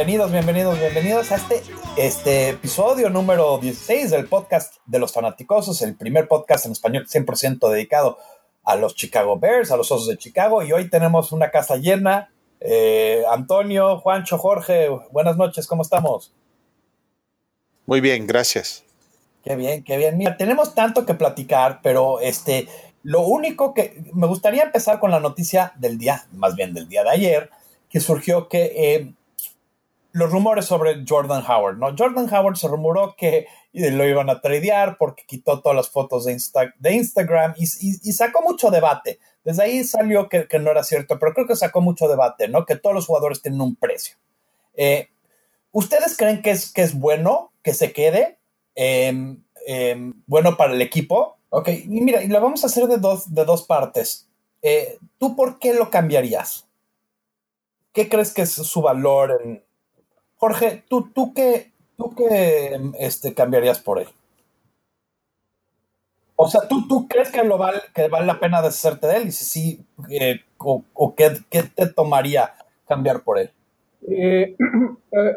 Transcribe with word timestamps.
Bienvenidos, 0.00 0.32
bienvenidos, 0.32 0.78
bienvenidos 0.78 1.30
a 1.30 1.36
este, 1.36 1.62
este 1.98 2.48
episodio 2.48 3.10
número 3.10 3.58
16 3.58 4.10
del 4.10 4.28
podcast 4.28 4.76
de 4.86 4.98
los 4.98 5.12
fanaticosos, 5.12 5.82
el 5.82 5.94
primer 5.94 6.26
podcast 6.26 6.64
en 6.64 6.72
español 6.72 7.06
100% 7.06 7.68
dedicado 7.68 8.16
a 8.64 8.76
los 8.76 8.94
Chicago 8.94 9.38
Bears, 9.38 9.70
a 9.70 9.76
los 9.76 9.92
Osos 9.92 10.08
de 10.08 10.16
Chicago. 10.16 10.62
Y 10.62 10.72
hoy 10.72 10.88
tenemos 10.88 11.32
una 11.32 11.50
casa 11.50 11.76
llena. 11.76 12.32
Eh, 12.60 13.24
Antonio, 13.30 13.98
Juancho, 14.00 14.38
Jorge, 14.38 14.88
buenas 15.10 15.36
noches, 15.36 15.66
¿cómo 15.66 15.82
estamos? 15.82 16.32
Muy 17.84 18.00
bien, 18.00 18.26
gracias. 18.26 18.82
Qué 19.44 19.54
bien, 19.54 19.84
qué 19.84 19.98
bien. 19.98 20.16
Mira, 20.16 20.38
tenemos 20.38 20.74
tanto 20.74 21.04
que 21.04 21.12
platicar, 21.12 21.80
pero 21.82 22.20
este, 22.20 22.68
lo 23.02 23.20
único 23.20 23.74
que 23.74 24.02
me 24.14 24.26
gustaría 24.26 24.62
empezar 24.62 24.98
con 24.98 25.10
la 25.10 25.20
noticia 25.20 25.74
del 25.76 25.98
día, 25.98 26.24
más 26.32 26.56
bien 26.56 26.72
del 26.72 26.88
día 26.88 27.04
de 27.04 27.10
ayer, 27.10 27.50
que 27.90 28.00
surgió 28.00 28.48
que 28.48 28.72
eh, 28.74 29.14
los 30.12 30.30
rumores 30.30 30.64
sobre 30.64 31.04
Jordan 31.06 31.44
Howard, 31.46 31.78
¿no? 31.78 31.94
Jordan 31.96 32.32
Howard 32.32 32.56
se 32.56 32.68
rumoró 32.68 33.14
que 33.16 33.46
lo 33.72 34.04
iban 34.06 34.28
a 34.28 34.40
tradear 34.40 34.96
porque 34.98 35.24
quitó 35.26 35.60
todas 35.60 35.76
las 35.76 35.88
fotos 35.88 36.24
de, 36.24 36.36
de 36.78 36.92
Instagram 36.92 37.54
y, 37.56 37.66
sacó 37.66 38.42
mucho 38.42 38.70
debate. 38.70 39.18
Desde 39.44 39.62
ahí 39.62 39.84
salió 39.84 40.28
que, 40.28 40.46
no 40.58 40.70
era 40.70 40.82
cierto, 40.82 41.18
pero 41.18 41.32
creo 41.32 41.46
que 41.46 41.56
sacó 41.56 41.80
mucho 41.80 42.08
debate, 42.08 42.48
¿no? 42.48 42.66
Que 42.66 42.76
todos 42.76 42.94
los 42.94 43.06
jugadores 43.06 43.40
tienen 43.40 43.60
un 43.60 43.76
precio. 43.76 44.16
Eh, 44.74 45.08
¿Ustedes 45.72 46.16
creen 46.16 46.42
que 46.42 46.50
es, 46.50 46.72
que 46.72 46.82
es 46.82 46.98
bueno 46.98 47.52
que 47.62 47.74
se 47.74 47.92
quede? 47.92 48.38
Em, 48.74 49.42
em, 49.66 50.14
bueno 50.26 50.56
para 50.56 50.72
el 50.72 50.82
equipo. 50.82 51.38
Ok, 51.50 51.68
y 51.68 52.00
mira, 52.00 52.22
y 52.22 52.28
lo 52.28 52.40
vamos 52.40 52.64
a 52.64 52.66
hacer 52.66 52.86
de 52.86 52.98
dos, 52.98 53.32
de 53.32 53.44
dos 53.44 53.62
partes. 53.62 54.28
Eh, 54.62 54.98
¿Tú 55.18 55.36
por 55.36 55.58
qué 55.58 55.74
lo 55.74 55.90
cambiarías? 55.90 56.68
¿Qué 57.92 58.08
crees 58.08 58.32
que 58.32 58.42
es 58.42 58.52
su 58.52 58.82
valor 58.82 59.40
en, 59.42 59.64
Jorge, 60.40 60.84
¿tú, 60.88 61.10
tú 61.14 61.34
qué, 61.34 61.70
tú 61.98 62.14
qué 62.16 62.80
este, 62.98 63.34
cambiarías 63.34 63.78
por 63.78 63.98
él? 63.98 64.08
O 66.34 66.48
sea, 66.48 66.66
¿tú, 66.66 66.88
tú 66.88 67.06
crees 67.06 67.30
que, 67.30 67.44
lo 67.44 67.58
vale, 67.58 67.80
que 67.94 68.08
vale 68.08 68.24
la 68.24 68.40
pena 68.40 68.62
deshacerte 68.62 69.06
de 69.06 69.16
él? 69.18 69.28
Y 69.28 69.32
si 69.32 69.44
sí, 69.44 69.84
eh, 70.10 70.40
o, 70.56 71.14
qué, 71.14 71.32
te 71.50 71.86
tomaría 71.88 72.54
cambiar 72.88 73.22
por 73.22 73.38
él? 73.38 73.50
Eh, 75.12 75.34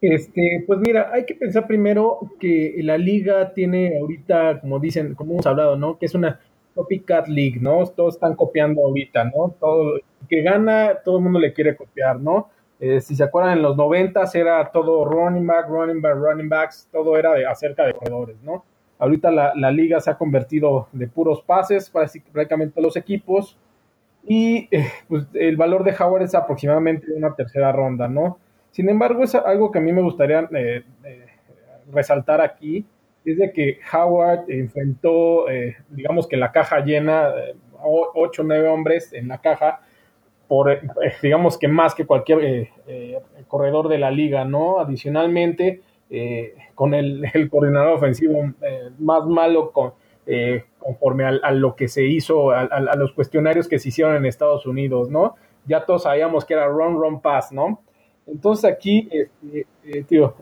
este, 0.00 0.64
pues 0.66 0.78
mira, 0.80 1.10
hay 1.12 1.24
que 1.24 1.34
pensar 1.34 1.66
primero 1.66 2.18
que 2.40 2.74
la 2.82 2.98
liga 2.98 3.54
tiene 3.54 3.98
ahorita, 3.98 4.60
como 4.60 4.78
dicen, 4.80 5.14
como 5.14 5.32
hemos 5.32 5.46
hablado, 5.46 5.76
¿no? 5.76 5.98
Que 5.98 6.06
es 6.06 6.14
una 6.14 6.40
copycat 6.76 7.26
league, 7.26 7.58
¿no? 7.60 7.84
Todos 7.86 8.14
están 8.14 8.36
copiando 8.36 8.84
ahorita, 8.84 9.24
¿no? 9.24 9.54
Todo 9.58 9.98
que 10.28 10.42
gana, 10.42 10.98
todo 11.04 11.16
el 11.16 11.24
mundo 11.24 11.38
le 11.38 11.52
quiere 11.52 11.74
copiar, 11.74 12.20
¿no? 12.20 12.50
Eh, 12.78 13.00
si 13.00 13.16
se 13.16 13.24
acuerdan, 13.24 13.54
en 13.56 13.62
los 13.62 13.76
noventas 13.76 14.34
era 14.34 14.70
todo 14.70 15.04
running 15.06 15.46
back, 15.46 15.68
running 15.68 16.02
back, 16.02 16.14
running 16.16 16.48
backs, 16.48 16.88
todo 16.92 17.16
era 17.16 17.32
de, 17.32 17.46
acerca 17.46 17.86
de 17.86 17.94
corredores, 17.94 18.36
¿no? 18.42 18.64
Ahorita 18.98 19.30
la, 19.30 19.52
la, 19.54 19.70
liga 19.70 19.98
se 20.00 20.10
ha 20.10 20.18
convertido 20.18 20.88
de 20.92 21.06
puros 21.06 21.42
pases, 21.42 21.90
prácticamente 21.90 22.80
los 22.80 22.96
equipos, 22.96 23.58
y 24.26 24.68
eh, 24.70 24.90
pues, 25.08 25.26
el 25.34 25.56
valor 25.56 25.84
de 25.84 25.94
Howard 25.98 26.22
es 26.22 26.34
aproximadamente 26.34 27.12
una 27.12 27.34
tercera 27.34 27.72
ronda, 27.72 28.08
¿no? 28.08 28.38
Sin 28.70 28.88
embargo, 28.90 29.22
es 29.22 29.34
algo 29.34 29.70
que 29.70 29.78
a 29.78 29.82
mí 29.82 29.92
me 29.92 30.02
gustaría 30.02 30.46
eh, 30.52 30.84
resaltar 31.92 32.42
aquí, 32.42 32.84
es 33.26 33.38
de 33.38 33.52
que 33.52 33.80
Howard 33.92 34.44
enfrentó, 34.48 35.50
eh, 35.50 35.76
digamos 35.90 36.28
que 36.28 36.36
la 36.36 36.52
caja 36.52 36.84
llena, 36.84 37.30
eh, 37.30 37.56
ocho 38.14 38.42
o 38.42 38.44
nueve 38.44 38.68
hombres 38.68 39.12
en 39.12 39.28
la 39.28 39.38
caja, 39.38 39.80
por, 40.46 40.70
eh, 40.70 40.80
digamos 41.22 41.58
que 41.58 41.66
más 41.66 41.94
que 41.94 42.06
cualquier 42.06 42.68
corredor 43.48 43.88
de 43.88 43.98
la 43.98 44.12
liga, 44.12 44.44
¿no? 44.44 44.78
Adicionalmente, 44.78 45.82
con 46.76 46.94
el, 46.94 47.50
coordinador 47.50 47.94
ofensivo 47.94 48.52
más 48.98 49.26
malo 49.26 49.72
conforme 50.78 51.24
a, 51.24 51.50
lo 51.50 51.74
que 51.74 51.88
se 51.88 52.06
hizo, 52.06 52.52
a, 52.52 52.94
los 52.94 53.12
cuestionarios 53.12 53.66
que 53.66 53.80
se 53.80 53.88
hicieron 53.88 54.14
en 54.14 54.24
Estados 54.24 54.66
Unidos, 54.66 55.10
¿no? 55.10 55.34
Ya 55.66 55.84
todos 55.84 56.04
sabíamos 56.04 56.44
que 56.44 56.54
era 56.54 56.68
run, 56.68 56.94
run, 56.94 57.20
pass, 57.20 57.50
¿no? 57.50 57.82
Entonces 58.28 58.64
aquí, 58.70 59.08
este, 59.12 60.04
tío, 60.04 60.36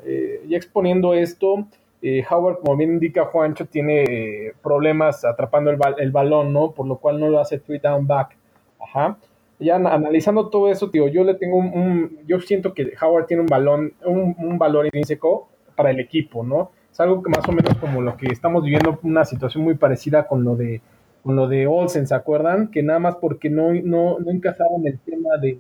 ya 0.47 0.57
exponiendo 0.59 1.15
esto, 1.15 1.67
eh, 2.07 2.23
Howard, 2.29 2.59
como 2.59 2.77
bien 2.77 2.93
indica 2.93 3.25
Juancho, 3.25 3.65
tiene 3.65 4.03
eh, 4.03 4.53
problemas 4.63 5.25
atrapando 5.25 5.71
el, 5.71 6.11
balón, 6.13 6.53
¿no? 6.53 6.73
Por 6.73 6.87
lo 6.87 6.99
cual 6.99 7.19
no 7.19 7.31
lo 7.31 7.41
hace 7.41 7.59
three 7.59 7.79
down 7.79 8.07
back. 8.07 8.37
Ajá. 8.79 9.17
Ya 9.59 9.77
analizando 9.77 10.51
todo 10.51 10.69
eso, 10.69 10.91
tío, 10.91 11.09
yo 11.09 11.25
le 11.25 11.33
tengo 11.33 11.57
un, 11.57 12.19
yo 12.27 12.41
siento 12.41 12.75
que 12.75 12.93
Howard 13.01 13.25
tiene 13.25 13.41
un 13.41 13.47
balón, 13.47 13.95
un, 14.05 14.59
valor 14.59 14.85
intrínseco 14.85 15.49
para 15.77 15.93
el 15.93 15.99
equipo, 15.99 16.45
¿no? 16.45 16.73
Es 16.93 17.01
algo 17.01 17.23
que 17.23 17.31
más 17.31 17.49
o 17.49 17.53
menos 17.53 17.75
como 17.79 18.03
lo 18.03 18.19
que 18.19 18.27
estamos 18.27 18.65
viviendo, 18.65 18.99
una 19.03 19.25
situación 19.25 19.65
muy 19.65 19.77
parecida 19.77 20.27
con 20.27 20.45
lo 20.45 20.57
de 20.57 20.83
con 21.23 21.37
lo 21.37 21.49
de 21.49 21.67
Olsen, 21.67 22.07
¿se 22.07 22.15
acuerdan? 22.15 22.71
Que 22.71 22.83
nada 22.83 22.99
más 22.99 23.17
porque 23.17 23.49
no, 23.49 23.73
no, 23.73 24.19
no 24.19 24.31
encajaban 24.31 24.87
el 24.87 24.99
tema 24.99 25.39
de, 25.41 25.59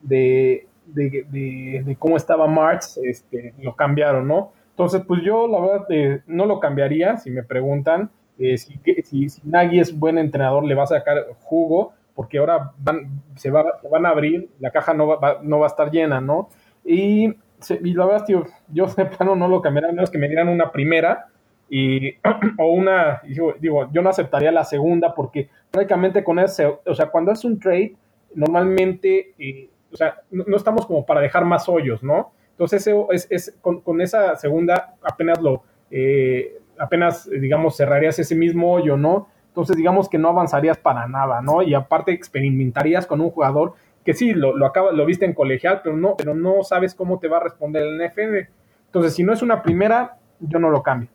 de, 0.00 0.66
de, 0.86 1.96
cómo 1.98 2.16
estaba 2.16 2.46
Marx, 2.46 2.98
este, 3.04 3.52
lo 3.58 3.76
cambiaron, 3.76 4.26
¿no? 4.26 4.52
Entonces, 4.82 5.06
pues 5.06 5.22
yo 5.22 5.46
la 5.46 5.60
verdad 5.60 5.86
eh, 5.90 6.22
no 6.26 6.44
lo 6.44 6.58
cambiaría 6.58 7.16
si 7.16 7.30
me 7.30 7.44
preguntan. 7.44 8.10
Eh, 8.36 8.58
si, 8.58 8.80
si, 9.04 9.40
Nagy 9.44 9.78
es 9.78 9.96
buen 9.96 10.18
entrenador, 10.18 10.64
le 10.64 10.74
va 10.74 10.82
a 10.82 10.88
sacar 10.88 11.24
jugo, 11.42 11.92
porque 12.16 12.38
ahora 12.38 12.72
van, 12.78 13.22
se, 13.36 13.52
va, 13.52 13.78
van 13.88 14.06
a 14.06 14.08
abrir, 14.08 14.48
la 14.58 14.72
caja 14.72 14.92
no 14.92 15.06
va, 15.06 15.38
no 15.40 15.60
va 15.60 15.66
a 15.66 15.68
estar 15.68 15.92
llena, 15.92 16.20
¿no? 16.20 16.48
Y, 16.84 17.28
la 17.28 18.06
verdad, 18.06 18.24
tío, 18.24 18.44
yo 18.72 18.86
de 18.86 19.06
plano 19.06 19.36
no 19.36 19.46
lo 19.46 19.62
cambiaría, 19.62 19.92
menos 19.92 20.10
que 20.10 20.18
me 20.18 20.26
dieran 20.26 20.48
una 20.48 20.72
primera 20.72 21.28
y, 21.70 22.16
o 22.58 22.72
una, 22.72 23.20
digo, 23.22 23.54
digo, 23.60 23.88
yo 23.92 24.02
no 24.02 24.10
aceptaría 24.10 24.50
la 24.50 24.64
segunda, 24.64 25.14
porque 25.14 25.48
prácticamente 25.70 26.24
con 26.24 26.40
ese, 26.40 26.66
o 26.66 26.94
sea, 26.96 27.06
cuando 27.06 27.30
es 27.30 27.44
un 27.44 27.60
trade, 27.60 27.94
normalmente, 28.34 29.32
eh, 29.38 29.70
o 29.92 29.96
sea, 29.96 30.22
no 30.32 30.56
estamos 30.56 30.86
como 30.86 31.06
para 31.06 31.20
dejar 31.20 31.44
más 31.44 31.68
hoyos, 31.68 32.02
¿no? 32.02 32.32
Entonces, 32.62 32.94
es, 33.10 33.26
es 33.28 33.58
con, 33.60 34.00
esa 34.00 34.36
segunda 34.36 34.94
apenas 35.02 35.40
lo, 35.40 35.64
eh, 35.90 36.60
apenas, 36.78 37.28
digamos, 37.28 37.76
cerrarías 37.76 38.20
ese 38.20 38.36
mismo 38.36 38.72
hoyo, 38.72 38.96
¿no? 38.96 39.28
Entonces, 39.48 39.76
digamos 39.76 40.08
que 40.08 40.16
no 40.16 40.28
avanzarías 40.28 40.78
para 40.78 41.08
nada, 41.08 41.42
¿no? 41.42 41.62
Y 41.62 41.74
aparte 41.74 42.12
experimentarías 42.12 43.04
con 43.06 43.20
un 43.20 43.30
jugador 43.30 43.74
que 44.04 44.14
sí, 44.14 44.32
lo, 44.32 44.56
lo, 44.56 44.66
acaba, 44.66 44.92
lo 44.92 45.04
viste 45.04 45.24
en 45.24 45.34
colegial, 45.34 45.80
pero 45.82 45.96
no, 45.96 46.14
pero 46.16 46.36
no 46.36 46.62
sabes 46.62 46.94
cómo 46.94 47.18
te 47.18 47.26
va 47.26 47.38
a 47.38 47.42
responder 47.42 47.82
el 47.82 48.00
NFL. 48.00 48.52
Entonces, 48.86 49.14
si 49.14 49.24
no 49.24 49.32
es 49.32 49.42
una 49.42 49.60
primera, 49.62 50.18
yo 50.38 50.60
no 50.60 50.70
lo 50.70 50.84
cambio. 50.84 51.08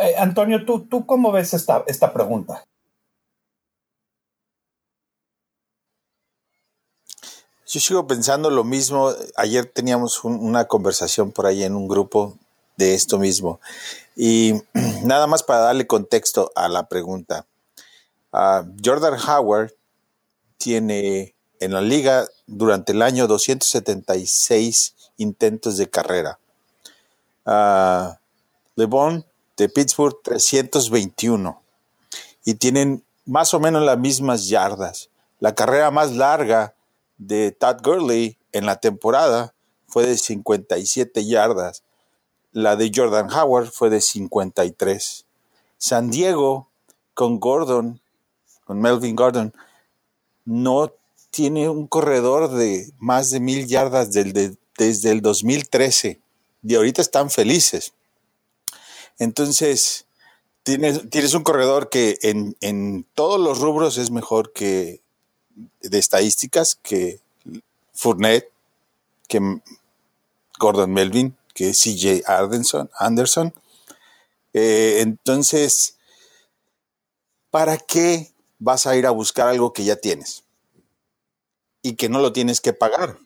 Eh, 0.00 0.14
Antonio, 0.18 0.64
¿tú, 0.64 0.86
¿tú 0.86 1.04
cómo 1.04 1.30
ves 1.30 1.52
esta, 1.52 1.84
esta 1.86 2.10
pregunta? 2.10 2.62
Yo 7.70 7.80
sigo 7.80 8.06
pensando 8.06 8.48
lo 8.48 8.64
mismo. 8.64 9.12
Ayer 9.36 9.66
teníamos 9.66 10.24
una 10.24 10.64
conversación 10.64 11.32
por 11.32 11.44
ahí 11.44 11.64
en 11.64 11.76
un 11.76 11.86
grupo 11.86 12.38
de 12.78 12.94
esto 12.94 13.18
mismo. 13.18 13.60
Y 14.16 14.54
nada 15.04 15.26
más 15.26 15.42
para 15.42 15.60
darle 15.60 15.86
contexto 15.86 16.50
a 16.56 16.68
la 16.68 16.88
pregunta. 16.88 17.44
Ah, 18.32 18.64
Jordan 18.82 19.18
Howard 19.20 19.74
tiene 20.56 21.34
en 21.60 21.74
la 21.74 21.82
liga 21.82 22.26
durante 22.46 22.92
el 22.92 23.02
año 23.02 23.26
276 23.26 24.94
intentos 25.18 25.76
de 25.76 25.90
carrera. 25.90 26.38
Uh, 27.44 28.14
LeBron 28.76 29.26
de 29.58 29.68
Pittsburgh 29.68 30.16
321. 30.24 31.62
Y 32.46 32.54
tienen 32.54 33.04
más 33.26 33.52
o 33.52 33.60
menos 33.60 33.82
las 33.82 33.98
mismas 33.98 34.48
yardas. 34.48 35.10
La 35.38 35.54
carrera 35.54 35.90
más 35.90 36.12
larga 36.12 36.74
de 37.18 37.52
Todd 37.52 37.82
Gurley 37.82 38.38
en 38.52 38.66
la 38.66 38.80
temporada 38.80 39.54
fue 39.86 40.06
de 40.06 40.16
57 40.16 41.26
yardas. 41.26 41.82
La 42.52 42.76
de 42.76 42.90
Jordan 42.94 43.30
Howard 43.30 43.70
fue 43.70 43.90
de 43.90 44.00
53. 44.00 45.26
San 45.76 46.10
Diego 46.10 46.68
con 47.14 47.40
Gordon, 47.40 48.00
con 48.64 48.80
Melvin 48.80 49.16
Gordon, 49.16 49.52
no 50.44 50.92
tiene 51.30 51.68
un 51.68 51.86
corredor 51.86 52.50
de 52.50 52.90
más 52.98 53.30
de 53.30 53.40
mil 53.40 53.66
yardas 53.66 54.12
desde 54.12 55.10
el 55.10 55.20
2013. 55.20 56.20
Y 56.62 56.74
ahorita 56.74 57.02
están 57.02 57.30
felices. 57.30 57.92
Entonces, 59.18 60.06
tienes, 60.62 61.08
tienes 61.10 61.34
un 61.34 61.42
corredor 61.42 61.88
que 61.90 62.18
en, 62.22 62.56
en 62.60 63.06
todos 63.14 63.40
los 63.40 63.58
rubros 63.58 63.98
es 63.98 64.10
mejor 64.10 64.52
que 64.52 65.02
de 65.80 65.98
estadísticas 65.98 66.74
que 66.74 67.20
Fournette, 67.92 68.50
que 69.26 69.60
Gordon 70.58 70.92
Melvin, 70.92 71.36
que 71.54 71.72
CJ 71.72 72.22
Anderson. 72.26 73.52
Eh, 74.52 75.00
entonces, 75.00 75.96
¿para 77.50 77.76
qué 77.78 78.32
vas 78.58 78.86
a 78.86 78.96
ir 78.96 79.06
a 79.06 79.10
buscar 79.10 79.48
algo 79.48 79.72
que 79.72 79.84
ya 79.84 79.96
tienes? 79.96 80.44
Y 81.82 81.94
que 81.94 82.08
no 82.08 82.20
lo 82.20 82.32
tienes 82.32 82.60
que 82.60 82.72
pagar. 82.72 83.18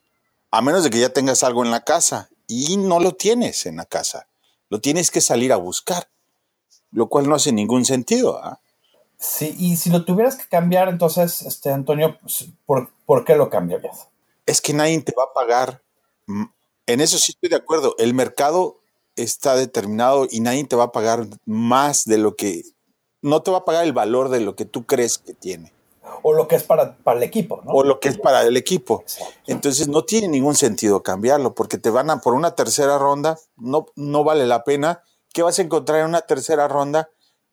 A 0.51 0.63
menos 0.63 0.85
de 0.85 0.91
que 0.91 1.01
ya 1.01 1.11
tengas 1.11 1.43
algo 1.43 1.65
en 1.65 1.71
la 1.71 1.85
casa. 1.85 2.31
Y 2.47 2.77
no 2.77 3.01
lo 3.01 3.13
tienes 3.13 3.67
en 3.67 3.77
la 3.77 3.85
casa. 3.85 4.27
Lo 4.69 4.81
tienes 4.81 5.11
que 5.11 5.21
salir 5.21 5.53
a 5.53 5.57
buscar. 5.57 6.09
Lo 6.91 7.09
cual 7.09 7.29
no 7.29 7.35
hace 7.35 7.53
ningún 7.53 7.85
sentido. 7.85 8.39
¿ah? 8.43 8.62
Sí, 9.23 9.55
y 9.57 9.77
si 9.77 9.89
lo 9.89 10.05
tuvieras 10.05 10.35
que 10.35 10.49
cambiar, 10.49 10.89
entonces, 10.89 11.43
este, 11.43 11.71
Antonio, 11.71 12.19
pues, 12.21 12.49
¿por, 12.67 12.91
¿por 13.07 13.25
qué 13.25 13.37
lo 13.37 13.51
cambiarías? 13.51 14.09
Es 14.47 14.61
que 14.61 14.75
nadie 14.75 15.01
te 15.01 15.15
va 15.17 15.23
a 15.23 15.33
pagar. 15.33 15.81
En 16.87 17.01
eso 17.01 17.17
sí 17.19 17.31
estoy 17.31 17.49
de 17.49 17.55
acuerdo. 17.55 17.95
El 17.99 18.15
mercado 18.15 18.81
está 19.15 19.55
determinado 19.55 20.27
y 20.29 20.41
nadie 20.41 20.65
te 20.65 20.75
va 20.75 20.85
a 20.85 20.93
pagar 20.93 21.29
más 21.47 22.05
de 22.05 22.19
lo 22.19 22.35
que. 22.35 22.63
No 23.21 23.43
te 23.43 23.53
va 23.53 23.59
a 23.59 23.65
pagar 23.65 23.85
el 23.85 23.93
valor 23.93 24.29
de 24.29 24.41
lo 24.41 24.57
que 24.57 24.65
tú 24.65 24.87
crees 24.87 25.19
que 25.19 25.35
tiene. 25.35 25.73
O 26.23 26.33
lo 26.33 26.49
que 26.49 26.57
es 26.57 26.65
para, 26.65 26.97
para 26.97 27.19
el 27.19 27.23
equipo, 27.23 27.63
¿no? 27.65 27.71
O 27.71 27.85
lo 27.85 28.01
que 28.01 28.09
es 28.09 28.19
para 28.19 28.43
el 28.43 28.57
equipo. 28.57 29.05
Entonces 29.47 29.87
no 29.87 30.05
tiene 30.05 30.27
ningún 30.27 30.57
sentido 30.57 31.05
cambiarlo 31.05 31.55
porque 31.55 31.79
te 31.79 31.91
van 31.91 32.11
a 32.11 32.21
por 32.21 32.35
una 32.35 32.57
tercera 32.57 32.99
ronda, 32.99 33.39
no, 33.57 33.87
no 33.95 34.25
vale 34.25 34.47
la 34.47 34.65
pena. 34.65 35.05
¿Qué 35.33 35.43
vas 35.43 35.61
a 35.61 35.63
encontrar 35.63 36.01
en 36.01 36.07
una 36.07 36.23
tercera 36.23 36.67
ronda? 36.67 37.09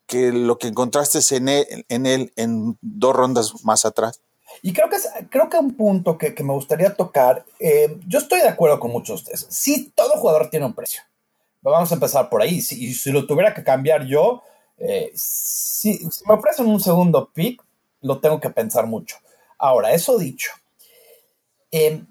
Que 0.10 0.32
lo 0.34 0.58
que 0.58 0.68
encontraste 0.68 1.20
en 1.38 1.48
él, 1.48 2.34
en, 2.36 2.78
dos 2.82 3.16
rondas 3.16 3.64
más 3.64 3.86
atrás. 3.86 4.20
Y 4.64 4.74
creo 4.74 4.90
que, 4.90 4.96
es, 4.96 5.08
creo 5.30 5.48
que 5.50 5.58
un 5.58 5.76
punto 5.76 6.18
que, 6.18 6.34
me 6.44 6.54
gustaría 6.54 6.96
tocar, 6.96 7.46
eh, 7.60 7.96
yo 8.08 8.18
estoy 8.18 8.42
de 8.42 8.48
acuerdo 8.48 8.80
con 8.80 8.92
muchos 8.92 9.24
de 9.24 9.32
ustedes. 9.32 9.48
Sí, 9.56 9.94
todo 9.96 10.18
jugador 10.18 10.50
tiene 10.50 10.66
un 10.66 10.74
precio. 10.74 11.04
Vamos 11.62 11.92
a 11.92 11.94
empezar 11.94 12.30
por 12.30 12.42
ahí. 12.42 12.60
Si, 12.60 12.94
si 12.94 13.12
lo 13.12 13.28
tuviera 13.28 13.54
que 13.54 13.64
cambiar 13.64 14.06
yo, 14.06 14.42
eh, 14.80 15.12
si, 15.14 16.00
me 16.26 16.34
ofrecen 16.34 16.66
un 16.66 16.80
segundo 16.80 17.30
pick, 17.32 17.64
lo 18.02 18.20
tengo 18.20 18.40
que 18.40 18.50
pensar 18.50 18.88
mucho. 18.88 19.18
Ahora, 19.60 19.94
eso 19.94 20.18
dicho, 20.18 20.52
eh, 21.72 22.04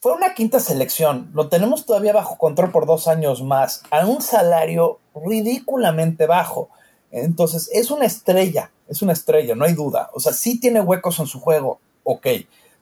fue 0.00 0.12
una 0.12 0.34
quinta 0.34 0.60
selección. 0.60 1.30
Lo 1.34 1.48
tenemos 1.48 1.84
todavía 1.84 2.12
bajo 2.12 2.38
control 2.38 2.70
por 2.70 2.86
dos 2.86 3.08
años 3.08 3.42
más, 3.42 3.82
a 3.90 4.06
un 4.06 4.22
salario 4.22 5.00
ridículamente 5.14 6.26
bajo. 6.26 6.70
Entonces, 7.10 7.68
es 7.72 7.90
una 7.90 8.06
estrella, 8.06 8.70
es 8.88 9.02
una 9.02 9.12
estrella, 9.12 9.54
no 9.54 9.64
hay 9.64 9.74
duda. 9.74 10.10
O 10.14 10.20
sea, 10.20 10.32
sí 10.32 10.60
tiene 10.60 10.80
huecos 10.80 11.18
en 11.18 11.26
su 11.26 11.40
juego, 11.40 11.80
ok. 12.04 12.26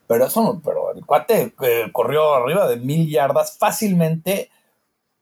Pero 0.06 0.26
eso 0.26 0.60
pero 0.64 0.92
el 0.94 1.04
cuate 1.04 1.52
corrió 1.92 2.34
arriba 2.34 2.66
de 2.66 2.76
mil 2.76 3.08
yardas 3.08 3.56
fácilmente 3.58 4.50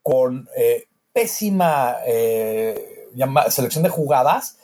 con 0.03 0.49
eh, 0.57 0.85
pésima 1.13 1.97
eh, 2.07 3.09
selección 3.49 3.83
de 3.83 3.91
jugadas 3.91 4.59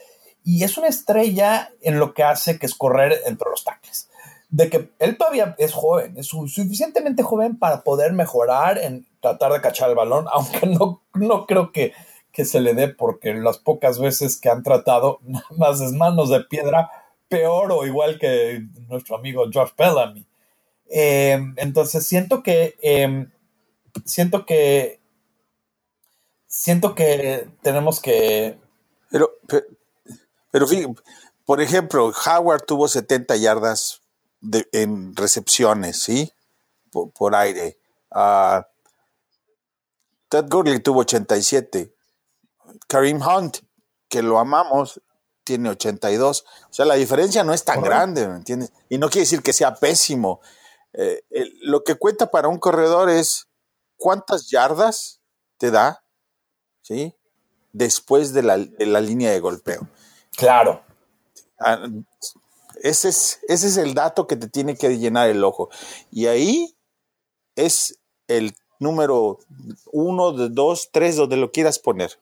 y 0.45 0.63
es 0.63 0.77
una 0.79 0.89
estrella 0.89 1.73
en 1.81 1.99
lo 1.99 2.15
que 2.15 2.23
hace 2.23 2.59
que 2.59 2.67
es 2.67 2.75
correr 2.75 3.21
entre 3.27 3.51
los 3.51 3.65
tackles. 3.65 4.09
De 4.49 4.69
que 4.69 4.91
él 4.99 5.17
todavía 5.17 5.55
es 5.59 5.73
joven, 5.73 6.17
es 6.17 6.27
suficientemente 6.27 7.23
joven 7.23 7.59
para 7.59 7.83
poder 7.83 8.13
mejorar 8.13 8.79
en 8.79 9.07
tratar 9.21 9.53
de 9.53 9.61
cachar 9.61 9.89
el 9.89 9.97
balón, 9.97 10.27
aunque 10.33 10.67
no, 10.67 11.03
no 11.15 11.47
creo 11.47 11.73
que 11.73 11.93
que 12.33 12.45
se 12.45 12.61
le 12.61 12.75
dé 12.75 12.89
porque 12.89 13.35
las 13.35 13.59
pocas 13.59 13.99
veces 13.99 14.41
que 14.41 14.49
han 14.49 14.63
tratado, 14.63 15.21
nada 15.25 15.47
más 15.57 15.81
es 15.81 15.93
manos 15.93 16.31
de 16.31 16.41
piedra, 16.41 16.91
peor 17.29 17.73
o 17.73 17.87
igual 17.87 18.19
que 18.19 18.67
nuestro 18.89 19.17
amigo 19.17 19.45
George 19.51 19.75
Bellamy. 19.77 20.27
Eh, 20.91 21.39
entonces 21.57 22.07
siento 22.07 22.43
que 22.43 22.77
eh, 22.83 23.27
siento 24.05 24.45
que 24.45 25.01
siento 26.47 26.95
que 26.95 27.49
tenemos 27.63 28.01
que 28.01 28.59
pero 29.11 29.31
pero, 30.51 30.67
por 31.47 31.63
ejemplo 31.63 32.13
Howard 32.27 32.65
tuvo 32.67 32.89
70 32.89 33.37
yardas 33.37 34.03
de, 34.43 34.69
en 34.73 35.17
recepciones 35.17 36.03
sí 36.03 36.31
por, 36.91 37.35
aire. 37.35 37.79
Uh, 38.11 38.61
Ted 40.29 40.45
Gurley 40.51 40.81
tuvo 40.81 41.01
87 41.01 41.95
Kareem 42.93 43.23
Hunt, 43.23 43.61
que 44.11 44.23
lo 44.23 44.39
amamos, 44.39 45.01
tiene 45.45 45.71
82. 45.71 46.45
O 46.69 46.73
sea, 46.73 46.85
la 46.85 46.97
diferencia 46.97 47.43
no 47.43 47.55
es 47.55 47.65
tan 47.65 47.81
grande, 47.81 48.29
¿me 48.29 48.37
entiendes? 48.37 48.71
Y 48.91 48.99
no 48.99 49.09
quiere 49.09 49.23
decir 49.23 49.43
que 49.43 49.55
sea 49.55 49.75
pésimo. 49.77 50.43
Eh, 50.93 51.23
lo 51.63 51.85
que 51.85 51.95
cuenta 51.95 52.31
para 52.31 52.49
un 52.49 52.59
corredor 52.59 53.09
es 53.09 53.49
cuántas 53.97 54.51
yardas 54.51 55.23
te 55.57 55.71
da, 55.71 56.05
¿sí? 56.83 57.17
Después 57.73 58.35
de 58.35 58.43
la, 58.43 58.59
línea 59.01 59.31
de 59.31 59.41
golpeo. 59.41 59.89
Claro. 60.37 60.83
Ah, 61.59 61.79
ese 62.83 63.09
es, 63.09 63.41
ese 63.49 63.69
es 63.69 63.79
el 63.79 63.95
dato 63.95 64.27
que 64.27 64.37
te 64.37 64.49
tiene 64.49 64.77
que 64.77 64.99
llenar 64.99 65.31
el 65.31 65.43
ojo. 65.45 65.71
Y 66.11 66.27
ahí 66.27 66.77
es 67.57 67.99
el 68.29 68.55
número 68.81 69.39
uno, 69.93 70.33
de 70.33 70.51
dos, 70.51 70.91
tres, 70.93 71.17
donde 71.17 71.39
lo 71.39 71.53
quieras 71.53 71.79
poner. 71.79 72.19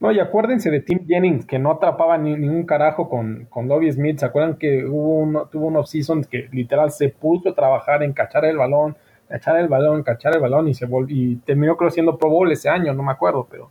No, 0.00 0.10
y 0.10 0.18
acuérdense 0.18 0.70
de 0.70 0.80
Tim 0.80 1.06
Jennings, 1.06 1.44
que 1.44 1.58
no 1.58 1.72
atrapaba 1.72 2.16
ni, 2.16 2.34
ningún 2.34 2.64
carajo 2.64 3.10
con, 3.10 3.46
con 3.50 3.68
Lobby 3.68 3.92
Smith. 3.92 4.18
¿Se 4.18 4.24
acuerdan 4.24 4.56
que 4.56 4.86
hubo 4.86 5.18
un, 5.18 5.50
tuvo 5.50 5.66
un 5.66 5.76
off-season 5.76 6.24
que 6.24 6.48
literal 6.52 6.90
se 6.90 7.10
puso 7.10 7.50
a 7.50 7.54
trabajar 7.54 8.02
en 8.02 8.14
cachar 8.14 8.46
el 8.46 8.56
balón, 8.56 8.96
cachar 9.28 9.58
el 9.58 9.68
balón, 9.68 10.02
cachar 10.02 10.34
el 10.34 10.40
balón 10.40 10.68
y 10.68 10.74
se 10.74 10.88
y 11.08 11.36
terminó 11.36 11.76
creo 11.76 11.90
siendo 11.90 12.16
Pro 12.16 12.30
Bowl 12.30 12.50
ese 12.50 12.70
año, 12.70 12.94
no 12.94 13.02
me 13.02 13.12
acuerdo, 13.12 13.46
pero 13.50 13.70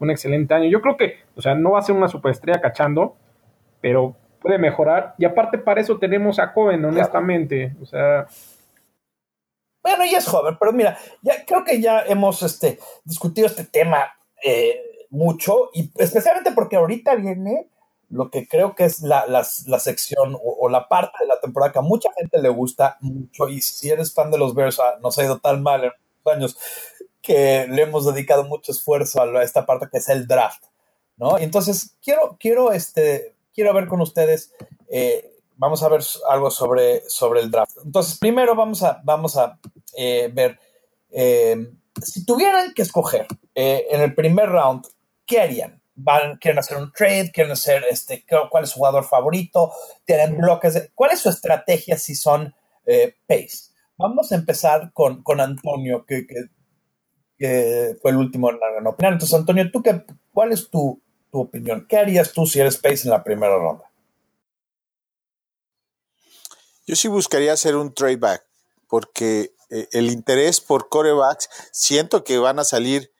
un 0.00 0.10
excelente 0.10 0.52
año. 0.52 0.68
Yo 0.68 0.80
creo 0.80 0.96
que, 0.96 1.14
o 1.36 1.40
sea, 1.40 1.54
no 1.54 1.70
va 1.72 1.78
a 1.78 1.82
ser 1.82 1.94
una 1.94 2.08
superestrella 2.08 2.60
cachando, 2.60 3.16
pero 3.80 4.16
puede 4.40 4.58
mejorar. 4.58 5.14
Y 5.16 5.24
aparte 5.26 5.58
para 5.58 5.80
eso 5.80 5.98
tenemos 5.98 6.40
a 6.40 6.52
Cohen, 6.52 6.84
honestamente. 6.84 7.76
O 7.80 7.86
sea, 7.86 8.26
bueno, 9.82 10.04
ya 10.10 10.18
es 10.18 10.26
joven, 10.26 10.56
pero 10.58 10.72
mira, 10.72 10.98
ya 11.22 11.44
creo 11.46 11.62
que 11.62 11.80
ya 11.80 12.00
hemos 12.00 12.42
este, 12.42 12.80
discutido 13.04 13.46
este 13.46 13.64
tema 13.64 14.12
eh, 14.44 14.87
mucho, 15.10 15.70
y 15.74 15.90
especialmente 15.96 16.52
porque 16.52 16.76
ahorita 16.76 17.14
viene 17.14 17.68
lo 18.10 18.30
que 18.30 18.48
creo 18.48 18.74
que 18.74 18.84
es 18.84 19.02
la, 19.02 19.26
la, 19.26 19.44
sección 19.78 20.38
o, 20.42 20.68
la 20.68 20.88
parte 20.88 21.18
de 21.20 21.26
la 21.26 21.40
temporada 21.40 21.72
que 21.72 21.78
a 21.78 21.82
mucha 21.82 22.10
gente 22.16 22.40
le 22.40 22.48
gusta 22.48 22.96
mucho, 23.00 23.48
y 23.48 23.60
si 23.60 23.90
eres 23.90 24.14
fan 24.14 24.30
de 24.30 24.38
los 24.38 24.54
Bears, 24.54 24.80
ah, 24.80 24.98
nos 25.02 25.18
ha 25.18 25.24
ido 25.24 25.38
tan 25.38 25.62
mal 25.62 25.84
en 25.84 25.92
los 26.24 26.34
años 26.34 26.58
que 27.20 27.66
le 27.68 27.82
hemos 27.82 28.06
dedicado 28.06 28.44
mucho 28.44 28.72
esfuerzo 28.72 29.20
a 29.20 29.42
esta 29.42 29.66
parte 29.66 29.88
que 29.90 29.98
es 29.98 30.08
el 30.08 30.26
draft, 30.26 30.64
¿no? 31.16 31.38
Entonces 31.38 31.96
quiero, 32.02 32.36
quiero, 32.40 32.72
este, 32.72 33.34
quiero 33.52 33.74
ver 33.74 33.88
con 33.88 34.00
ustedes, 34.00 34.54
eh, 34.88 35.30
vamos 35.56 35.82
a 35.82 35.88
ver 35.88 36.00
algo 36.30 36.50
sobre, 36.50 37.02
sobre 37.08 37.40
el 37.40 37.50
draft. 37.50 37.76
Entonces, 37.84 38.18
primero 38.18 38.54
vamos 38.54 38.82
a, 38.82 39.00
vamos 39.04 39.36
a 39.36 39.58
eh, 39.96 40.30
ver, 40.32 40.58
eh, 41.10 41.72
si 42.00 42.24
tuvieran 42.24 42.72
que 42.72 42.82
escoger 42.82 43.26
en 43.54 44.00
el 44.00 44.14
primer 44.14 44.48
round 44.48 44.86
¿qué 45.28 45.40
harían? 45.40 45.80
Van, 45.94 46.38
quieren 46.38 46.58
hacer 46.58 46.76
un 46.76 46.92
trade, 46.92 47.30
quieren 47.32 47.52
hacer 47.52 47.84
este, 47.88 48.24
cuál 48.50 48.64
es 48.64 48.70
su 48.70 48.78
jugador 48.78 49.04
favorito, 49.04 49.72
tienen 50.04 50.36
bloques. 50.38 50.90
¿Cuál 50.94 51.12
es 51.12 51.20
su 51.20 51.28
estrategia 51.28 51.96
si 51.96 52.14
son 52.14 52.54
eh, 52.86 53.14
pace? 53.26 53.72
Vamos 53.96 54.32
a 54.32 54.36
empezar 54.36 54.92
con, 54.92 55.22
con 55.22 55.40
Antonio, 55.40 56.04
que, 56.06 56.24
fue 58.02 58.10
el 58.10 58.16
último 58.16 58.50
en 58.50 58.58
la 58.82 58.90
opinión. 58.90 59.12
Entonces, 59.12 59.38
Antonio, 59.38 59.70
¿tú 59.70 59.82
qué, 59.82 60.04
¿cuál 60.32 60.52
es 60.52 60.70
tu, 60.70 61.00
tu 61.30 61.40
opinión? 61.40 61.86
¿Qué 61.88 61.98
harías 61.98 62.32
tú 62.32 62.46
si 62.46 62.58
eres 62.60 62.76
pace 62.76 63.02
en 63.04 63.10
la 63.10 63.22
primera 63.22 63.56
ronda? 63.56 63.84
Yo 66.86 66.96
sí 66.96 67.06
buscaría 67.06 67.52
hacer 67.52 67.76
un 67.76 67.92
trade 67.92 68.16
back, 68.16 68.44
porque 68.88 69.52
eh, 69.68 69.88
el 69.92 70.10
interés 70.10 70.60
por 70.60 70.88
corebacks, 70.88 71.50
siento 71.70 72.24
que 72.24 72.38
van 72.38 72.58
a 72.58 72.64
salir. 72.64 73.12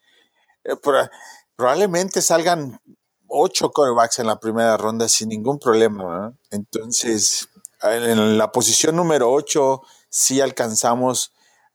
Eh, 0.65 0.77
por, 0.77 1.11
probablemente 1.59 2.23
salgan 2.23 2.81
ocho 3.27 3.73
corebacks 3.73 4.21
en 4.21 4.29
la 4.29 4.39
primera 4.39 4.77
ronda 4.77 5.09
sin 5.09 5.29
ningún 5.29 5.59
problema. 5.59 6.33
Entonces, 6.53 7.49
en 7.83 8.39
la 8.39 8.53
posición 8.53 8.95
número 8.95 9.33
ocho, 9.33 9.83
sí 10.09 10.41
alcanzamos 10.41 11.33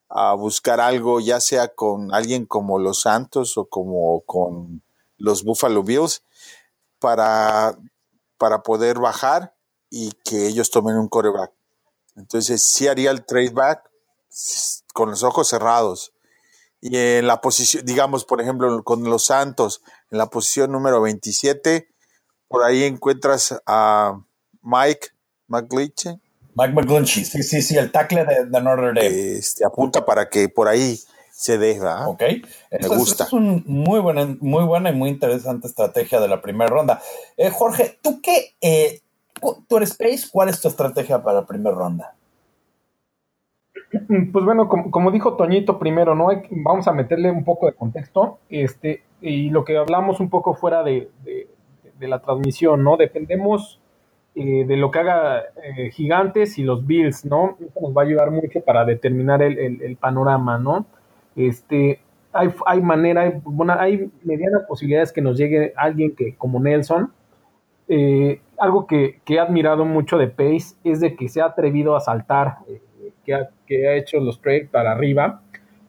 a 0.08 0.32
buscar 0.32 0.80
algo, 0.80 1.20
ya 1.20 1.38
sea 1.38 1.68
con 1.68 2.14
alguien 2.14 2.46
como 2.46 2.78
los 2.78 3.02
Santos 3.02 3.58
o 3.58 3.66
como 3.66 4.22
con 4.22 4.82
los 5.18 5.44
Buffalo 5.44 5.82
Bills, 5.82 6.22
para, 6.98 7.76
para 8.38 8.62
poder 8.62 8.98
bajar 8.98 9.54
y 9.90 10.12
que 10.24 10.46
ellos 10.46 10.70
tomen 10.70 10.96
un 10.96 11.08
coreback. 11.08 11.52
Entonces, 12.16 12.62
sí 12.62 12.88
haría 12.88 13.10
el 13.10 13.26
trade 13.26 13.50
back 13.50 13.90
con 14.94 15.10
los 15.10 15.22
ojos 15.22 15.48
cerrados 15.48 16.13
y 16.86 16.98
en 16.98 17.26
la 17.26 17.40
posición, 17.40 17.82
digamos, 17.86 18.26
por 18.26 18.42
ejemplo, 18.42 18.84
con 18.84 19.04
los 19.04 19.24
Santos, 19.24 19.82
en 20.10 20.18
la 20.18 20.26
posición 20.26 20.70
número 20.70 21.00
27, 21.00 21.88
por 22.46 22.62
ahí 22.62 22.84
encuentras 22.84 23.58
a 23.64 24.20
Mike 24.60 25.08
McGlinchey. 25.46 26.20
Mike 26.54 26.74
McGlinchey, 26.74 27.24
sí, 27.24 27.42
sí, 27.42 27.62
sí, 27.62 27.78
el 27.78 27.90
tackle 27.90 28.26
de, 28.26 28.44
de 28.44 28.60
Notre 28.60 28.88
Dame. 28.88 29.32
Este, 29.32 29.64
apunta 29.64 30.04
para 30.04 30.28
que 30.28 30.50
por 30.50 30.68
ahí 30.68 31.00
se 31.32 31.56
deja. 31.56 32.06
Ok. 32.06 32.22
Me 32.78 32.88
gusta. 32.88 33.24
Es, 33.24 33.32
una 33.32 33.62
muy 33.64 34.00
buena, 34.00 34.36
muy 34.40 34.64
buena 34.64 34.90
y 34.90 34.94
muy 34.94 35.08
interesante 35.08 35.68
estrategia 35.68 36.20
de 36.20 36.28
la 36.28 36.42
primera 36.42 36.68
ronda. 36.68 37.00
Eh, 37.38 37.48
Jorge, 37.48 37.98
¿tú 38.02 38.20
qué? 38.20 38.56
Eh, 38.60 39.00
¿Tú 39.40 39.76
eres 39.78 39.92
Space? 39.92 40.28
¿Cuál 40.30 40.50
es 40.50 40.60
tu 40.60 40.68
estrategia 40.68 41.22
para 41.22 41.40
la 41.40 41.46
primera 41.46 41.74
ronda? 41.74 42.14
Pues 44.32 44.44
bueno, 44.44 44.68
como, 44.68 45.10
dijo 45.10 45.34
Toñito 45.34 45.78
primero, 45.78 46.14
¿no? 46.14 46.28
vamos 46.50 46.88
a 46.88 46.92
meterle 46.92 47.30
un 47.30 47.44
poco 47.44 47.66
de 47.66 47.72
contexto. 47.72 48.38
Este, 48.48 49.02
y 49.20 49.50
lo 49.50 49.64
que 49.64 49.76
hablamos 49.76 50.20
un 50.20 50.30
poco 50.30 50.54
fuera 50.54 50.82
de, 50.82 51.08
la 52.00 52.20
transmisión, 52.20 52.84
¿no? 52.84 52.96
Dependemos 52.98 53.80
eh, 54.34 54.64
de 54.66 54.76
lo 54.76 54.90
que 54.90 54.98
haga 54.98 55.42
eh, 55.62 55.90
Gigantes 55.90 56.58
y 56.58 56.62
los 56.62 56.86
Bills, 56.86 57.24
¿no? 57.24 57.56
Eso 57.60 57.80
nos 57.80 57.96
va 57.96 58.02
a 58.02 58.04
ayudar 58.04 58.30
mucho 58.30 58.60
para 58.60 58.84
determinar 58.84 59.42
el, 59.42 59.96
panorama, 59.98 60.58
¿no? 60.58 60.84
Este, 61.34 62.00
hay, 62.32 62.50
hay 62.66 62.82
manera, 62.82 63.22
hay, 63.22 63.40
bueno, 63.42 63.74
hay 63.78 64.10
medianas 64.22 64.64
posibilidades 64.68 65.12
que 65.12 65.22
nos 65.22 65.38
llegue 65.38 65.72
alguien 65.76 66.14
que, 66.14 66.34
como 66.36 66.60
Nelson, 66.60 67.10
eh, 67.88 68.40
algo 68.58 68.86
que, 68.86 69.20
he 69.26 69.38
admirado 69.38 69.84
mucho 69.84 70.16
de 70.16 70.28
Pace 70.28 70.76
es 70.84 71.00
de 71.00 71.16
que 71.16 71.28
se 71.28 71.40
ha 71.40 71.46
atrevido 71.46 71.96
a 71.96 72.00
saltar, 72.00 72.58
que, 73.24 73.34
ha, 73.34 73.48
que, 73.66 73.88
ha, 73.88 73.94
hecho 73.94 74.20
los 74.20 74.40
trades 74.40 74.68
para 74.68 74.92
arriba 74.92 75.42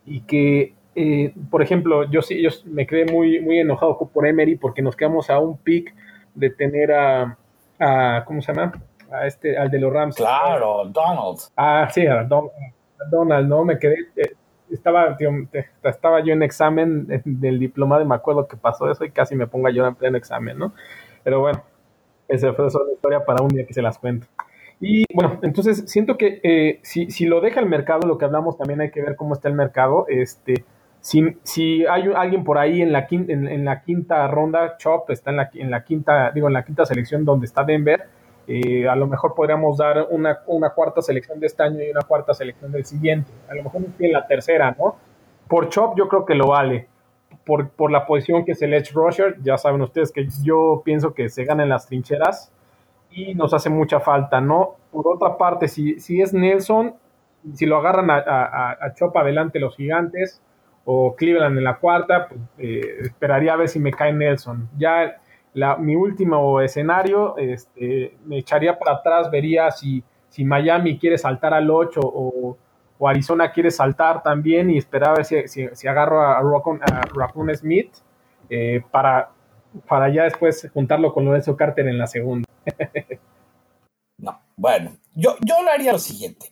y 0.06 0.22
que 0.22 0.74
eh, 0.96 1.34
por 1.52 1.62
ejemplo, 1.62 2.10
yo 2.10 2.22
sí, 2.22 2.42
yo 2.42 2.50
me 2.66 2.88
quedé 2.88 3.12
muy, 3.12 3.42
muy 3.42 3.60
enojado 3.60 3.98
por 3.98 4.26
Emery 4.26 4.56
porque 4.56 4.82
nos 4.82 4.96
quedamos 4.96 5.30
a 5.30 5.40
un 5.40 5.58
pick 5.58 5.94
de 6.34 6.50
tener 6.50 6.94
a, 6.94 7.38
a 7.80 8.24
¿cómo 8.26 8.42
se 8.42 8.54
llama? 8.54 8.72
A 9.12 9.28
este, 9.28 9.58
al 9.58 9.70
de 9.70 9.80
los 9.80 9.92
Rams. 9.92 10.16
Claro, 10.16 10.86
Donald. 10.86 11.40
Ah, 11.58 11.90
sí, 11.92 12.08
a, 12.08 12.28
Donald, 13.12 13.48
¿no? 13.48 13.66
Me 13.66 13.78
quedé, 13.78 13.96
eh, 14.16 14.36
estaba, 14.72 15.18
estaba 15.84 16.24
yo 16.24 16.34
en 16.34 16.44
examen 16.44 17.08
del 17.26 17.60
diploma 17.60 18.00
de 18.00 18.06
me 18.06 18.16
acuerdo 18.16 18.48
que 18.48 18.56
pasó 18.56 18.90
eso 18.90 19.04
y 19.04 19.12
casi 19.12 19.36
me 19.36 19.48
pongo 19.48 19.68
a 19.68 19.72
llorar 19.72 19.92
en 19.92 19.96
pleno 19.96 20.18
examen, 20.18 20.58
¿no? 20.58 20.74
Pero 21.24 21.42
bueno, 21.42 21.62
esa 22.30 22.54
fue 22.54 22.66
una 22.66 22.92
historia 22.94 23.26
para 23.26 23.44
un 23.44 23.50
día 23.50 23.66
que 23.66 23.74
se 23.74 23.82
las 23.82 24.00
cuento. 24.00 24.28
Y 24.80 25.06
bueno, 25.14 25.40
entonces 25.42 25.84
siento 25.88 26.18
que 26.18 26.42
eh, 26.44 26.80
si, 26.84 27.10
si, 27.10 27.26
lo 27.26 27.42
deja 27.42 27.60
el 27.60 27.66
mercado, 27.68 28.08
lo 28.08 28.18
que 28.18 28.26
hablamos 28.26 28.58
también 28.58 28.82
hay 28.82 28.92
que 28.92 29.02
ver 29.02 29.16
cómo 29.16 29.34
está 29.34 29.48
el 29.48 29.56
mercado. 29.56 30.06
Este, 30.10 30.66
si, 31.00 31.86
hay 31.86 32.12
alguien 32.16 32.44
por 32.44 32.58
ahí 32.58 32.82
en 32.82 32.92
la 32.92 33.06
quinta, 33.06 33.32
en, 33.32 33.64
la 33.66 33.82
quinta 33.82 34.28
ronda, 34.28 34.78
Chop 34.78 35.10
está 35.12 35.30
en 35.30 35.38
la, 35.38 35.50
en 35.54 35.72
la 35.72 35.84
quinta, 35.84 36.32
digo, 36.32 36.48
en 36.48 36.54
la 36.54 36.66
quinta 36.66 36.86
selección 36.86 37.24
donde 37.24 37.46
está 37.46 37.64
Denver, 37.64 38.08
eh, 38.48 38.88
a 38.88 38.96
lo 38.96 39.08
mejor 39.08 39.34
podríamos 39.34 39.78
dar 39.78 40.08
una, 40.10 40.40
cuarta 40.74 41.02
selección 41.02 41.40
de 41.40 41.48
este 41.48 41.64
año 41.64 41.82
y 41.82 41.90
una 41.90 42.02
cuarta 42.02 42.34
selección 42.34 42.72
del 42.72 42.86
siguiente. 42.86 43.32
A 43.50 43.56
lo 43.56 43.64
mejor 43.64 43.82
en 44.00 44.12
la 44.12 44.26
tercera, 44.28 44.76
¿no? 44.78 44.96
Por 45.48 45.70
Chop 45.70 45.96
yo 45.98 46.08
creo 46.08 46.26
que 46.26 46.36
lo 46.36 46.48
vale. 46.48 46.88
Por, 47.46 47.70
por 47.70 47.92
la 47.92 48.08
posición 48.08 48.44
que 48.44 48.54
es 48.54 48.62
el 48.64 48.74
Edge 48.74 48.92
Rusher, 48.94 49.36
ya 49.44 49.58
saben 49.58 49.82
ustedes 49.82 50.12
que 50.12 50.28
yo 50.44 50.82
pienso 50.84 51.14
que 51.14 51.30
se 51.30 51.44
ganan 51.46 51.70
las 51.70 51.86
trincheras 51.86 52.52
y 53.16 53.34
nos 53.34 53.54
hace 53.54 53.70
mucha 53.70 54.00
falta, 54.00 54.42
¿no? 54.42 54.76
Por 54.92 55.08
otra 55.08 55.38
parte, 55.38 55.68
si, 55.68 56.00
si 56.00 56.22
es 56.22 56.34
Nelson, 56.34 56.96
si 57.54 57.66
lo 57.66 57.78
agarran 57.78 58.10
a, 58.10 58.18
a, 58.18 58.72
a 58.72 58.94
Chop 58.94 59.16
adelante 59.18 59.60
los 59.60 59.76
gigantes, 59.76 60.42
o 60.86 61.16
Cleveland 61.16 61.58
en 61.58 61.64
la 61.64 61.78
cuarta, 61.78 62.28
pues, 62.28 62.40
eh, 62.60 62.98
esperaría 63.02 63.54
a 63.54 63.58
ver 63.58 63.68
si 63.68 63.80
me 63.80 63.92
cae 63.92 64.14
Nelson. 64.14 64.70
Ya 64.78 65.18
la, 65.54 65.78
mi 65.78 65.96
último 65.96 66.62
escenario, 66.62 67.36
este, 67.38 68.16
me 68.26 68.38
echaría 68.38 68.78
para 68.78 68.98
atrás, 68.98 69.30
vería 69.32 69.72
si, 69.72 70.04
si 70.30 70.46
Miami 70.46 70.98
quiere 71.00 71.18
saltar 71.18 71.54
al 71.54 71.70
8 71.70 72.00
o, 72.04 72.58
Arizona 73.08 73.52
quiere 73.52 73.72
saltar 73.72 74.24
también 74.24 74.72
y 74.72 74.78
esperar 74.78 75.10
a 75.10 75.14
ver 75.16 75.26
si, 75.26 75.48
si, 75.48 75.88
agarro 75.88 76.22
a, 76.22 76.42
Raccoon, 76.42 77.54
Smith 77.56 77.92
eh, 78.50 78.82
para, 78.90 79.30
para 79.88 80.10
ya 80.10 80.24
después 80.24 80.70
juntarlo 80.74 81.14
con 81.14 81.26
Lorenzo 81.26 81.56
Carter 81.58 81.88
en 81.88 81.98
la 81.98 82.08
segunda. 82.08 82.45
no, 84.18 84.42
bueno, 84.56 84.98
yo, 85.14 85.36
yo 85.42 85.62
lo 85.62 85.72
haría 85.72 85.92
lo 85.92 86.00
siguiente. 86.00 86.52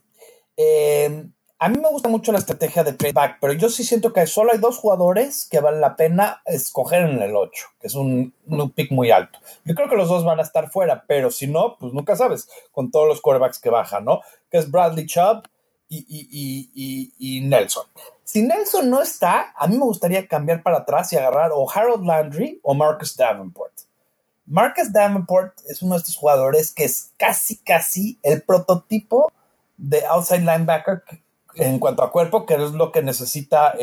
Eh, 0.57 1.25
a 1.63 1.69
mí 1.69 1.79
me 1.79 1.87
gusta 1.87 2.09
mucho 2.09 2.33
la 2.33 2.39
estrategia 2.39 2.83
de 2.83 2.91
trade 2.91 3.13
back, 3.13 3.37
pero 3.39 3.53
yo 3.53 3.69
sí 3.69 3.85
siento 3.85 4.11
que 4.11 4.27
solo 4.27 4.51
hay 4.51 4.57
dos 4.57 4.79
jugadores 4.79 5.47
que 5.49 5.61
vale 5.61 5.79
la 5.79 5.95
pena 5.95 6.41
escoger 6.45 7.03
en 7.03 7.21
el 7.21 7.37
8, 7.37 7.67
que 7.79 7.87
es 7.87 7.95
un, 7.95 8.33
pick 8.75 8.91
muy 8.91 9.11
alto. 9.11 9.39
Yo 9.63 9.73
creo 9.73 9.87
que 9.87 9.95
los 9.95 10.09
dos 10.09 10.25
van 10.25 10.39
a 10.39 10.43
estar 10.43 10.69
fuera, 10.69 11.05
pero 11.07 11.31
si 11.31 11.47
no, 11.47 11.77
pues 11.79 11.93
nunca 11.93 12.17
sabes 12.17 12.49
con 12.73 12.91
todos 12.91 13.07
los 13.07 13.21
quarterbacks 13.21 13.59
que 13.59 13.69
bajan, 13.69 14.03
¿no? 14.03 14.19
Que 14.51 14.57
es 14.57 14.69
Bradley 14.69 15.05
Chubb 15.05 15.43
y, 15.87 17.41
Nelson. 17.45 17.85
Si 18.25 18.41
Nelson 18.41 18.89
no 18.89 19.01
está, 19.01 19.53
a 19.55 19.65
mí 19.67 19.77
me 19.77 19.85
gustaría 19.85 20.27
cambiar 20.27 20.63
para 20.63 20.79
atrás 20.79 21.13
y 21.13 21.15
agarrar 21.15 21.51
o 21.53 21.65
Harold 21.71 22.05
Landry 22.05 22.59
o 22.61 22.73
Marcus 22.73 23.15
Davenport. 23.15 23.71
Marcus 24.45 24.91
Davenport 24.91 25.53
es 25.67 25.81
uno 25.81 25.95
de 25.95 25.99
estos 25.99 26.15
jugadores 26.15 26.73
que 26.73 26.83
es 26.83 27.11
casi, 27.17 27.57
casi 27.57 28.19
el 28.23 28.41
prototipo 28.41 29.31
de 29.77 30.05
outside 30.05 30.39
linebacker 30.39 31.03
en 31.55 31.79
cuanto 31.79 32.03
a 32.03 32.11
cuerpo, 32.11 32.45
que 32.45 32.55
es 32.55 32.71
lo 32.71 32.91
que 32.91 33.01
necesita 33.01 33.73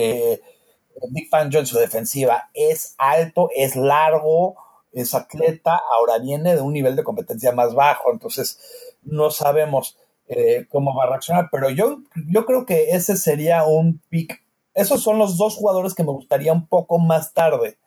Big 1.11 1.29
Fan 1.29 1.55
en 1.55 1.67
su 1.67 1.79
defensiva. 1.79 2.51
Es 2.55 2.95
alto, 2.99 3.49
es 3.55 3.77
largo, 3.77 4.57
es 4.93 5.15
atleta, 5.15 5.81
ahora 5.97 6.19
viene 6.19 6.55
de 6.55 6.61
un 6.61 6.73
nivel 6.73 6.97
de 6.97 7.05
competencia 7.05 7.53
más 7.53 7.75
bajo, 7.75 8.13
entonces 8.13 8.59
no 9.03 9.31
sabemos 9.31 9.97
eh, 10.29 10.67
cómo 10.69 10.95
va 10.95 11.05
a 11.05 11.09
reaccionar, 11.09 11.49
pero 11.51 11.71
yo, 11.71 12.01
yo 12.29 12.45
creo 12.47 12.67
que 12.67 12.91
ese 12.91 13.17
sería 13.17 13.65
un 13.65 14.01
pick. 14.09 14.43
Esos 14.75 15.03
son 15.03 15.19
los 15.19 15.37
dos 15.37 15.57
jugadores 15.57 15.95
que 15.95 16.05
me 16.05 16.13
gustaría 16.13 16.53
un 16.53 16.67
poco 16.67 16.99
más 16.99 17.33
tarde. 17.33 17.79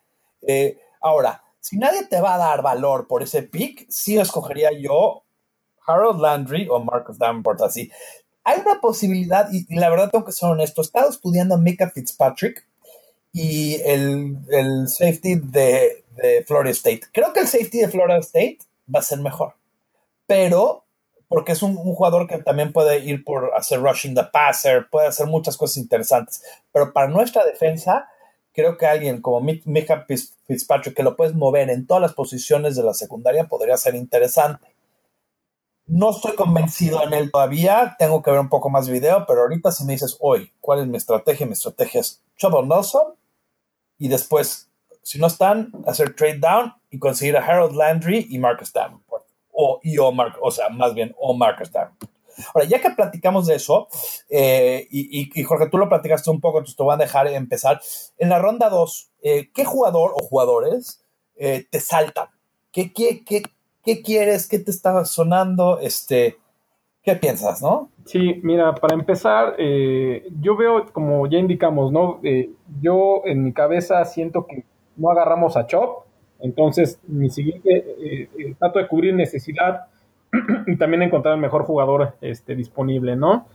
Eh, 0.42 0.78
ahora, 1.00 1.44
si 1.64 1.78
nadie 1.78 2.06
te 2.08 2.20
va 2.20 2.36
a 2.36 2.38
dar 2.38 2.62
valor 2.62 3.08
por 3.08 3.24
ese 3.24 3.44
pick, 3.44 3.86
sí 3.90 4.18
escogería 4.18 4.72
yo 4.78 5.24
Harold 5.88 6.20
Landry 6.20 6.68
o 6.70 6.80
Marcus 6.80 7.18
Davenport 7.18 7.62
así 7.62 7.90
hay 8.44 8.60
una 8.60 8.82
posibilidad, 8.82 9.48
y, 9.52 9.74
la 9.74 9.90
verdad 9.90 10.10
tengo 10.12 10.26
que 10.26 10.32
ser 10.32 10.50
honesto, 10.50 10.82
he 10.82 10.86
estado 10.86 11.10
estudiando 11.10 11.56
a 11.56 11.58
Mika 11.58 11.90
Fitzpatrick 11.90 12.68
y 13.32 13.76
el, 13.82 14.88
safety 14.88 15.36
de, 15.36 16.04
Florida 16.46 16.72
State. 16.72 17.02
Creo 17.12 17.34
que 17.34 17.40
el 17.40 17.48
safety 17.48 17.80
de 17.80 17.88
Florida 17.88 18.20
State 18.20 18.60
va 18.94 19.00
a 19.00 19.04
ser 19.04 19.20
mejor, 19.20 19.56
pero 20.28 20.84
porque 21.28 21.54
es 21.54 21.64
un, 21.64 21.76
jugador 21.76 22.28
que 22.28 22.38
también 22.38 22.72
puede 22.74 23.00
ir 23.00 23.24
por 23.24 23.52
hacer 23.56 23.80
rushing 23.82 24.14
the 24.14 24.26
passer, 24.26 24.88
puede 24.92 25.08
hacer 25.08 25.26
muchas 25.26 25.58
cosas 25.58 25.78
interesantes, 25.78 26.44
pero 26.72 26.94
para 26.94 27.08
nuestra 27.08 27.44
defensa, 27.46 28.10
creo 28.54 28.78
que 28.78 28.86
alguien 28.86 29.22
como 29.22 29.42
Mika 29.42 30.06
Fitzpatrick, 30.48 30.96
que 30.96 31.04
lo 31.04 31.16
puedes 31.16 31.36
mover 31.36 31.70
en 31.70 31.86
todas 31.88 32.02
las 32.02 32.14
posiciones 32.14 32.76
de 32.76 32.84
la 32.84 32.94
secundaria, 32.94 33.46
podría 33.46 33.78
ser 33.78 33.96
interesante. 33.96 34.68
No 35.86 36.12
estoy 36.12 36.36
convencido 36.36 37.04
en 37.04 37.14
él 37.14 37.32
todavía, 37.32 37.96
tengo 38.00 38.22
que 38.24 38.32
ver 38.32 38.40
un 38.40 38.50
poco 38.50 38.70
más 38.70 38.88
video, 38.88 39.26
pero 39.28 39.42
ahorita 39.42 39.72
si 39.72 39.84
me 39.84 39.94
dices 39.94 40.16
hoy 40.22 40.54
cuál 40.62 40.80
es 40.80 40.88
mi 40.88 40.98
estrategia, 40.98 41.46
mi 41.46 41.54
estrategia 41.54 42.00
es 42.00 42.22
Trouble 42.40 42.68
Nelson 42.68 43.16
y 43.98 44.08
después, 44.08 44.70
si 45.02 45.20
no 45.20 45.28
están, 45.28 45.72
hacer 45.86 46.16
trade 46.16 46.40
down 46.40 46.74
y 46.90 47.00
conseguir 47.00 47.36
a 47.36 47.46
Harold 47.46 47.76
Landry 47.76 48.28
y 48.30 48.40
Marcus 48.40 48.72
Davenport. 48.72 49.26
O, 49.52 49.80
y 49.84 49.98
o, 49.98 50.12
o 50.42 50.52
sea, 50.52 50.70
más 50.70 50.94
bien, 50.94 51.14
o 51.20 51.34
Marcus 51.34 51.72
Davenport. 51.72 52.03
Ahora, 52.54 52.68
ya 52.68 52.82
que 52.82 52.90
platicamos 52.92 53.48
de 53.48 53.56
eso, 53.56 53.88
eh, 54.30 54.88
y, 54.92 55.44
Jorge, 55.44 55.70
tú 55.70 55.78
lo 55.78 55.90
platicaste 55.90 56.30
un 56.30 56.42
poco, 56.42 56.60
entonces 56.60 56.76
te 56.76 56.84
voy 56.84 56.94
a 56.94 56.98
dejar 56.98 57.28
empezar. 57.28 57.80
En 58.18 58.30
la 58.30 58.40
ronda 58.40 58.70
2, 58.70 59.12
eh, 59.22 59.50
¿qué 59.54 59.66
jugador 59.66 60.12
o 60.16 60.24
jugadores 60.24 61.04
eh, 61.36 61.66
te 61.70 61.80
saltan? 61.80 62.28
¿Qué, 62.72 62.92
qué, 62.94 63.24
qué, 63.24 63.44
¿Qué 63.84 64.02
quieres? 64.02 64.48
¿Qué 64.48 64.60
te 64.60 64.72
está 64.72 65.04
sonando? 65.06 65.80
Este, 65.80 66.38
¿Qué 67.04 67.16
piensas, 67.16 67.62
no? 67.62 67.90
Sí, 68.06 68.40
mira, 68.44 68.74
para 68.76 68.96
empezar, 68.96 69.58
yo 69.58 70.56
veo, 70.56 70.86
como 70.94 71.28
ya 71.28 71.38
indicamos, 71.38 71.92
¿no? 71.92 72.22
Yo 72.82 73.22
en 73.26 73.44
mi 73.44 73.54
cabeza 73.54 74.04
siento 74.06 74.46
que 74.46 74.64
no 74.96 75.12
agarramos 75.12 75.58
a 75.58 75.68
Chop, 75.68 76.06
entonces 76.44 77.00
mi 77.08 77.30
siguiente, 77.30 77.86
eh, 78.00 78.56
trato 78.60 78.80
de 78.80 78.88
cubrir 78.90 79.14
necesidad 79.14 79.88
y 80.68 80.76
también 80.78 81.04
encontrar 81.04 81.36
el 81.36 81.42
mejor 81.42 81.64
jugador 81.64 82.16
este, 82.22 82.56
disponible, 82.56 83.16
¿no? 83.16 83.48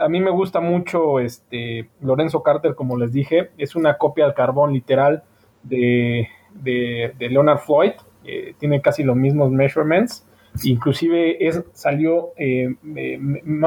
a 0.00 0.08
mí 0.08 0.20
me 0.20 0.30
gusta 0.30 0.60
mucho 0.60 1.20
este 1.20 1.90
Lorenzo 2.00 2.42
Carter, 2.42 2.74
como 2.74 2.96
les 2.96 3.12
dije, 3.12 3.50
es 3.58 3.76
una 3.76 3.98
copia 3.98 4.24
al 4.24 4.32
carbón 4.32 4.72
literal 4.72 5.24
de, 5.62 6.28
de 6.54 7.28
Leonard 7.28 7.58
Floyd. 7.58 7.92
Eh, 8.30 8.54
tiene 8.58 8.82
casi 8.82 9.04
los 9.04 9.16
mismos 9.16 9.50
measurements, 9.50 10.26
inclusive 10.62 11.48
es, 11.48 11.64
salió 11.72 12.32
eh, 12.36 12.74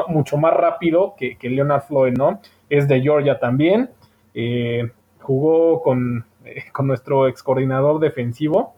mucho 0.08 0.38
más 0.38 0.54
rápido 0.54 1.16
que, 1.18 1.36
Leonard 1.42 1.82
Floyd, 1.82 2.14
¿no? 2.16 2.42
Es 2.70 2.88
de 2.88 3.02
Georgia 3.02 3.40
también, 3.40 3.90
eh, 4.36 4.92
jugó 5.20 5.82
con, 5.82 6.26
con, 6.74 6.86
nuestro 6.86 7.28
ex 7.28 7.42
coordinador 7.42 8.00
defensivo 8.00 8.76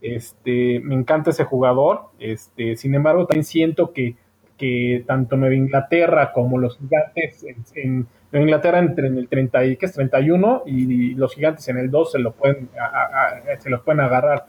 Este, 0.00 0.80
me 0.80 0.94
encanta 0.94 1.30
ese 1.30 1.44
jugador. 1.44 2.10
Este, 2.18 2.76
sin 2.76 2.94
embargo, 2.94 3.26
también 3.26 3.44
siento 3.44 3.92
que, 3.92 4.16
que 4.56 5.04
tanto 5.06 5.36
Nueva 5.36 5.54
Inglaterra 5.54 6.32
como 6.32 6.58
los 6.58 6.78
gigantes 6.78 7.44
en, 7.74 8.06
Inglaterra 8.32 8.78
entre 8.78 9.06
en 9.06 9.16
el 9.16 9.28
30 9.28 9.64
y, 9.64 9.76
¿qué 9.76 9.86
es? 9.86 9.92
31 9.94 10.64
y, 10.66 11.14
los 11.14 11.34
gigantes 11.34 11.66
en 11.68 11.78
el 11.78 11.90
2 11.90 12.12
se 12.12 12.18
lo 12.18 12.32
pueden, 12.32 12.68
se 13.58 13.70
los 13.70 13.80
pueden 13.82 14.00
agarrar. 14.00 14.46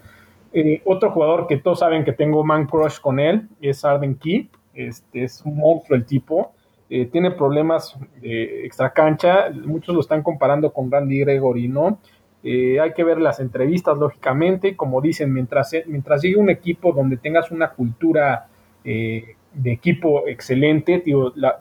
Eh, 0.51 0.82
otro 0.86 1.12
jugador 1.12 1.48
que 1.48 1.58
todos 1.58 1.79
saben 1.79 2.03
que 2.03 2.12
tengo 2.12 2.44
man 2.44 2.65
crush 2.65 3.00
con 3.00 3.20
él 3.20 3.48
es 3.62 3.86
Arden 3.86 4.15
Key. 4.15 4.50
Este, 4.74 5.24
es 5.24 5.41
un 5.46 5.58
monstruo 5.58 5.98
el 5.98 6.06
tipo. 6.06 6.53
Eh, 6.89 7.06
tiene 7.06 7.32
problemas 7.32 7.98
de 8.22 8.65
extra 8.65 8.91
cancha. 8.91 9.50
Muchos 9.51 9.94
lo 9.94 10.01
están 10.01 10.24
comparando 10.24 10.74
con 10.74 10.91
Randy 10.91 11.20
Gregory, 11.20 11.68
¿no? 11.68 12.00
Eh, 12.43 12.79
hay 12.79 12.93
que 12.93 13.03
ver 13.03 13.19
las 13.19 13.39
entrevistas, 13.39 13.98
lógicamente. 13.98 14.75
Como 14.75 15.01
dicen, 15.01 15.34
mientras, 15.34 15.74
mientras 15.88 16.22
llegue 16.22 16.38
un 16.38 16.50
equipo 16.50 16.93
donde 16.93 17.17
tengas 17.17 17.51
una 17.51 17.72
cultura 17.72 18.48
de 18.84 19.72
equipo 19.72 20.27
excelente, 20.27 21.03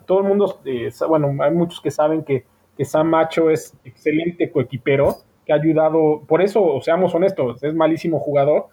todo 0.07 0.21
el 0.21 0.25
mundo, 0.25 0.61
bueno, 1.09 1.43
hay 1.43 1.51
muchos 1.53 1.81
que 1.81 1.91
saben 1.91 2.23
que, 2.25 2.45
que 2.77 2.85
Sam 2.85 3.09
Macho 3.09 3.51
es 3.51 3.77
excelente 3.85 4.51
coequipero, 4.51 5.17
que 5.45 5.53
ha 5.53 5.57
ayudado, 5.57 6.23
por 6.27 6.41
eso, 6.43 6.81
seamos 6.81 7.15
honestos, 7.15 7.63
es 7.63 7.75
malísimo 7.75 8.21
jugador, 8.21 8.69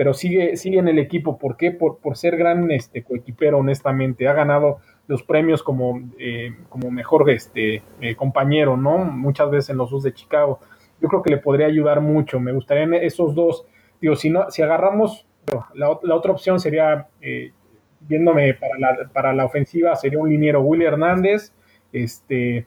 pero 0.00 0.14
sigue, 0.14 0.56
sigue 0.56 0.78
en 0.78 0.88
el 0.88 0.98
equipo. 0.98 1.36
¿Por 1.36 1.58
qué? 1.58 1.72
Por, 1.72 1.98
por 1.98 2.16
ser 2.16 2.38
gran 2.38 2.70
este, 2.70 3.02
coequipero, 3.02 3.58
honestamente. 3.58 4.28
Ha 4.28 4.32
ganado 4.32 4.78
los 5.06 5.22
premios 5.22 5.62
como, 5.62 6.00
eh, 6.18 6.54
como 6.70 6.90
mejor 6.90 7.28
este, 7.28 7.82
eh, 8.00 8.14
compañero, 8.16 8.78
¿no? 8.78 8.96
Muchas 8.98 9.50
veces 9.50 9.70
en 9.70 9.76
los 9.76 9.90
dos 9.90 10.02
de 10.02 10.14
Chicago. 10.14 10.60
Yo 11.00 11.08
creo 11.08 11.22
que 11.22 11.30
le 11.30 11.38
podría 11.38 11.66
ayudar 11.66 12.00
mucho. 12.00 12.40
Me 12.40 12.52
gustaría 12.52 12.98
esos 12.98 13.34
dos. 13.34 13.64
Digo, 14.00 14.16
si, 14.16 14.30
no, 14.30 14.50
si 14.50 14.62
agarramos, 14.62 15.26
la, 15.74 15.98
la 16.02 16.14
otra 16.14 16.32
opción 16.32 16.60
sería, 16.60 17.08
eh, 17.20 17.52
viéndome 18.00 18.54
para 18.54 18.78
la, 18.78 19.10
para 19.12 19.32
la 19.32 19.44
ofensiva, 19.44 19.94
sería 19.96 20.18
un 20.18 20.28
liniero 20.28 20.60
Willy 20.60 20.84
Hernández, 20.84 21.52
este, 21.92 22.66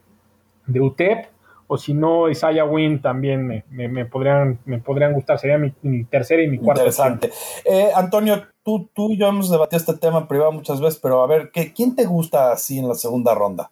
de 0.65 0.81
UTEP, 0.81 1.27
o 1.67 1.77
si 1.77 1.93
no, 1.93 2.29
Isaiah 2.29 2.65
Wynn 2.65 3.01
también 3.01 3.63
me, 3.69 4.05
podrían, 4.05 4.59
me 4.65 4.79
podrían 4.79 5.13
gustar. 5.13 5.39
Sería 5.39 5.57
mi, 5.57 6.03
tercera 6.03 6.43
y 6.43 6.47
mi 6.47 6.57
cuarta. 6.57 6.81
Interesante. 6.81 7.31
Eh, 7.65 7.89
Antonio, 7.95 8.45
tú, 8.63 8.89
tú 8.93 9.11
y 9.11 9.17
yo 9.17 9.27
hemos 9.27 9.49
debatido 9.49 9.79
este 9.79 9.93
tema 9.95 10.19
en 10.19 10.27
privado 10.27 10.51
muchas 10.51 10.79
veces, 10.79 10.99
pero 11.01 11.23
a 11.23 11.27
ver, 11.27 11.51
¿qué, 11.51 11.73
¿quién 11.73 11.95
te 11.95 12.05
gusta 12.05 12.51
así 12.51 12.77
en 12.77 12.87
la 12.87 12.95
segunda 12.95 13.33
ronda? 13.33 13.71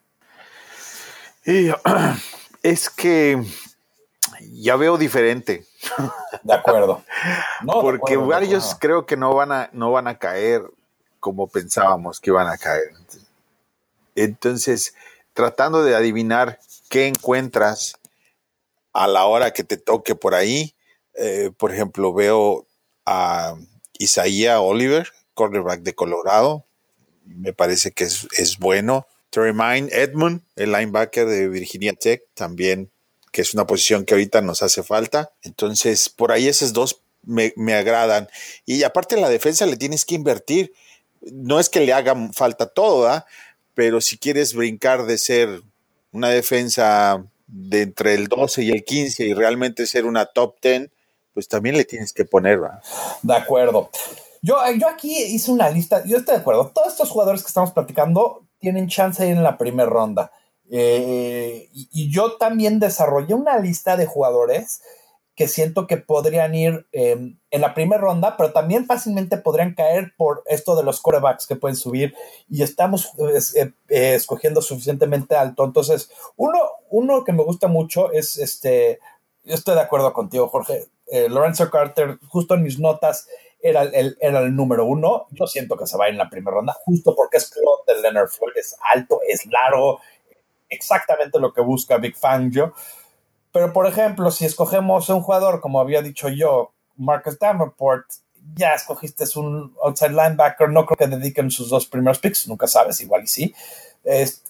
es 2.62 2.90
que 2.90 3.42
ya 4.52 4.76
veo 4.76 4.98
diferente. 4.98 5.64
De 6.42 6.54
acuerdo. 6.54 7.02
Porque 7.66 8.16
varios 8.16 8.76
creo 8.78 9.06
que 9.06 9.16
no 9.16 9.34
van, 9.34 9.52
a, 9.52 9.70
no 9.72 9.90
van 9.92 10.08
a 10.08 10.18
caer 10.18 10.62
como 11.20 11.48
pensábamos 11.48 12.20
que 12.20 12.30
iban 12.30 12.48
a 12.48 12.58
caer. 12.58 12.92
Entonces, 14.14 14.94
tratando 15.32 15.82
de 15.82 15.94
adivinar 15.94 16.58
qué 16.88 17.06
encuentras 17.06 17.98
a 18.92 19.06
la 19.06 19.24
hora 19.24 19.52
que 19.52 19.64
te 19.64 19.76
toque 19.76 20.14
por 20.14 20.34
ahí. 20.34 20.74
Eh, 21.14 21.50
por 21.56 21.72
ejemplo, 21.72 22.12
veo 22.12 22.66
a 23.06 23.54
Isaiah 23.98 24.60
Oliver, 24.60 25.08
cornerback 25.34 25.80
de 25.80 25.94
Colorado. 25.94 26.64
Me 27.24 27.52
parece 27.52 27.92
que 27.92 28.04
es, 28.04 28.58
bueno. 28.58 29.06
Terry 29.30 29.54
Mine 29.54 29.88
Edmund, 29.92 30.42
el 30.56 30.72
linebacker 30.72 31.26
de 31.26 31.48
Virginia 31.48 31.94
Tech, 31.94 32.22
también, 32.34 32.91
que 33.32 33.42
es 33.42 33.54
una 33.54 33.66
posición 33.66 34.04
que 34.04 34.14
ahorita 34.14 34.40
nos 34.42 34.62
hace 34.62 34.82
falta. 34.82 35.32
Entonces, 35.42 36.08
por 36.08 36.30
ahí 36.30 36.46
esos 36.46 36.72
dos 36.72 37.00
me, 37.24 37.52
me 37.56 37.74
agradan. 37.74 38.28
Y 38.66 38.84
aparte 38.84 39.20
la 39.20 39.28
defensa 39.28 39.66
le 39.66 39.76
tienes 39.76 40.04
que 40.04 40.14
invertir. 40.14 40.72
No 41.22 41.58
es 41.58 41.68
que 41.68 41.80
le 41.80 41.92
haga 41.92 42.14
falta 42.32 42.66
todo, 42.66 43.08
¿ah? 43.08 43.26
pero 43.74 44.00
si 44.00 44.18
quieres 44.18 44.54
brincar 44.54 45.06
de 45.06 45.18
ser 45.18 45.62
una 46.12 46.28
defensa 46.28 47.24
de 47.46 47.82
entre 47.82 48.14
el 48.14 48.28
12 48.28 48.62
y 48.62 48.70
el 48.70 48.84
15 48.84 49.24
y 49.24 49.34
realmente 49.34 49.86
ser 49.86 50.04
una 50.04 50.26
top 50.26 50.56
10, 50.62 50.90
pues 51.32 51.48
también 51.48 51.76
le 51.76 51.84
tienes 51.84 52.12
que 52.12 52.24
poner. 52.24 52.60
De 53.22 53.34
acuerdo. 53.34 53.90
Yo, 54.42 54.56
yo 54.78 54.88
aquí 54.88 55.16
hice 55.16 55.52
una 55.52 55.70
lista, 55.70 56.04
yo 56.04 56.18
estoy 56.18 56.34
de 56.34 56.40
acuerdo, 56.40 56.72
todos 56.74 56.88
estos 56.88 57.10
jugadores 57.10 57.42
que 57.42 57.48
estamos 57.48 57.70
platicando 57.70 58.42
tienen 58.58 58.88
chance 58.88 59.22
de 59.22 59.30
ir 59.30 59.36
en 59.36 59.44
la 59.44 59.56
primera 59.56 59.88
ronda. 59.88 60.32
Eh, 60.74 61.68
y, 61.72 62.10
yo 62.10 62.38
también 62.38 62.80
desarrollé 62.80 63.34
una 63.34 63.58
lista 63.58 63.98
de 63.98 64.06
jugadores 64.06 64.80
que 65.36 65.46
siento 65.46 65.86
que 65.86 65.98
podrían 65.98 66.54
ir 66.54 66.86
em, 66.92 67.38
en 67.50 67.60
la 67.60 67.74
primera 67.74 68.00
ronda, 68.00 68.36
pero 68.38 68.52
también 68.52 68.86
fácilmente 68.86 69.36
podrían 69.36 69.74
caer 69.74 70.14
por 70.16 70.42
esto 70.46 70.74
de 70.74 70.82
los 70.82 71.00
corebacks 71.00 71.46
que 71.46 71.56
pueden 71.56 71.76
subir 71.76 72.14
y 72.48 72.62
estamos 72.62 73.12
eh, 73.54 73.70
eh, 73.88 74.14
escogiendo 74.14 74.62
suficientemente 74.62 75.36
alto. 75.36 75.64
Entonces, 75.64 76.10
uno, 76.36 76.58
uno 76.90 77.22
que 77.24 77.32
me 77.32 77.44
gusta 77.44 77.68
mucho 77.68 78.10
es 78.10 78.38
este, 78.38 78.98
yo 79.44 79.54
estoy 79.54 79.74
de 79.74 79.80
acuerdo 79.82 80.12
contigo, 80.12 80.48
Jorge. 80.48 80.86
Eh, 81.10 81.28
Lorenzo 81.28 81.70
Carter, 81.70 82.18
justo 82.28 82.54
en 82.54 82.62
mis 82.62 82.78
notas, 82.78 83.28
era 83.60 83.82
el, 83.82 84.16
era 84.20 84.40
el 84.40 84.54
número 84.54 84.84
uno. 84.86 85.26
Yo 85.30 85.46
siento 85.46 85.76
que 85.76 85.86
se 85.86 85.98
va 85.98 86.08
en 86.08 86.18
la 86.18 86.30
primera 86.30 86.56
ronda, 86.56 86.76
justo 86.84 87.14
porque 87.14 87.36
es 87.38 87.50
clon 87.50 87.80
de 87.86 88.00
Leonard 88.00 88.28
Floyd, 88.28 88.52
es 88.56 88.76
alto, 88.94 89.20
es 89.26 89.46
largo, 89.46 90.00
exactamente 90.72 91.38
lo 91.38 91.52
que 91.52 91.60
busca 91.60 91.98
Big 91.98 92.16
Fangio. 92.16 92.74
Pero, 93.52 93.72
por 93.72 93.86
ejemplo, 93.86 94.30
si 94.30 94.46
escogemos 94.46 95.08
un 95.08 95.20
jugador, 95.20 95.60
como 95.60 95.80
había 95.80 96.02
dicho 96.02 96.28
yo, 96.28 96.72
Marcus 96.96 97.38
Davenport, 97.38 98.06
ya 98.54 98.74
escogiste 98.74 99.24
un 99.36 99.74
outside 99.82 100.10
linebacker, 100.10 100.68
no 100.68 100.86
creo 100.86 100.96
que 100.96 101.16
dediquen 101.16 101.50
sus 101.50 101.68
dos 101.68 101.86
primeros 101.86 102.18
picks, 102.18 102.48
nunca 102.48 102.66
sabes, 102.66 103.00
igual 103.00 103.24
y 103.24 103.26
sí. 103.26 103.54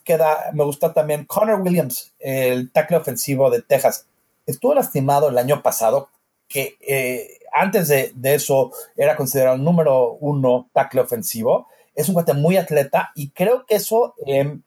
queda, 0.04 0.50
me 0.54 0.64
gusta 0.64 0.92
también 0.92 1.24
Connor 1.24 1.60
Williams, 1.60 2.14
el 2.18 2.70
tackle 2.72 2.96
ofensivo 2.96 3.50
de 3.50 3.62
Texas. 3.62 4.06
Estuvo 4.46 4.74
lastimado 4.74 5.28
el 5.28 5.38
año 5.38 5.62
pasado, 5.62 6.08
que 6.48 6.76
eh, 6.80 7.38
antes 7.52 7.88
de, 7.88 8.12
eso 8.22 8.72
era 8.96 9.16
considerado 9.16 9.56
el 9.56 9.64
número 9.64 10.12
uno 10.20 10.70
tackle 10.72 11.00
ofensivo. 11.00 11.68
Es 11.94 12.08
un 12.08 12.14
cuate 12.14 12.32
muy 12.32 12.56
atleta 12.56 13.12
y 13.14 13.30
creo 13.30 13.66
que 13.66 13.76
eso 13.76 14.14
em, 14.26 14.62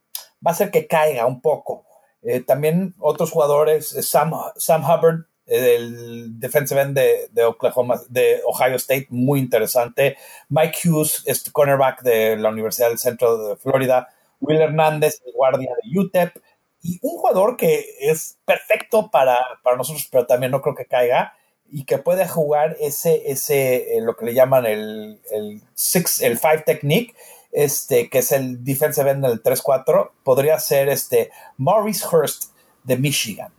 va 0.46 0.52
a 0.52 0.54
hacer 0.54 0.72
que 0.72 0.88
caiga 0.88 1.26
un 1.26 1.42
poco. 1.42 1.86
Eh, 2.22 2.42
también 2.42 2.96
otros 3.00 3.32
jugadores, 3.32 3.96
eh, 3.96 4.04
Sam, 4.04 4.34
Sam 4.58 4.84
Hubbard, 4.84 5.26
el 5.48 6.40
defensive 6.40 6.82
end 6.82 6.98
de, 6.98 7.44
Oklahoma, 7.44 8.02
de 8.10 8.42
Ohio 8.46 8.76
State, 8.78 9.08
muy 9.10 9.40
interesante. 9.40 10.18
Mike 10.50 10.78
Hughes, 10.84 11.24
este 11.26 11.52
cornerback 11.52 12.02
de 12.02 12.36
la 12.38 12.50
Universidad 12.50 12.90
del 12.90 12.98
Centro 12.98 13.50
de 13.50 13.56
Florida. 13.56 14.10
Will 14.40 14.62
Hernández, 14.62 15.22
el 15.26 15.34
guardia 15.34 15.72
de 15.84 16.00
UTEP. 16.00 16.36
Y 16.82 17.00
un 17.02 17.18
jugador 17.18 17.58
que 17.58 17.86
es 18.00 18.38
perfecto 18.46 19.10
para, 19.12 19.38
nosotros, 19.78 20.08
pero 20.12 20.26
también 20.26 20.52
no 20.52 20.62
creo 20.62 20.76
que 20.76 20.86
caiga. 20.86 21.34
Y 21.72 21.86
que 21.86 21.98
puede 21.98 22.28
jugar 22.28 22.78
ese, 22.80 23.24
ese 23.32 23.98
eh, 23.98 24.02
lo 24.02 24.16
que 24.16 24.26
le 24.26 24.34
llaman 24.34 24.66
el, 24.66 25.20
el 25.32 25.62
six, 25.74 26.22
el 26.22 26.38
five 26.38 26.64
technique, 26.66 27.16
este, 27.56 28.10
que 28.10 28.20
es 28.20 28.34
el 28.34 28.66
defensive 28.66 29.10
end 29.10 29.26
del 29.26 29.42
3-4, 29.42 30.12
podría 30.24 30.60
ser 30.60 30.90
este 30.90 31.32
Maurice 31.58 32.06
Hurst 32.06 32.52
de 32.84 32.98
Michigan. 32.98 33.50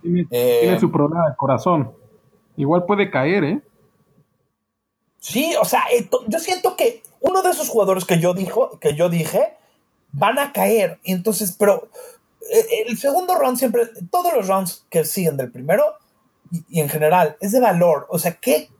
Tiene, 0.00 0.26
eh, 0.30 0.78
su 0.80 0.90
problema 0.90 1.28
de 1.28 1.36
corazón. 1.36 1.92
Igual 2.56 2.86
puede 2.86 3.10
caer, 3.10 3.44
¿eh? 3.44 3.60
Sí, 5.18 5.54
o 5.60 5.64
sea, 5.66 5.82
eh, 5.92 6.08
yo 6.26 6.38
siento 6.38 6.74
que 6.74 7.02
uno 7.20 7.42
de 7.42 7.50
esos 7.50 7.68
jugadores 7.68 8.06
que 8.06 8.18
yo, 8.18 8.32
dijo, 8.32 8.78
que 8.80 8.94
yo 8.94 9.10
dije 9.10 9.58
van 10.12 10.38
a 10.38 10.52
caer. 10.52 10.98
Entonces, 11.04 11.54
pero 11.58 11.90
eh, 12.50 12.84
el 12.86 12.96
segundo 12.96 13.34
round 13.38 13.58
siempre, 13.58 13.82
todos 14.10 14.32
los 14.32 14.48
rounds 14.48 14.86
que 14.88 15.04
siguen 15.04 15.36
del 15.36 15.52
primero 15.52 15.84
y, 16.50 16.64
y 16.70 16.80
en 16.80 16.88
general 16.88 17.36
es 17.40 17.52
de 17.52 17.60
valor. 17.60 18.06
O 18.08 18.18
sea, 18.18 18.32
que 18.32 18.70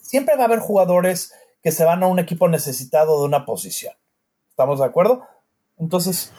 siempre 0.00 0.36
va 0.36 0.42
a 0.42 0.46
haber 0.46 0.60
jugadores 0.60 1.32
que 1.62 1.72
se 1.72 1.84
van 1.84 2.02
a 2.02 2.06
un 2.06 2.18
equipo 2.18 2.48
necesitado 2.48 3.20
de 3.20 3.26
una 3.26 3.44
posición. 3.44 3.94
¿Estamos 4.48 4.78
de 4.80 4.86
acuerdo? 4.86 5.24
Entonces, 5.78 6.32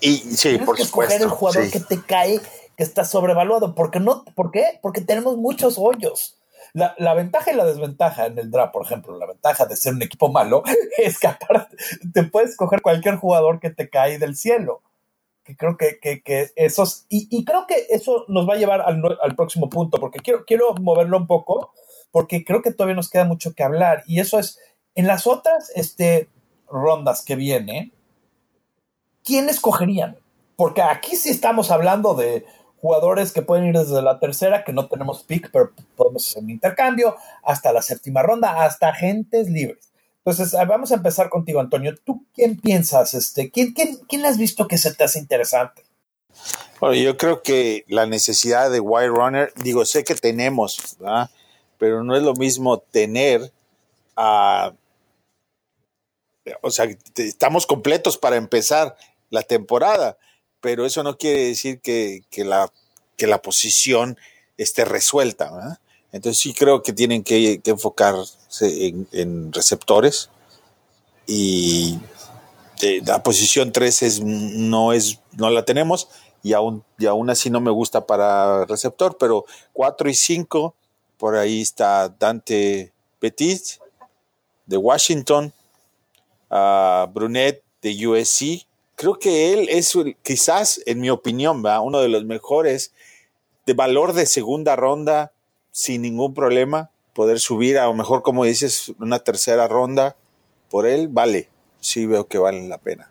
y, 0.00 0.18
sí, 0.18 0.58
por 0.58 0.76
que 0.76 0.84
supuesto. 0.84 1.14
Escoger 1.14 1.22
el 1.22 1.28
jugador 1.28 1.70
que 1.70 1.80
te 1.80 2.02
cae, 2.02 2.40
que 2.76 2.82
está 2.82 3.04
sobrevaluado. 3.04 3.74
Porque 3.74 4.00
no, 4.00 4.24
¿Por 4.34 4.50
qué? 4.50 4.78
Porque 4.82 5.00
tenemos 5.00 5.36
muchos 5.36 5.76
hoyos. 5.78 6.36
La, 6.74 6.94
la, 6.98 7.14
ventaja 7.14 7.50
y 7.50 7.56
la 7.56 7.64
desventaja 7.64 8.26
en 8.26 8.38
el 8.38 8.50
draft, 8.50 8.72
por 8.72 8.84
ejemplo, 8.84 9.16
la 9.16 9.26
ventaja 9.26 9.64
de 9.64 9.74
ser 9.74 9.94
un 9.94 10.02
equipo 10.02 10.28
malo 10.28 10.62
es 10.98 11.18
que 11.18 11.26
aparte 11.26 11.76
te 12.12 12.24
puedes 12.24 12.56
coger 12.56 12.82
cualquier 12.82 13.16
jugador 13.16 13.58
que 13.58 13.70
te 13.70 13.88
cae 13.88 14.18
del 14.18 14.36
cielo. 14.36 14.82
Que 15.44 15.56
creo 15.56 15.78
que, 15.78 15.98
que, 15.98 16.22
que 16.22 16.50
esos, 16.56 17.06
y, 17.08 17.26
y, 17.30 17.46
creo 17.46 17.66
que 17.66 17.86
eso 17.88 18.26
nos 18.28 18.46
va 18.46 18.52
a 18.52 18.58
llevar 18.58 18.82
al, 18.82 19.02
al 19.22 19.34
próximo 19.34 19.70
punto, 19.70 19.98
porque 19.98 20.18
quiero, 20.18 20.44
quiero 20.44 20.74
moverlo 20.74 21.16
un 21.16 21.26
poco 21.26 21.72
porque 22.10 22.44
creo 22.44 22.62
que 22.62 22.72
todavía 22.72 22.96
nos 22.96 23.10
queda 23.10 23.24
mucho 23.24 23.54
que 23.54 23.62
hablar. 23.62 24.04
Y 24.06 24.20
eso 24.20 24.38
es, 24.38 24.58
en 24.94 25.06
las 25.06 25.26
otras 25.26 25.70
este, 25.74 26.28
rondas 26.70 27.22
que 27.24 27.36
viene, 27.36 27.92
¿quién 29.24 29.48
escogerían? 29.48 30.16
Porque 30.56 30.82
aquí 30.82 31.16
sí 31.16 31.30
estamos 31.30 31.70
hablando 31.70 32.14
de 32.14 32.44
jugadores 32.80 33.32
que 33.32 33.42
pueden 33.42 33.66
ir 33.66 33.78
desde 33.78 34.02
la 34.02 34.18
tercera, 34.18 34.64
que 34.64 34.72
no 34.72 34.88
tenemos 34.88 35.22
pick, 35.22 35.50
pero 35.52 35.72
podemos 35.96 36.26
hacer 36.26 36.42
un 36.42 36.50
intercambio, 36.50 37.16
hasta 37.42 37.72
la 37.72 37.82
séptima 37.82 38.22
ronda, 38.22 38.64
hasta 38.64 38.88
agentes 38.88 39.48
libres. 39.48 39.88
Entonces, 40.24 40.52
vamos 40.66 40.92
a 40.92 40.96
empezar 40.96 41.30
contigo, 41.30 41.60
Antonio. 41.60 41.94
¿Tú 42.04 42.24
quién 42.34 42.56
piensas? 42.56 43.14
Este, 43.14 43.50
¿quién, 43.50 43.72
quién, 43.72 43.96
quién 44.08 44.26
has 44.26 44.36
visto 44.36 44.68
que 44.68 44.78
se 44.78 44.92
te 44.92 45.04
hace 45.04 45.18
interesante? 45.18 45.82
Bueno, 46.80 46.94
yo 46.96 47.16
creo 47.16 47.42
que 47.42 47.84
la 47.88 48.06
necesidad 48.06 48.70
de 48.70 48.80
wide 48.80 49.08
runner, 49.08 49.52
digo, 49.62 49.84
sé 49.84 50.04
que 50.04 50.14
tenemos, 50.14 50.96
¿verdad? 51.00 51.30
Pero 51.78 52.04
no 52.04 52.16
es 52.16 52.22
lo 52.22 52.34
mismo 52.34 52.78
tener 52.78 53.52
a... 54.16 54.72
o 56.60 56.70
sea, 56.70 56.88
estamos 57.16 57.66
completos 57.66 58.18
para 58.18 58.36
empezar 58.36 58.96
la 59.30 59.42
temporada, 59.42 60.18
pero 60.60 60.84
eso 60.84 61.02
no 61.02 61.16
quiere 61.16 61.46
decir 61.46 61.80
que, 61.80 62.22
la, 62.36 62.70
que 63.16 63.26
la 63.26 63.40
posición 63.40 64.18
esté 64.56 64.84
resuelta. 64.84 65.80
Entonces 66.12 66.42
sí 66.42 66.54
creo 66.54 66.82
que 66.82 66.92
tienen 66.92 67.22
que, 67.22 67.60
enfocarse 67.64 68.94
en, 69.12 69.52
receptores 69.52 70.30
y 71.26 71.98
eh, 72.82 73.02
la 73.04 73.22
posición 73.22 73.72
3 73.72 74.02
es, 74.02 74.20
no, 74.20 74.92
es, 74.92 75.20
no 75.32 75.50
la 75.50 75.64
tenemos 75.64 76.08
y 76.42 76.54
aún, 76.54 76.82
y 76.98 77.06
aún 77.06 77.28
así 77.28 77.50
no 77.50 77.60
me 77.60 77.70
gusta 77.70 78.06
para 78.06 78.64
receptor, 78.64 79.18
pero 79.18 79.44
4 79.74 80.08
y 80.08 80.14
5 80.14 80.74
por 81.18 81.36
ahí 81.36 81.60
está 81.60 82.08
Dante 82.08 82.92
Petit 83.18 83.80
de 84.66 84.76
Washington, 84.76 85.52
uh, 86.50 87.06
Brunet 87.12 87.62
de 87.82 88.06
USC. 88.06 88.66
Creo 88.94 89.18
que 89.18 89.52
él 89.52 89.68
es 89.68 89.94
quizás, 90.22 90.80
en 90.86 91.00
mi 91.00 91.10
opinión, 91.10 91.62
uno 91.82 92.00
de 92.00 92.08
los 92.08 92.24
mejores 92.24 92.92
de 93.66 93.74
valor 93.74 94.12
de 94.12 94.26
segunda 94.26 94.76
ronda 94.76 95.32
sin 95.72 96.02
ningún 96.02 96.34
problema. 96.34 96.90
Poder 97.14 97.40
subir 97.40 97.78
a 97.78 97.86
lo 97.86 97.94
mejor, 97.94 98.22
como 98.22 98.44
dices, 98.44 98.92
una 99.00 99.18
tercera 99.18 99.66
ronda 99.66 100.16
por 100.70 100.86
él, 100.86 101.08
vale. 101.08 101.48
Sí 101.80 102.06
veo 102.06 102.26
que 102.26 102.38
vale 102.38 102.66
la 102.68 102.78
pena. 102.78 103.10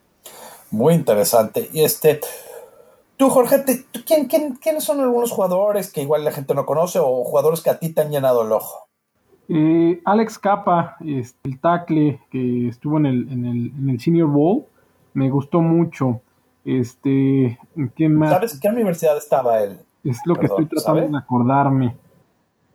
Muy 0.71 0.93
interesante. 0.93 1.69
Y 1.73 1.83
este, 1.83 2.19
Tú, 3.17 3.29
Jorge, 3.29 3.63
¿quién, 4.05 4.27
quiénes 4.27 4.83
son 4.83 4.99
algunos 4.99 5.31
jugadores 5.31 5.91
que 5.91 6.03
igual 6.03 6.23
la 6.23 6.31
gente 6.31 6.53
no 6.53 6.67
conoce 6.67 6.99
o 6.99 7.23
jugadores 7.23 7.61
que 7.61 7.71
a 7.71 7.79
ti 7.79 7.91
te 7.91 8.01
han 8.01 8.11
llenado 8.11 8.45
el 8.45 8.51
ojo? 8.51 8.87
Eh, 9.49 10.01
Alex 10.05 10.37
Capa, 10.37 10.97
este, 11.03 11.49
el 11.49 11.59
tackle 11.59 12.21
que 12.29 12.67
estuvo 12.67 12.97
en 12.97 13.07
el, 13.07 13.31
en, 13.31 13.45
el, 13.45 13.71
en 13.75 13.89
el 13.89 13.99
Senior 13.99 14.29
Bowl, 14.29 14.65
me 15.13 15.31
gustó 15.31 15.61
mucho. 15.61 16.21
Este, 16.63 17.57
¿quién 17.95 18.13
más? 18.13 18.29
¿Sabes 18.29 18.59
qué 18.59 18.67
universidad 18.67 19.17
estaba 19.17 19.63
él? 19.63 19.79
Es 20.03 20.19
lo 20.25 20.35
que 20.35 20.45
estoy 20.45 20.65
tratando 20.67 21.07
de 21.07 21.17
acordarme. 21.17 21.95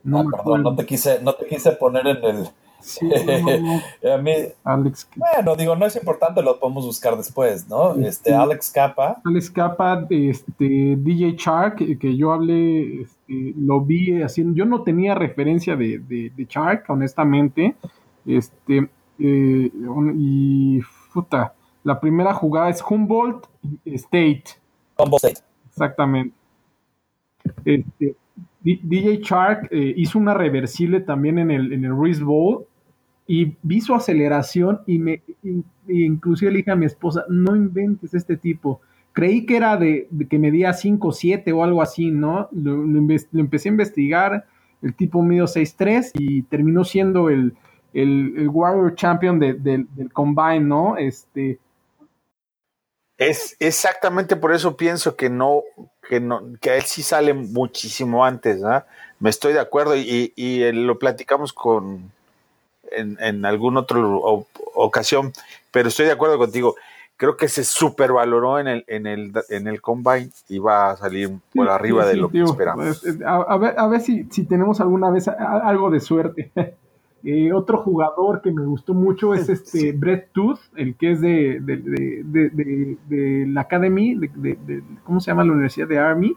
No, 0.02 0.20
ah, 0.20 0.24
perdón, 0.32 0.62
no 0.64 0.74
te 0.74 0.84
quise, 0.84 1.22
no 1.22 1.34
te 1.34 1.46
quise 1.46 1.72
poner 1.72 2.06
en 2.06 2.24
el, 2.24 2.48
Sí, 2.82 3.08
a 4.12 4.18
mí, 4.18 4.32
Alex. 4.64 5.08
Bueno, 5.14 5.56
digo, 5.56 5.76
no 5.76 5.86
es 5.86 5.96
importante, 5.96 6.42
lo 6.42 6.58
podemos 6.58 6.84
buscar 6.84 7.16
después, 7.16 7.68
¿no? 7.68 7.94
Este, 7.94 8.34
Alex 8.34 8.70
Capa. 8.70 9.20
Alex 9.24 9.50
Capa, 9.50 10.06
este, 10.10 10.96
DJ 10.98 11.36
Shark, 11.36 11.76
que 11.98 12.16
yo 12.16 12.32
hablé, 12.32 13.02
este, 13.02 13.54
lo 13.56 13.80
vi 13.80 14.20
haciendo. 14.20 14.54
Yo 14.54 14.64
no 14.64 14.82
tenía 14.82 15.14
referencia 15.14 15.76
de, 15.76 15.98
de, 16.00 16.32
de 16.36 16.46
Shark, 16.48 16.84
honestamente. 16.88 17.76
Este, 18.26 18.88
eh, 19.18 19.70
y 20.16 20.80
puta, 21.12 21.54
la 21.84 22.00
primera 22.00 22.34
jugada 22.34 22.68
es 22.70 22.82
Humboldt 22.82 23.46
State. 23.84 24.44
Humboldt 24.98 25.24
State. 25.24 25.46
Exactamente. 25.68 26.34
Este, 27.64 28.16
DJ 28.62 29.20
Shark 29.22 29.68
eh, 29.70 29.94
hizo 29.96 30.18
una 30.18 30.34
reversible 30.34 31.00
también 31.00 31.38
en 31.38 31.50
el, 31.50 31.72
en 31.72 31.84
el 31.84 31.92
Wrist 31.92 32.22
Bowl 32.22 32.66
y 33.26 33.56
vi 33.62 33.80
su 33.80 33.94
aceleración 33.94 34.80
y 34.86 34.98
me 34.98 35.22
inclusive 35.88 36.50
le 36.50 36.58
dije 36.58 36.70
a 36.70 36.76
mi 36.76 36.86
esposa, 36.86 37.24
no 37.28 37.56
inventes 37.56 38.14
este 38.14 38.36
tipo. 38.36 38.80
Creí 39.12 39.44
que 39.46 39.56
era 39.56 39.76
de, 39.76 40.08
que 40.28 40.38
medía 40.38 40.72
5, 40.72 41.12
7 41.12 41.52
o 41.52 41.62
algo 41.62 41.82
así, 41.82 42.10
¿no? 42.10 42.48
Lo, 42.52 42.82
empecé 43.34 43.68
a 43.68 43.72
investigar, 43.72 44.46
el 44.80 44.94
tipo 44.94 45.22
medio 45.22 45.44
6'3 45.44 46.12
y 46.14 46.42
terminó 46.42 46.84
siendo 46.84 47.28
el, 47.28 47.54
el, 47.92 48.48
Warrior 48.48 48.94
Champion 48.94 49.38
del 49.38 49.86
Combine, 50.12 50.60
¿no? 50.60 50.96
Este, 50.96 51.58
es 53.18 53.56
exactamente 53.60 54.34
por 54.34 54.52
eso 54.52 54.76
pienso 54.76 55.14
que 55.14 55.28
no, 55.28 55.62
que 56.08 56.18
no, 56.18 56.42
que 56.60 56.70
a 56.70 56.76
él 56.76 56.82
sí 56.82 57.02
sale 57.02 57.34
muchísimo 57.34 58.24
antes, 58.24 58.60
¿no? 58.60 58.82
Me 59.20 59.30
estoy 59.30 59.52
de 59.52 59.60
acuerdo 59.60 59.94
y, 59.94 60.32
y 60.34 60.72
lo 60.72 60.98
platicamos 60.98 61.52
con, 61.52 62.10
en, 62.96 63.16
en 63.20 63.44
alguna 63.44 63.80
otra 63.80 64.00
ocasión, 64.74 65.32
pero 65.70 65.88
estoy 65.88 66.06
de 66.06 66.12
acuerdo 66.12 66.38
contigo. 66.38 66.74
Creo 67.16 67.36
que 67.36 67.48
se 67.48 67.62
supervaloró 67.62 68.58
en 68.58 68.66
el, 68.66 68.84
en 68.88 69.06
el, 69.06 69.32
en 69.48 69.68
el 69.68 69.80
combine 69.80 70.30
y 70.48 70.58
va 70.58 70.90
a 70.90 70.96
salir 70.96 71.30
por 71.54 71.68
arriba 71.68 72.04
de 72.04 72.16
lo 72.16 72.30
que 72.30 72.42
esperamos. 72.42 73.06
Eh, 73.06 73.18
a, 73.24 73.56
ver, 73.56 73.74
a 73.78 73.86
ver 73.86 74.00
si, 74.00 74.24
si 74.30 74.44
tenemos 74.44 74.80
alguna 74.80 75.10
vez 75.10 75.28
algo 75.28 75.90
de 75.90 76.00
suerte. 76.00 76.50
Eh, 77.24 77.52
otro 77.52 77.78
jugador 77.78 78.42
que 78.42 78.50
me 78.50 78.64
gustó 78.64 78.94
mucho 78.94 79.32
es 79.32 79.48
este 79.48 79.92
Brett 79.92 80.32
Tooth, 80.32 80.58
el 80.74 80.96
que 80.96 81.12
es 81.12 81.20
de, 81.20 81.60
de, 81.60 81.76
de, 81.76 82.96
de 83.08 83.46
la 83.46 83.60
Academy, 83.60 84.16
de, 84.16 84.82
¿cómo 85.04 85.20
se 85.20 85.30
llama? 85.30 85.44
La 85.44 85.52
Universidad 85.52 85.86
de 85.86 86.00
Army, 86.00 86.36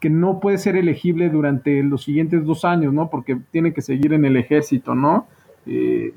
que 0.00 0.10
no 0.10 0.40
puede 0.40 0.58
ser 0.58 0.74
elegible 0.74 1.30
durante 1.30 1.84
los 1.84 2.02
siguientes 2.02 2.44
dos 2.44 2.64
años, 2.64 2.92
¿no? 2.92 3.10
Porque 3.10 3.38
tiene 3.52 3.72
que 3.72 3.80
seguir 3.80 4.12
en 4.12 4.24
el 4.24 4.36
ejército, 4.36 4.96
¿no? 4.96 5.28
Eh, 5.66 6.14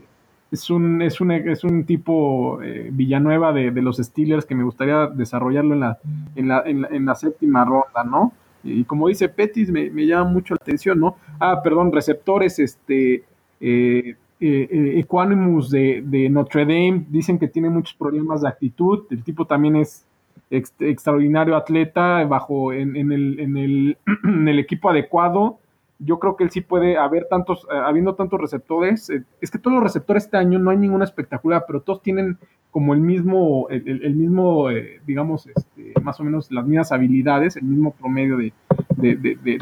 es, 0.52 0.70
un, 0.70 1.02
es, 1.02 1.20
un, 1.22 1.32
es 1.32 1.64
un 1.64 1.86
tipo 1.86 2.62
eh, 2.62 2.90
Villanueva 2.92 3.52
de, 3.54 3.72
los 3.82 3.98
Steelers 3.98 4.46
que 4.46 4.56
me 4.56 4.64
gustaría 4.64 5.08
desarrollarlo 5.08 5.74
en 5.74 5.80
la, 5.82 6.00
en 6.36 6.48
la, 6.48 6.64
en 6.66 7.06
la, 7.06 7.16
séptima 7.16 7.66
ronda, 7.66 8.04
¿no? 8.06 8.34
Y 8.64 8.84
como 8.84 9.08
dice 9.08 9.30
Petis, 9.30 9.72
me, 9.72 9.90
llama 10.06 10.30
mucho 10.30 10.54
la 10.54 10.60
atención, 10.62 11.00
¿no? 11.00 11.18
Ah, 11.40 11.62
perdón, 11.64 11.92
receptores, 11.92 12.60
este, 12.60 13.24
eh, 13.60 14.16
Equanimus 14.40 15.70
de, 15.70 16.04
de, 16.06 16.30
Notre 16.30 16.62
Dame, 16.62 17.06
dicen 17.10 17.40
que 17.40 17.48
tiene 17.48 17.70
muchos 17.70 17.94
problemas 17.94 18.42
de 18.42 18.50
actitud, 18.50 19.06
el 19.10 19.24
tipo 19.24 19.46
también 19.46 19.76
es 19.78 20.06
extraordinario 20.50 21.56
atleta, 21.56 22.24
bajo 22.26 22.72
en, 22.72 22.96
en, 22.96 23.12
el, 23.12 23.40
en, 23.40 23.58
el, 23.58 23.98
en 24.24 24.48
el 24.48 24.60
equipo 24.60 24.90
adecuado, 24.90 25.60
yo 26.00 26.20
creo 26.20 26.36
que 26.36 26.44
él 26.44 26.52
sí 26.52 26.62
puede 26.62 26.98
haber 26.98 27.28
tantos, 27.28 27.68
eh, 27.72 27.76
habiendo 27.76 28.16
tantos 28.16 28.40
receptores, 28.40 29.10
eh, 29.10 29.24
es 29.42 29.50
que 29.52 29.58
todos 29.58 29.76
los 29.76 29.84
receptores 29.84 30.26
este 30.26 30.38
año 30.38 30.60
no 30.60 30.70
hay 30.70 30.78
ninguna 30.78 31.06
espectacular, 31.06 31.64
pero 31.66 31.82
todos 31.82 32.02
tienen 32.02 32.38
como 32.72 32.94
el 32.94 33.00
mismo, 33.00 33.68
el, 33.70 34.16
mismo, 34.16 34.70
eh, 34.70 35.02
digamos, 35.08 35.48
este, 35.48 35.94
más 36.04 36.20
o 36.20 36.24
menos 36.24 36.52
las 36.52 36.66
mismas 36.66 36.92
habilidades, 36.92 37.56
el 37.56 37.64
mismo 37.64 37.92
promedio 37.92 38.38
de, 38.38 38.54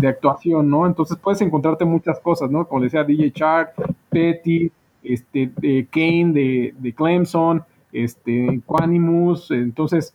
actuación, 0.08 0.70
¿no? 0.70 0.86
Entonces 0.86 1.18
puedes 1.18 1.40
encontrarte 1.40 1.86
muchas 1.86 2.20
cosas, 2.20 2.52
¿no? 2.52 2.68
Como 2.68 2.82
decía 2.82 3.06
DJ 3.06 3.32
Shark, 3.34 3.74
Petty, 4.10 4.70
este, 5.04 5.50
Kane 5.92 6.34
de, 6.34 6.94
Clemson, 6.94 7.64
este, 7.94 8.60
Quanimus, 8.66 9.50
entonces 9.52 10.14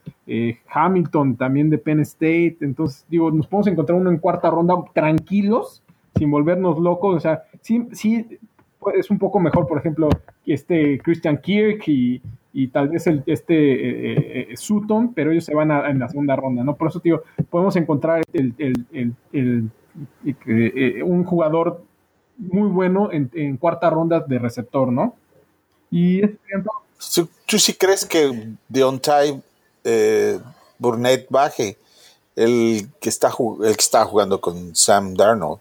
Hamilton 0.68 1.36
también 1.36 1.70
de 1.70 1.78
Penn 1.78 2.00
State, 2.00 2.58
entonces 2.60 3.06
digo, 3.08 3.30
nos 3.30 3.46
podemos 3.46 3.68
encontrar 3.68 3.98
uno 3.98 4.10
en 4.10 4.18
cuarta 4.18 4.50
ronda 4.50 4.74
tranquilos, 4.92 5.82
sin 6.16 6.30
volvernos 6.30 6.78
locos. 6.78 7.16
O 7.16 7.20
sea, 7.20 7.44
sí, 7.60 7.86
sí 7.92 8.38
es 8.94 9.10
un 9.10 9.18
poco 9.18 9.40
mejor, 9.40 9.66
por 9.66 9.78
ejemplo, 9.78 10.08
este 10.46 10.98
Christian 11.00 11.38
Kirk 11.38 11.82
y, 11.86 12.22
tal 12.72 12.88
vez 12.88 13.06
el, 13.06 13.22
este 13.26 13.54
eh, 13.54 14.48
eh, 14.52 14.56
Sutton, 14.56 15.12
pero 15.14 15.30
ellos 15.30 15.44
se 15.44 15.54
van 15.54 15.70
a, 15.70 15.88
en 15.88 15.98
la 15.98 16.08
segunda 16.08 16.36
ronda, 16.36 16.64
¿no? 16.64 16.74
Por 16.74 16.88
eso, 16.88 17.00
tío, 17.00 17.22
podemos 17.48 17.76
encontrar 17.76 18.22
el, 18.32 18.54
eh, 19.32 21.02
un 21.02 21.24
jugador 21.24 21.84
muy 22.38 22.68
bueno 22.68 23.10
en, 23.12 23.56
cuarta 23.56 23.90
ronda 23.90 24.20
de 24.20 24.38
receptor, 24.38 24.90
¿no? 24.90 25.14
Y 25.90 26.22
¿Tú 27.46 27.58
sí 27.58 27.74
crees 27.74 28.04
que 28.04 28.54
Deontay 28.68 29.42
eh, 29.84 30.38
Burnett 30.78 31.26
baje 31.30 31.78
el 32.36 32.88
que 33.00 33.08
está 33.08 33.28
el 33.28 33.76
que 33.76 33.82
está 33.82 34.04
jugando 34.04 34.40
con 34.40 34.76
Sam 34.76 35.14
Darnold? 35.14 35.60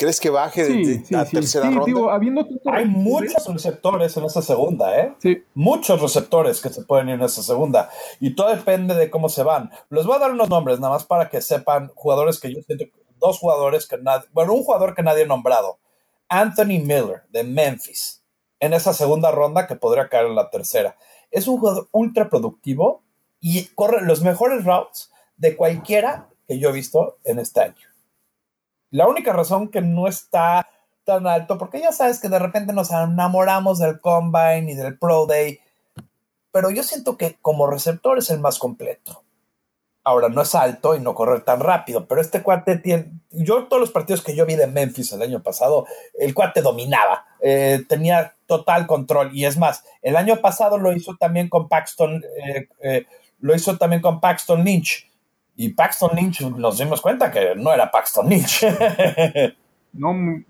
¿Crees 0.00 0.18
que 0.18 0.30
baje 0.30 0.64
de, 0.64 1.04
la 1.10 1.26
tercera 1.26 1.70
ronda? 1.70 2.18
Hay 2.72 2.86
muchos 2.86 3.46
receptores 3.46 4.16
en 4.16 4.24
esa 4.24 4.40
segunda, 4.40 4.98
¿eh? 4.98 5.14
Sí. 5.18 5.44
Muchos 5.52 6.00
receptores 6.00 6.62
que 6.62 6.70
se 6.70 6.84
pueden 6.84 7.10
ir 7.10 7.16
en 7.16 7.20
esa 7.20 7.42
segunda. 7.42 7.90
Y 8.18 8.34
todo 8.34 8.48
depende 8.48 8.94
de 8.94 9.10
cómo 9.10 9.28
se 9.28 9.42
van. 9.42 9.70
Les 9.90 10.06
voy 10.06 10.16
a 10.16 10.20
dar 10.20 10.30
unos 10.30 10.48
nombres, 10.48 10.80
nada 10.80 10.94
más 10.94 11.04
para 11.04 11.28
que 11.28 11.42
sepan 11.42 11.92
jugadores 11.94 12.40
que 12.40 12.50
yo 12.50 12.62
siento. 12.62 12.86
Dos 13.18 13.38
jugadores 13.38 13.86
que 13.86 13.98
nadie. 13.98 14.26
Bueno, 14.32 14.54
un 14.54 14.62
jugador 14.62 14.94
que 14.94 15.02
nadie 15.02 15.24
ha 15.24 15.26
nombrado. 15.26 15.80
Anthony 16.30 16.80
Miller, 16.82 17.24
de 17.28 17.44
Memphis. 17.44 18.24
En 18.58 18.72
esa 18.72 18.94
segunda 18.94 19.30
ronda 19.30 19.66
que 19.66 19.76
podría 19.76 20.08
caer 20.08 20.28
en 20.28 20.34
la 20.34 20.48
tercera. 20.48 20.96
Es 21.30 21.46
un 21.46 21.58
jugador 21.58 21.88
ultra 21.92 22.30
productivo 22.30 23.02
y 23.38 23.66
corre 23.74 24.00
los 24.00 24.22
mejores 24.22 24.64
routes 24.64 25.10
de 25.36 25.56
cualquiera 25.56 26.30
que 26.48 26.58
yo 26.58 26.70
he 26.70 26.72
visto 26.72 27.18
en 27.24 27.38
este 27.38 27.60
año. 27.60 27.89
La 28.90 29.06
única 29.06 29.32
razón 29.32 29.68
que 29.68 29.80
no 29.80 30.08
está 30.08 30.68
tan 31.04 31.26
alto, 31.26 31.58
porque 31.58 31.80
ya 31.80 31.92
sabes 31.92 32.20
que 32.20 32.28
de 32.28 32.38
repente 32.38 32.72
nos 32.72 32.90
enamoramos 32.90 33.78
del 33.78 34.00
Combine 34.00 34.72
y 34.72 34.74
del 34.74 34.98
Pro 34.98 35.26
Day, 35.26 35.60
pero 36.52 36.70
yo 36.70 36.82
siento 36.82 37.16
que 37.16 37.36
como 37.40 37.70
receptor 37.70 38.18
es 38.18 38.30
el 38.30 38.40
más 38.40 38.58
completo. 38.58 39.22
Ahora, 40.02 40.30
no 40.30 40.40
es 40.40 40.54
alto 40.54 40.94
y 40.94 41.00
no 41.00 41.14
corre 41.14 41.40
tan 41.40 41.60
rápido, 41.60 42.06
pero 42.06 42.22
este 42.22 42.42
cuate 42.42 42.78
tiene. 42.78 43.12
Yo, 43.30 43.64
todos 43.64 43.80
los 43.80 43.90
partidos 43.90 44.22
que 44.22 44.34
yo 44.34 44.46
vi 44.46 44.56
de 44.56 44.66
Memphis 44.66 45.12
el 45.12 45.20
año 45.20 45.42
pasado, 45.42 45.86
el 46.18 46.34
cuate 46.34 46.62
dominaba, 46.62 47.26
eh, 47.40 47.84
tenía 47.86 48.34
total 48.46 48.86
control. 48.86 49.30
Y 49.36 49.44
es 49.44 49.58
más, 49.58 49.84
el 50.00 50.16
año 50.16 50.36
pasado 50.40 50.78
lo 50.78 50.92
hizo 50.92 51.16
también 51.16 51.50
con 51.50 51.68
Paxton, 51.68 52.24
eh, 52.24 52.68
eh, 52.82 53.06
lo 53.40 53.54
hizo 53.54 53.76
también 53.76 54.00
con 54.00 54.20
Paxton 54.20 54.64
Lynch. 54.64 55.09
Y 55.60 55.68
Paxton 55.74 56.16
Lynch 56.16 56.40
nos 56.40 56.78
dimos 56.78 57.02
cuenta 57.02 57.30
que 57.30 57.54
no 57.54 57.70
era 57.70 57.90
Paxton 57.90 58.30
Lynch. 58.30 58.64
no, 59.92 60.14
muy 60.14 60.46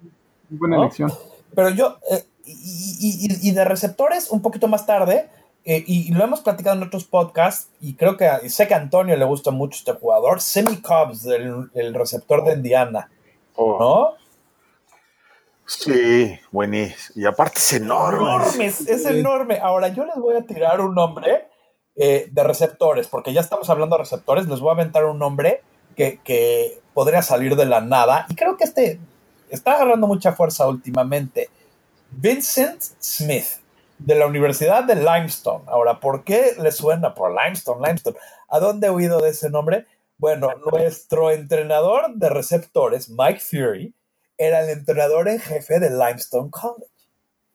buena 0.48 0.76
elección. 0.76 1.12
Pero 1.52 1.70
yo, 1.70 1.98
y, 2.44 3.28
y 3.42 3.50
de 3.50 3.64
receptores, 3.64 4.30
un 4.30 4.40
poquito 4.40 4.68
más 4.68 4.86
tarde, 4.86 5.28
eh, 5.64 5.82
y 5.84 6.12
lo 6.12 6.22
hemos 6.22 6.42
platicado 6.42 6.76
en 6.76 6.84
otros 6.84 7.06
podcasts, 7.06 7.70
y 7.80 7.94
creo 7.94 8.16
que 8.16 8.48
sé 8.50 8.68
que 8.68 8.74
a 8.74 8.76
Antonio 8.76 9.16
le 9.16 9.24
gusta 9.24 9.50
mucho 9.50 9.78
este 9.78 9.94
jugador, 9.94 10.40
Semi 10.40 10.76
Cobbs, 10.76 11.26
el, 11.26 11.92
receptor 11.92 12.44
de 12.44 12.52
Indiana. 12.52 13.10
Oh. 13.56 13.78
¿No? 13.80 14.14
Sí, 15.66 16.38
buenísimo. 16.52 17.14
Y 17.16 17.26
aparte 17.26 17.58
es 17.58 17.72
enorme. 17.72 18.64
es, 18.64 19.06
enorme. 19.06 19.58
Ahora, 19.58 19.88
yo 19.88 20.04
les 20.04 20.14
voy 20.14 20.36
a 20.36 20.42
tirar 20.42 20.80
un 20.80 20.94
nombre 20.94 21.49
eh, 21.96 22.28
de 22.30 22.44
receptores, 22.44 23.08
porque 23.08 23.32
ya 23.32 23.40
estamos 23.40 23.68
hablando 23.70 23.96
de 23.96 24.02
receptores, 24.02 24.46
les 24.48 24.60
voy 24.60 24.70
a 24.70 24.72
aventar 24.72 25.04
un 25.04 25.18
nombre 25.18 25.62
que, 25.96 26.20
que 26.24 26.80
podría 26.94 27.22
salir 27.22 27.56
de 27.56 27.66
la 27.66 27.80
nada, 27.80 28.26
y 28.28 28.34
creo 28.34 28.56
que 28.56 28.64
este 28.64 29.00
está 29.50 29.74
agarrando 29.74 30.06
mucha 30.06 30.32
fuerza 30.32 30.66
últimamente. 30.68 31.50
Vincent 32.10 32.82
Smith 33.00 33.60
de 33.98 34.14
la 34.14 34.26
Universidad 34.26 34.84
de 34.84 34.96
Limestone. 34.96 35.64
Ahora, 35.66 36.00
¿por 36.00 36.24
qué 36.24 36.54
le 36.58 36.72
suena 36.72 37.14
por 37.14 37.30
Limestone, 37.30 37.86
Limestone? 37.86 38.16
¿A 38.48 38.58
dónde 38.58 38.86
he 38.86 38.90
oído 38.90 39.20
de 39.20 39.30
ese 39.30 39.50
nombre? 39.50 39.86
Bueno, 40.16 40.50
nuestro 40.70 41.30
entrenador 41.30 42.14
de 42.14 42.28
receptores, 42.28 43.10
Mike 43.10 43.40
Fury, 43.40 43.94
era 44.36 44.62
el 44.62 44.70
entrenador 44.70 45.28
en 45.28 45.38
jefe 45.38 45.78
de 45.80 45.90
Limestone 45.90 46.50
College. 46.50 46.90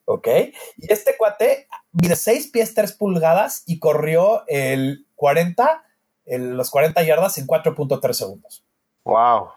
¿Ok? 0.04 0.28
Y 0.76 0.92
este 0.92 1.16
cuate 1.16 1.66
mide 2.00 2.16
6 2.16 2.48
pies 2.48 2.74
3 2.74 2.92
pulgadas 2.92 3.62
y 3.66 3.78
corrió 3.78 4.46
el 4.48 5.06
40, 5.14 5.84
el, 6.26 6.56
los 6.56 6.70
40 6.70 7.02
yardas 7.02 7.38
en 7.38 7.46
4.3 7.46 8.12
segundos. 8.12 8.64
¡Wow! 9.04 9.48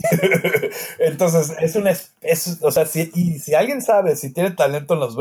Entonces, 0.98 1.54
es 1.60 1.76
una. 1.76 1.90
Es, 1.90 2.58
o 2.62 2.70
sea, 2.70 2.86
si, 2.86 3.10
y 3.14 3.38
si 3.38 3.54
alguien 3.54 3.82
sabe 3.82 4.16
si 4.16 4.32
tiene 4.32 4.50
talento 4.52 4.94
en 4.94 5.00
los. 5.00 5.16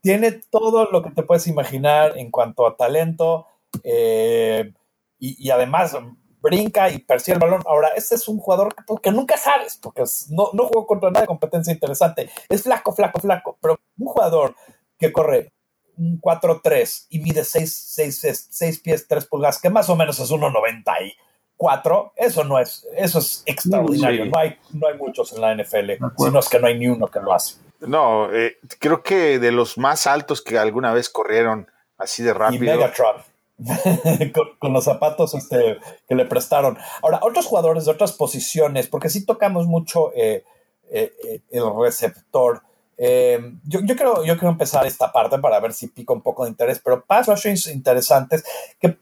Tiene 0.00 0.32
todo 0.32 0.86
lo 0.90 1.02
que 1.02 1.10
te 1.10 1.22
puedes 1.22 1.46
imaginar 1.46 2.18
en 2.18 2.30
cuanto 2.30 2.66
a 2.66 2.76
talento. 2.76 3.46
Eh, 3.84 4.72
y, 5.18 5.50
además 5.50 5.96
brinca 6.40 6.90
y 6.90 6.98
persigue 6.98 7.34
el 7.34 7.40
balón. 7.40 7.62
Ahora, 7.66 7.88
este 7.94 8.16
es 8.16 8.26
un 8.26 8.38
jugador 8.38 8.74
que, 9.00 9.12
nunca 9.12 9.36
sabes, 9.36 9.78
porque 9.80 10.02
no, 10.30 10.50
no 10.52 10.66
jugó 10.66 10.88
contra 10.88 11.10
nada 11.10 11.20
de 11.20 11.28
competencia 11.28 11.72
interesante. 11.72 12.28
Es 12.48 12.64
flaco, 12.64 12.92
flaco, 12.92 13.20
flaco. 13.20 13.58
Pero 13.60 13.78
un 13.96 14.08
jugador 14.08 14.56
que 14.98 15.12
corre 15.12 15.52
un 15.96 16.20
4-3 16.20 17.06
y 17.10 17.18
mide 17.20 17.44
6, 17.44 18.48
6, 18.50 18.80
pies 18.80 19.06
3 19.08 19.26
pulgadas, 19.26 19.60
que 19.60 19.70
más 19.70 19.88
o 19.88 19.96
menos 19.96 20.18
es 20.18 20.30
1.90 20.30 20.82
y 21.06 21.14
cuatro, 21.56 22.12
eso 22.16 22.42
no 22.42 22.58
es, 22.58 22.86
eso 22.96 23.20
es 23.20 23.42
extraordinario. 23.46 24.26
No, 24.26 24.36
hay, 24.36 24.58
no 24.72 24.88
hay 24.88 24.98
muchos 24.98 25.32
en 25.32 25.40
la 25.40 25.54
NFL, 25.54 25.92
sino 26.18 26.38
es 26.40 26.48
que 26.48 26.58
no 26.58 26.66
hay 26.66 26.78
ni 26.78 26.88
uno 26.88 27.06
que 27.06 27.20
lo 27.20 27.32
hace. 27.32 27.56
No, 27.80 28.32
eh, 28.32 28.58
creo 28.78 29.02
que 29.02 29.38
de 29.38 29.52
los 29.52 29.78
más 29.78 30.06
altos 30.06 30.42
que 30.42 30.58
alguna 30.58 30.92
vez 30.92 31.08
corrieron 31.08 31.68
así 31.98 32.22
de 32.22 32.34
rápido. 32.34 32.64
Y 32.64 32.66
Megatron. 32.66 33.16
con, 34.58 34.72
los 34.72 34.84
zapatos 34.84 35.34
este, 35.34 35.78
que 36.08 36.14
le 36.14 36.24
prestaron. 36.24 36.78
Ahora, 37.02 37.20
otros 37.22 37.46
jugadores 37.46 37.84
de 37.84 37.92
otras 37.92 38.12
posiciones, 38.12 38.88
porque 38.88 39.08
sí 39.08 39.24
tocamos 39.24 39.66
mucho 39.66 40.12
eh, 40.14 40.44
eh, 40.90 41.42
el 41.50 41.64
receptor. 41.80 42.62
Yo, 42.98 43.80
yo, 43.80 43.96
quiero, 43.96 44.24
yo 44.24 44.36
quiero 44.36 44.50
empezar 44.50 44.86
esta 44.86 45.10
parte 45.10 45.38
para 45.38 45.58
ver 45.60 45.72
si 45.72 45.88
pica 45.88 46.12
un 46.12 46.22
poco 46.22 46.44
de 46.44 46.50
interés, 46.50 46.80
pero 46.84 47.04
pass 47.04 47.26
rushings 47.26 47.66
interesantes 47.66 48.44
que 48.78 48.96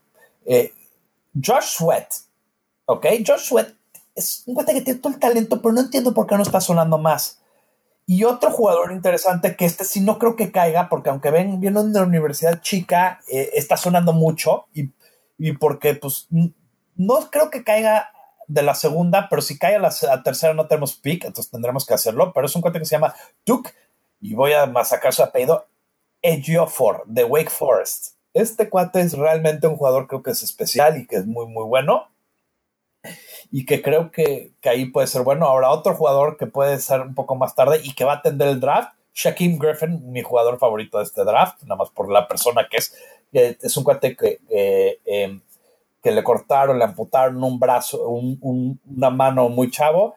Josh 1.35 1.77
Sweat 1.77 2.13
¿Ok? 2.93 3.07
Josh 3.25 3.47
Sweat 3.47 3.69
es 4.17 4.43
un 4.47 4.55
cuate 4.57 4.75
que 4.75 4.81
tiene 4.81 4.99
todo 4.99 5.13
el 5.13 5.21
talento, 5.21 5.63
pero 5.63 5.73
no 5.73 5.81
entiendo 5.81 6.13
por 6.13 6.27
qué 6.27 6.35
no 6.35 6.43
está 6.43 6.61
sonando 6.61 6.99
más. 6.99 7.41
Y 8.05 8.25
otro 8.25 8.51
jugador 8.51 8.91
interesante 8.91 9.55
que 9.55 9.65
este 9.65 9.85
sí 9.85 10.01
no 10.01 10.19
creo 10.19 10.35
que 10.35 10.51
caiga, 10.51 10.89
porque 10.89 11.09
aunque 11.09 11.31
ven, 11.31 11.61
viene 11.61 11.85
de 11.85 12.01
la 12.01 12.05
universidad 12.05 12.61
chica, 12.61 13.21
eh, 13.31 13.51
está 13.55 13.77
sonando 13.77 14.13
mucho 14.13 14.67
y, 14.75 15.53
porque 15.53 15.95
pues 15.95 16.27
no 16.97 17.31
creo 17.31 17.49
que 17.49 17.63
caiga 17.63 18.11
de 18.51 18.63
la 18.63 18.75
segunda, 18.75 19.29
pero 19.31 19.43
si 19.43 19.59
cae 19.59 19.77
a 19.77 19.79
la, 19.79 20.23
tercera 20.23 20.55
no 20.55 20.67
tenemos 20.67 20.97
pick, 20.97 21.25
entonces 21.25 21.51
tendremos 21.51 21.87
que 21.87 21.95
hacerlo. 21.95 22.33
Pero 22.33 22.47
es 22.47 22.57
un 22.57 22.63
cuate 22.63 22.81
que 22.81 22.85
se 22.85 22.97
llama 22.97 23.15
Duke 23.47 23.71
y 24.21 24.35
voy 24.35 24.53
a 24.53 24.67
masacrar 24.67 25.15
su 25.15 25.23
apellido, 25.23 25.67
Ejiofor 26.21 27.05
de 27.07 27.25
Wake 27.25 27.51
Forest. 27.51 28.17
Este 28.35 28.69
cuate 28.69 29.01
es 29.01 29.17
realmente 29.17 29.67
un 29.67 29.77
jugador 29.77 30.07
creo 30.07 30.23
que 30.23 30.33
es 30.33 30.43
especial 30.43 30.99
y 30.99 31.07
que 31.07 31.17
es 31.17 31.27
muy, 31.27 31.47
muy 31.47 31.65
bueno 31.65 32.09
y 33.51 33.65
que 33.67 33.83
creo 33.83 34.11
que, 34.11 34.53
ahí 34.65 34.87
puede 34.87 35.07
ser 35.07 35.23
bueno. 35.23 35.47
Ahora, 35.47 35.71
otro 35.71 35.95
jugador 35.95 36.37
que 36.37 36.47
puede 36.47 36.79
ser 36.81 37.01
un 37.01 37.15
poco 37.15 37.37
más 37.37 37.55
tarde 37.55 37.81
y 37.83 37.95
que 37.95 38.05
va 38.05 38.15
a 38.15 38.17
atender 38.17 38.49
el 38.49 38.61
draft, 38.61 38.95
Shaquem 39.15 39.59
Griffin, 39.59 40.13
mi 40.13 40.23
jugador 40.23 40.59
favorito 40.59 40.99
de 40.99 41.05
este 41.05 41.25
draft, 41.25 41.63
nada 41.63 41.77
más 41.77 41.91
por 41.91 42.11
la 42.11 42.29
persona 42.29 42.67
que 42.69 42.79
es. 42.79 42.95
Es 43.33 43.77
un 43.77 43.85
cuate 43.85 44.17
que, 44.17 44.41
em, 45.05 45.41
que 46.03 46.11
le 46.11 46.25
cortaron, 46.25 46.79
le 46.79 46.85
amputaron 46.85 47.43
un 47.43 47.59
brazo, 47.59 48.07
una 48.09 49.11
mano 49.11 49.49
muy 49.49 49.71
chavo. 49.71 50.17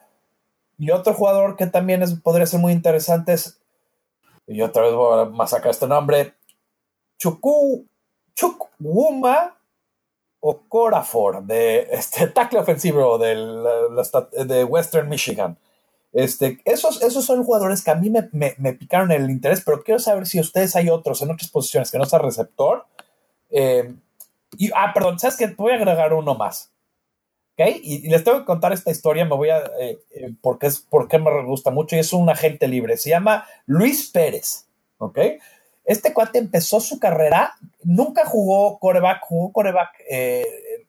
Y 0.78 0.92
otro 0.92 1.14
jugador 1.14 1.56
que 1.56 1.68
también 1.68 2.02
es, 2.04 2.14
podría 2.14 2.46
ser 2.46 2.60
muy 2.60 2.74
interesante 2.74 3.34
es, 3.34 3.60
y 4.48 4.62
otra 4.62 4.84
vez 4.84 4.94
voy 4.94 5.22
a 5.22 5.26
masacrar 5.26 5.72
este 5.72 5.88
nombre, 5.88 6.34
Chuku, 7.18 7.86
Chukwuma 8.36 9.56
o 10.40 10.62
Corafor, 10.68 11.44
de 11.44 11.88
este 11.92 12.28
tackle 12.28 12.60
ofensivo 12.60 13.18
del, 13.18 13.64
de 14.46 14.64
Western 14.64 15.08
Michigan. 15.08 15.58
Este, 16.12 16.60
esos, 16.66 17.02
esos 17.02 17.26
son 17.26 17.44
jugadores 17.44 17.84
que 17.84 17.90
a 17.90 17.96
mí 17.96 18.10
me, 18.10 18.30
me, 18.32 18.74
picaron 18.74 19.12
el 19.12 19.30
interés, 19.32 19.64
pero 19.66 19.84
quiero 19.84 20.00
saber 20.00 20.28
si 20.28 20.40
ustedes 20.40 20.76
hay 20.76 20.90
otros 20.90 21.22
en 21.22 21.32
otras 21.32 21.50
posiciones 21.50 21.90
que 21.90 21.98
no 21.98 22.06
sea 22.06 22.20
receptor. 22.20 22.86
Eh, 23.50 23.96
y, 24.58 24.72
ah, 24.76 24.92
perdón, 24.94 25.20
¿sabes 25.20 25.38
qué? 25.38 25.48
Voy 25.48 25.72
a 25.72 25.76
agregar 25.76 26.14
uno 26.14 26.36
más. 26.36 26.72
¿Ok? 27.54 27.68
Y, 27.82 28.10
les 28.10 28.24
tengo 28.24 28.40
que 28.40 28.46
contar 28.46 28.74
esta 28.74 28.92
historia, 28.92 29.26
me 29.26 29.36
voy 29.36 29.50
a. 29.50 29.60
Eh, 29.80 30.00
eh, 30.16 30.34
porque, 30.42 30.68
es, 30.68 30.80
porque 30.80 31.20
me 31.20 31.44
gusta 31.44 31.72
mucho 31.72 31.96
y 31.96 32.00
es 32.00 32.14
un 32.14 32.30
agente 32.30 32.68
libre. 32.68 32.98
Se 32.98 33.10
llama 33.10 33.46
Luis 33.66 34.10
Pérez. 34.10 34.68
¿Ok? 34.98 35.20
Este 35.86 36.14
cuate 36.14 36.40
empezó 36.40 36.80
su 36.80 36.98
carrera, 36.98 37.56
nunca 37.84 38.26
jugó 38.26 38.80
coreback, 38.80 39.20
jugó 39.22 39.52
coreback, 39.52 39.90
eh, 40.10 40.46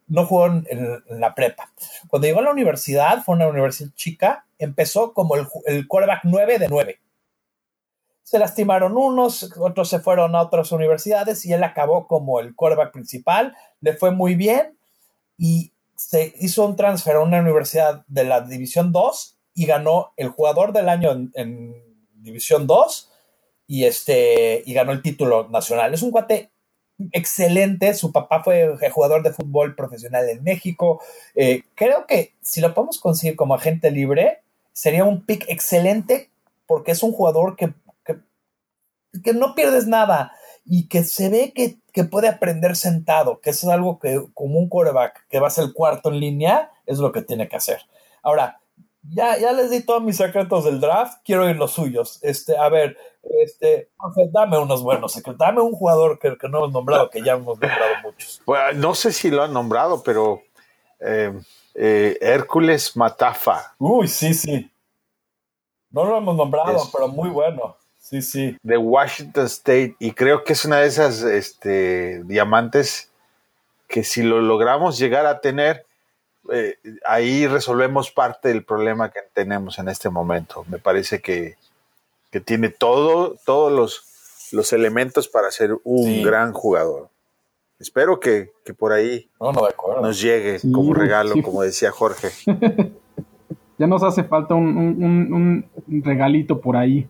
no 0.07 0.25
jugó 0.25 0.45
en, 0.45 1.03
la 1.09 1.35
prepa. 1.35 1.69
Cuando 2.07 2.27
llegó 2.27 2.39
a 2.39 2.43
la 2.43 2.51
universidad, 2.51 3.21
fue 3.23 3.35
una 3.35 3.47
universidad 3.47 3.91
chica, 3.95 4.45
empezó 4.57 5.13
como 5.13 5.35
el, 5.35 5.47
el 5.65 5.87
coreback 5.87 6.21
9 6.23 6.59
de 6.59 6.67
9. 6.69 6.99
Se 8.25 8.37
lastimaron 8.37 8.97
unos, 8.97 9.53
otros 9.57 9.87
se 9.87 9.99
fueron 9.99 10.35
a 10.35 10.41
otras 10.41 10.73
universidades 10.73 11.45
y 11.45 11.53
él 11.53 11.63
acabó 11.63 12.07
como 12.07 12.41
el 12.41 12.53
coreback 12.55 12.91
principal, 12.91 13.55
le 13.79 13.93
fue 13.93 14.11
muy 14.11 14.35
bien 14.35 14.77
y 15.37 15.71
se 15.95 16.33
hizo 16.39 16.65
un 16.65 16.75
transfer 16.75 17.15
a 17.15 17.21
una 17.21 17.39
universidad 17.39 18.03
de 18.07 18.25
la 18.25 18.41
División 18.41 18.91
2 18.91 19.37
y 19.53 19.65
ganó 19.65 20.11
el 20.17 20.29
jugador 20.29 20.73
del 20.73 20.89
año 20.89 21.11
en, 21.11 21.31
en 21.35 21.73
División 22.15 22.67
2 22.67 23.11
y, 23.67 23.85
este, 23.85 24.63
y 24.65 24.73
ganó 24.73 24.91
el 24.91 25.01
título 25.01 25.47
nacional. 25.49 25.93
Es 25.93 26.01
un 26.01 26.11
cuate 26.11 26.51
excelente. 27.11 27.93
Su 27.93 28.11
papá 28.11 28.43
fue 28.43 28.75
jugador 28.91 29.23
de 29.23 29.33
fútbol 29.33 29.75
profesional 29.75 30.29
en 30.29 30.43
México. 30.43 31.01
Eh, 31.35 31.63
creo 31.75 32.05
que 32.05 32.33
si 32.41 32.61
lo 32.61 32.73
podemos 32.73 32.99
conseguir 32.99 33.35
como 33.35 33.55
agente 33.55 33.91
libre, 33.91 34.41
sería 34.73 35.05
un 35.05 35.25
pick 35.25 35.45
excelente 35.47 36.29
porque 36.67 36.91
es 36.91 37.03
un 37.03 37.11
jugador 37.11 37.55
que, 37.55 37.73
que, 39.23 39.33
no 39.33 39.55
pierdes 39.55 39.87
nada 39.87 40.33
y 40.65 40.87
que 40.87 41.03
se 41.03 41.29
ve 41.29 41.53
que, 41.53 42.03
puede 42.03 42.27
aprender 42.27 42.75
sentado, 42.75 43.39
que 43.39 43.51
eso 43.51 43.67
es 43.67 43.73
algo 43.73 43.99
que 43.99 44.21
como 44.33 44.59
un 44.59 44.67
quarterback 44.67 45.27
que 45.29 45.39
va 45.39 45.47
a 45.47 45.51
ser 45.51 45.65
el 45.65 45.73
cuarto 45.73 46.09
en 46.09 46.19
línea, 46.19 46.71
es 46.85 46.99
lo 46.99 47.11
que 47.11 47.21
tiene 47.21 47.47
que 47.47 47.55
hacer. 47.55 47.81
Ahora, 48.21 48.59
ya, 49.01 49.37
ya 49.37 49.53
les 49.53 49.69
di 49.69 49.81
todos 49.81 50.03
mis 50.03 50.17
secretos 50.17 50.65
del 50.65 50.81
draft, 50.81 51.19
quiero 51.23 51.49
ir 51.49 51.55
los 51.55 51.71
suyos. 51.71 52.19
Este, 52.21 52.57
a 52.57 52.69
ver, 52.69 52.97
este, 53.41 53.89
dame 54.31 54.57
unos 54.57 54.83
buenos 54.83 55.13
secretos, 55.13 55.39
dame 55.39 55.61
un 55.61 55.73
jugador 55.73 56.19
que, 56.19 56.35
no 56.49 56.57
hemos 56.57 56.71
nombrado, 56.73 57.09
que 57.09 57.23
ya 57.23 57.33
hemos 57.33 57.59
nombrado 57.59 57.95
muchos. 58.03 58.41
no 58.75 58.95
sé 58.95 59.13
si 59.13 59.29
lo 59.29 59.43
han 59.43 59.53
nombrado, 59.53 60.03
pero 60.03 60.41
eh, 60.99 61.33
eh, 61.75 62.17
Hércules 62.21 62.95
Matafa. 62.95 63.75
Uy, 63.77 64.07
sí, 64.07 64.33
sí. 64.33 64.71
No 65.91 66.05
lo 66.05 66.17
hemos 66.17 66.35
nombrado, 66.35 66.89
pero 66.91 67.07
muy 67.07 67.29
bueno. 67.29 67.77
Sí, 68.05 68.21
sí. 68.21 68.55
De 68.61 68.77
Washington 68.77 69.45
State. 69.45 69.95
Y 69.97 70.11
creo 70.11 70.43
que 70.43 70.53
es 70.53 70.63
una 70.63 70.77
de 70.77 70.85
esas 70.85 71.23
este, 71.23 72.21
diamantes 72.25 73.09
que 73.87 74.03
si 74.03 74.21
lo 74.21 74.41
logramos 74.41 74.99
llegar 74.99 75.25
a 75.25 75.41
tener, 75.41 75.87
eh, 76.51 76.75
ahí 77.03 77.47
resolvemos 77.47 78.11
parte 78.11 78.49
del 78.49 78.63
problema 78.63 79.09
que 79.09 79.21
tenemos 79.33 79.79
en 79.79 79.89
este 79.89 80.11
momento. 80.11 80.65
Me 80.69 80.77
parece 80.77 81.19
que, 81.19 81.55
tiene 82.43 82.69
todo, 82.69 83.37
todos 83.45 83.71
los, 83.71 84.51
los 84.51 84.73
elementos 84.73 85.27
para 85.27 85.49
ser 85.49 85.75
un 85.83 86.21
gran 86.21 86.51
jugador. 86.51 87.09
Espero 87.79 88.19
que, 88.19 88.51
por 88.77 88.93
ahí 88.93 89.29
nos 90.01 90.21
llegue 90.21 90.59
como 90.71 90.93
regalo, 90.93 91.33
como 91.41 91.63
decía 91.63 91.91
Jorge. 91.91 92.29
ya 93.79 93.87
nos 93.87 94.03
hace 94.03 94.25
falta 94.25 94.53
un, 94.53 95.65
regalito 95.87 96.61
por 96.61 96.77
ahí. 96.77 97.07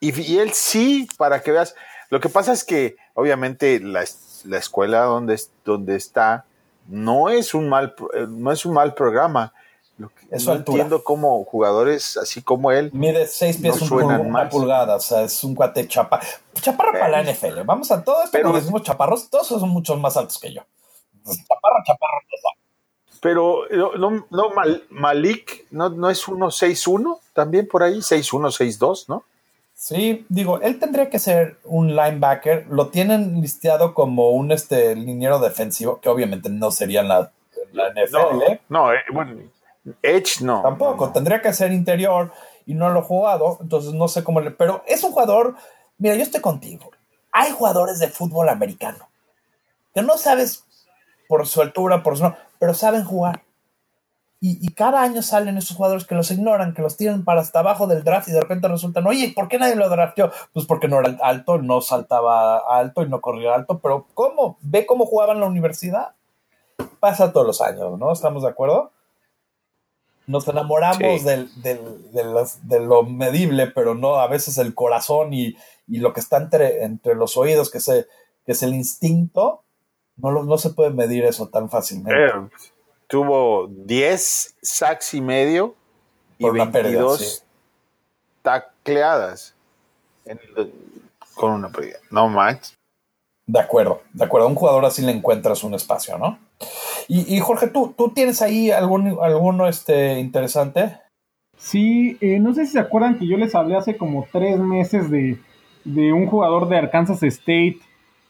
Y, 0.00 0.38
él 0.38 0.52
sí, 0.52 1.08
para 1.16 1.42
que 1.42 1.52
veas. 1.52 1.74
Lo 2.10 2.20
que 2.20 2.28
pasa 2.28 2.52
es 2.52 2.64
que, 2.64 2.96
obviamente, 3.14 3.80
la, 3.80 4.04
la 4.44 4.58
escuela 4.58 5.02
donde, 5.02 5.40
donde 5.64 5.96
está 5.96 6.44
no 6.88 7.28
es 7.28 7.54
un 7.54 7.68
mal, 7.68 7.94
no 8.28 8.52
es 8.52 8.64
un 8.64 8.74
mal 8.74 8.94
programa. 8.94 9.52
Lo 9.98 10.10
que 10.10 10.26
no 10.44 10.52
entiendo 10.52 11.02
cómo 11.02 11.42
jugadores 11.44 12.18
así 12.18 12.42
como 12.42 12.70
él. 12.70 12.90
Mide 12.92 13.26
seis 13.26 13.56
pies 13.56 13.80
una 13.90 14.48
pulgada, 14.50 14.96
o 14.96 15.00
sea, 15.00 15.22
es 15.22 15.42
un 15.42 15.54
cuate 15.54 15.88
chapa. 15.88 16.20
Chaparro 16.60 16.92
para 16.92 17.08
la 17.08 17.22
NFL. 17.22 17.62
Vamos 17.64 17.90
a 17.90 18.04
todo 18.04 18.18
esto 18.18 18.30
pero, 18.32 18.52
decimos 18.52 18.82
chaparros, 18.82 19.30
todos 19.30 19.46
son 19.46 19.68
mucho 19.70 19.96
más 19.96 20.16
altos 20.16 20.38
que 20.38 20.52
yo. 20.52 20.62
Chaparro, 21.24 21.82
chaparro, 21.86 22.18
Pero 23.20 23.62
no, 23.96 24.26
no 24.30 24.52
Malik 24.90 25.66
no, 25.70 25.88
no 25.88 26.10
es 26.10 26.26
1-6-1 26.26 27.18
también 27.32 27.66
por 27.66 27.82
ahí, 27.82 27.98
6-1, 27.98 28.78
6-2, 28.78 29.08
¿no? 29.08 29.24
Sí, 29.78 30.24
digo, 30.30 30.58
él 30.62 30.78
tendría 30.78 31.10
que 31.10 31.18
ser 31.18 31.58
un 31.64 31.94
linebacker. 31.94 32.66
Lo 32.70 32.88
tienen 32.88 33.42
listeado 33.42 33.92
como 33.92 34.30
un 34.30 34.50
este 34.50 34.96
liniero 34.96 35.38
defensivo, 35.38 36.00
que 36.00 36.08
obviamente 36.08 36.48
no 36.48 36.70
sería 36.70 37.02
la, 37.02 37.30
la 37.72 37.90
NFL. 37.90 38.58
No, 38.70 38.90
eh, 38.94 39.00
bueno, 39.12 39.38
Edge 40.02 40.40
no. 40.40 40.62
Tampoco, 40.62 41.12
tendría 41.12 41.42
que 41.42 41.52
ser 41.52 41.72
interior 41.72 42.32
y 42.64 42.72
no 42.72 42.88
lo 42.88 43.00
he 43.00 43.02
jugado, 43.02 43.58
entonces 43.60 43.92
no 43.92 44.08
sé 44.08 44.24
cómo 44.24 44.40
le. 44.40 44.50
Pero 44.50 44.82
es 44.86 45.04
un 45.04 45.12
jugador. 45.12 45.56
Mira, 45.98 46.16
yo 46.16 46.22
estoy 46.22 46.40
contigo. 46.40 46.90
Hay 47.30 47.52
jugadores 47.52 47.98
de 47.98 48.08
fútbol 48.08 48.48
americano 48.48 49.10
que 49.94 50.00
no 50.00 50.16
sabes 50.16 50.64
por 51.28 51.46
su 51.46 51.60
altura, 51.60 52.02
por 52.02 52.16
su. 52.16 52.32
pero 52.58 52.72
saben 52.72 53.04
jugar. 53.04 53.42
Y, 54.38 54.74
cada 54.74 55.02
año 55.02 55.22
salen 55.22 55.56
esos 55.56 55.76
jugadores 55.76 56.04
que 56.04 56.14
los 56.14 56.30
ignoran, 56.30 56.74
que 56.74 56.82
los 56.82 56.98
tiran 56.98 57.24
para 57.24 57.40
hasta 57.40 57.60
abajo 57.60 57.86
del 57.86 58.04
draft 58.04 58.28
y 58.28 58.32
de 58.32 58.40
repente 58.40 58.68
resultan, 58.68 59.06
oye, 59.06 59.32
¿por 59.34 59.48
qué 59.48 59.58
nadie 59.58 59.76
lo 59.76 59.88
drafteó? 59.88 60.30
Pues 60.52 60.66
porque 60.66 60.88
no 60.88 61.00
era 61.00 61.16
alto, 61.22 61.56
no 61.58 61.80
saltaba 61.80 62.58
alto 62.58 63.02
y 63.02 63.08
no 63.08 63.22
corría 63.22 63.54
alto, 63.54 63.78
pero 63.78 64.06
¿cómo? 64.12 64.58
¿Ve 64.60 64.84
cómo 64.84 65.06
jugaba 65.06 65.32
en 65.32 65.40
la 65.40 65.46
universidad? 65.46 66.14
Pasa 67.00 67.32
todos 67.32 67.46
los 67.46 67.60
años, 67.62 67.98
¿no? 67.98 68.12
¿Estamos 68.12 68.42
de 68.42 68.50
acuerdo? 68.50 68.92
Nos 70.26 70.46
enamoramos 70.46 71.24
del, 71.24 71.50
de, 71.62 72.80
lo 72.80 73.04
medible, 73.04 73.68
pero 73.68 73.94
no 73.94 74.16
a 74.16 74.26
veces 74.26 74.58
el 74.58 74.74
corazón 74.74 75.32
y, 75.32 75.56
lo 75.86 76.12
que 76.12 76.20
está 76.20 76.36
entre, 76.36 76.84
entre 76.84 77.14
los 77.14 77.38
oídos, 77.38 77.70
que, 77.70 77.80
se, 77.80 78.06
que 78.44 78.52
es 78.52 78.62
el 78.62 78.74
instinto, 78.74 79.62
no, 80.16 80.30
no 80.42 80.58
se 80.58 80.70
puede 80.70 80.90
medir 80.90 81.24
eso 81.24 81.48
tan 81.48 81.70
fácilmente. 81.70 82.26
Eh, 82.26 82.75
tuvo 83.06 83.68
10 83.68 84.56
sacks 84.62 85.14
y 85.14 85.20
medio 85.20 85.74
y 86.38 86.48
22 86.48 87.44
tacleadas 88.42 89.54
con 91.34 91.52
una 91.52 91.70
pérdida. 91.70 91.98
No 92.10 92.28
más. 92.28 92.76
De 93.46 93.60
acuerdo, 93.60 94.02
de 94.12 94.24
acuerdo. 94.24 94.48
A 94.48 94.50
un 94.50 94.56
jugador 94.56 94.84
así 94.84 95.02
le 95.02 95.12
encuentras 95.12 95.62
un 95.62 95.74
espacio, 95.74 96.18
¿no? 96.18 96.38
Y, 97.08 97.38
Jorge, 97.38 97.68
¿tú, 97.68 97.94
¿tú 97.96 98.10
tienes 98.10 98.42
ahí 98.42 98.72
algún, 98.72 99.18
alguno 99.22 99.68
este, 99.68 100.18
interesante? 100.18 100.98
Sí, 101.56 102.16
eh, 102.20 102.40
no 102.40 102.52
sé 102.54 102.66
si 102.66 102.72
se 102.72 102.80
acuerdan 102.80 103.18
que 103.18 103.28
yo 103.28 103.36
les 103.36 103.54
hablé 103.54 103.76
hace 103.76 103.96
como 103.96 104.26
tres 104.32 104.58
meses 104.58 105.08
de, 105.10 105.38
un 105.84 106.26
jugador 106.26 106.68
de 106.68 106.78
Arkansas 106.78 107.22
State. 107.22 107.78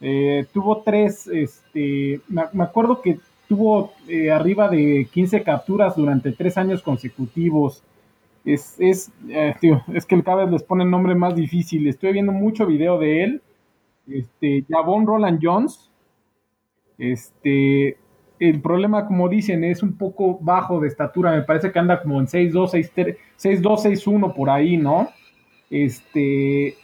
Eh, 0.02 0.44
tuvo 0.52 0.82
tres, 0.82 1.26
este, 1.28 2.20
me 2.28 2.64
acuerdo 2.64 3.00
que 3.00 3.18
tuvo 3.48 3.92
eh, 4.08 4.30
arriba 4.30 4.68
de 4.68 5.08
15 5.12 5.42
capturas 5.42 5.96
durante 5.96 6.32
tres 6.32 6.56
años 6.58 6.82
consecutivos. 6.82 7.82
Es, 8.44 8.76
es, 8.78 9.10
eh, 9.28 9.54
es 9.92 10.06
que 10.06 10.22
cada 10.22 10.44
vez 10.44 10.52
les 10.52 10.62
pone 10.62 10.84
el 10.84 10.90
nombre 10.90 11.14
más 11.14 11.34
difícil. 11.34 11.86
Estoy 11.86 12.12
viendo 12.12 12.32
mucho 12.32 12.66
video 12.66 12.98
de 12.98 13.24
él. 13.24 13.42
Este, 14.08 14.64
Javon 14.68 15.06
Roland 15.06 15.40
Jones. 15.42 15.90
Este, 16.98 17.98
el 18.38 18.60
problema, 18.60 19.06
como 19.06 19.28
dicen, 19.28 19.64
es 19.64 19.82
un 19.82 19.96
poco 19.96 20.38
bajo 20.40 20.80
de 20.80 20.88
estatura. 20.88 21.32
Me 21.32 21.42
parece 21.42 21.72
que 21.72 21.78
anda 21.78 22.02
como 22.02 22.20
en 22.20 22.26
6'2, 22.26 22.70
6'2, 23.38 23.62
6'1 23.62 24.34
por 24.34 24.50
ahí, 24.50 24.76
¿no? 24.76 25.08
Este, 25.70 26.76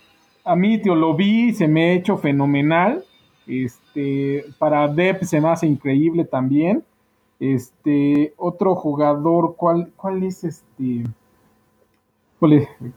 a 0.44 0.56
mí, 0.56 0.80
tío, 0.80 0.94
lo 0.94 1.14
vi, 1.14 1.52
se 1.52 1.68
me 1.68 1.84
ha 1.84 1.92
hecho 1.92 2.16
fenomenal. 2.16 3.04
Este, 3.46 4.44
para 4.58 4.88
Depp 4.88 5.24
se 5.24 5.40
me 5.40 5.48
hace 5.48 5.66
increíble 5.66 6.24
también. 6.24 6.84
Este, 7.40 8.34
otro 8.36 8.74
jugador, 8.76 9.56
¿cuál, 9.56 9.92
cuál 9.96 10.22
es 10.22 10.44
este? 10.44 11.04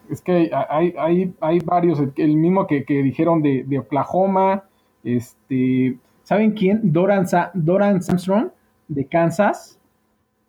es 0.10 0.22
que 0.22 0.52
hay, 0.70 0.94
hay, 0.98 1.34
hay 1.40 1.60
varios, 1.60 2.02
el 2.16 2.36
mismo 2.36 2.66
que, 2.66 2.84
dijeron 2.88 3.42
de, 3.42 3.80
Oklahoma, 3.80 4.64
este, 5.04 5.98
¿saben 6.24 6.52
quién? 6.52 6.92
Doran, 6.92 7.26
Doran 7.54 7.96
Armstrong 7.96 8.50
de 8.88 9.06
Kansas, 9.06 9.80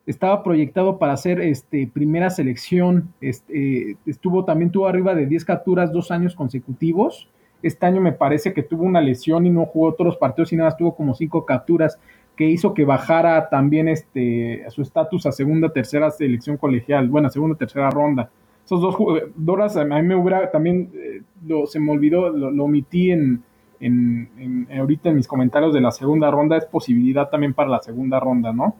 estaba 0.07 0.43
proyectado 0.43 0.99
para 0.99 1.17
ser 1.17 1.41
este, 1.41 1.91
primera 1.93 2.31
selección, 2.31 3.13
este, 3.21 3.97
estuvo 4.07 4.45
también 4.45 4.71
tuvo 4.71 4.87
arriba 4.87 5.15
de 5.15 5.27
10 5.27 5.45
capturas 5.45 5.93
dos 5.93 6.11
años 6.11 6.35
consecutivos, 6.35 7.29
este 7.67 7.87
año 7.87 8.01
me 8.01 8.13
parece 8.13 8.53
que 8.53 8.63
tuvo 8.63 8.85
una 8.85 9.01
lesión 9.01 9.47
y 9.47 9.51
no 9.51 9.67
jugó 9.67 9.89
otros 9.89 10.17
partidos 10.17 10.53
y 10.53 10.57
nada 10.57 10.77
tuvo 10.77 10.95
como 10.95 11.15
cinco 11.15 11.45
capturas 11.45 11.99
que 12.37 12.45
hizo 12.45 12.75
que 12.75 12.85
bajara 12.85 13.49
también 13.49 13.89
este 13.89 14.65
su 14.69 14.83
estatus 14.83 15.27
a 15.27 15.33
segunda, 15.33 15.73
tercera 15.73 16.11
selección 16.11 16.59
colegial, 16.59 17.09
bueno, 17.09 17.31
segunda, 17.31 17.57
tercera 17.57 17.91
ronda. 17.91 18.31
Esos 18.65 18.81
dos 18.81 18.95
jugadores, 18.97 19.77
a 19.77 19.85
mí 19.85 20.03
me 20.03 20.17
hubiera 20.17 20.51
también, 20.51 20.91
eh, 20.95 21.23
se 21.67 21.79
me 21.79 21.93
olvidó, 21.93 22.31
lo, 22.31 22.65
omití 22.65 23.13
en, 23.13 23.43
ahorita 24.77 25.09
en 25.09 25.15
mis 25.15 25.29
comentarios 25.29 25.73
de 25.73 25.81
la 25.81 25.93
segunda 25.93 26.31
ronda, 26.31 26.57
es 26.57 26.67
posibilidad 26.67 27.31
también 27.31 27.55
para 27.55 27.71
la 27.71 27.81
segunda 27.81 28.19
ronda, 28.19 28.53
¿no? 28.53 28.75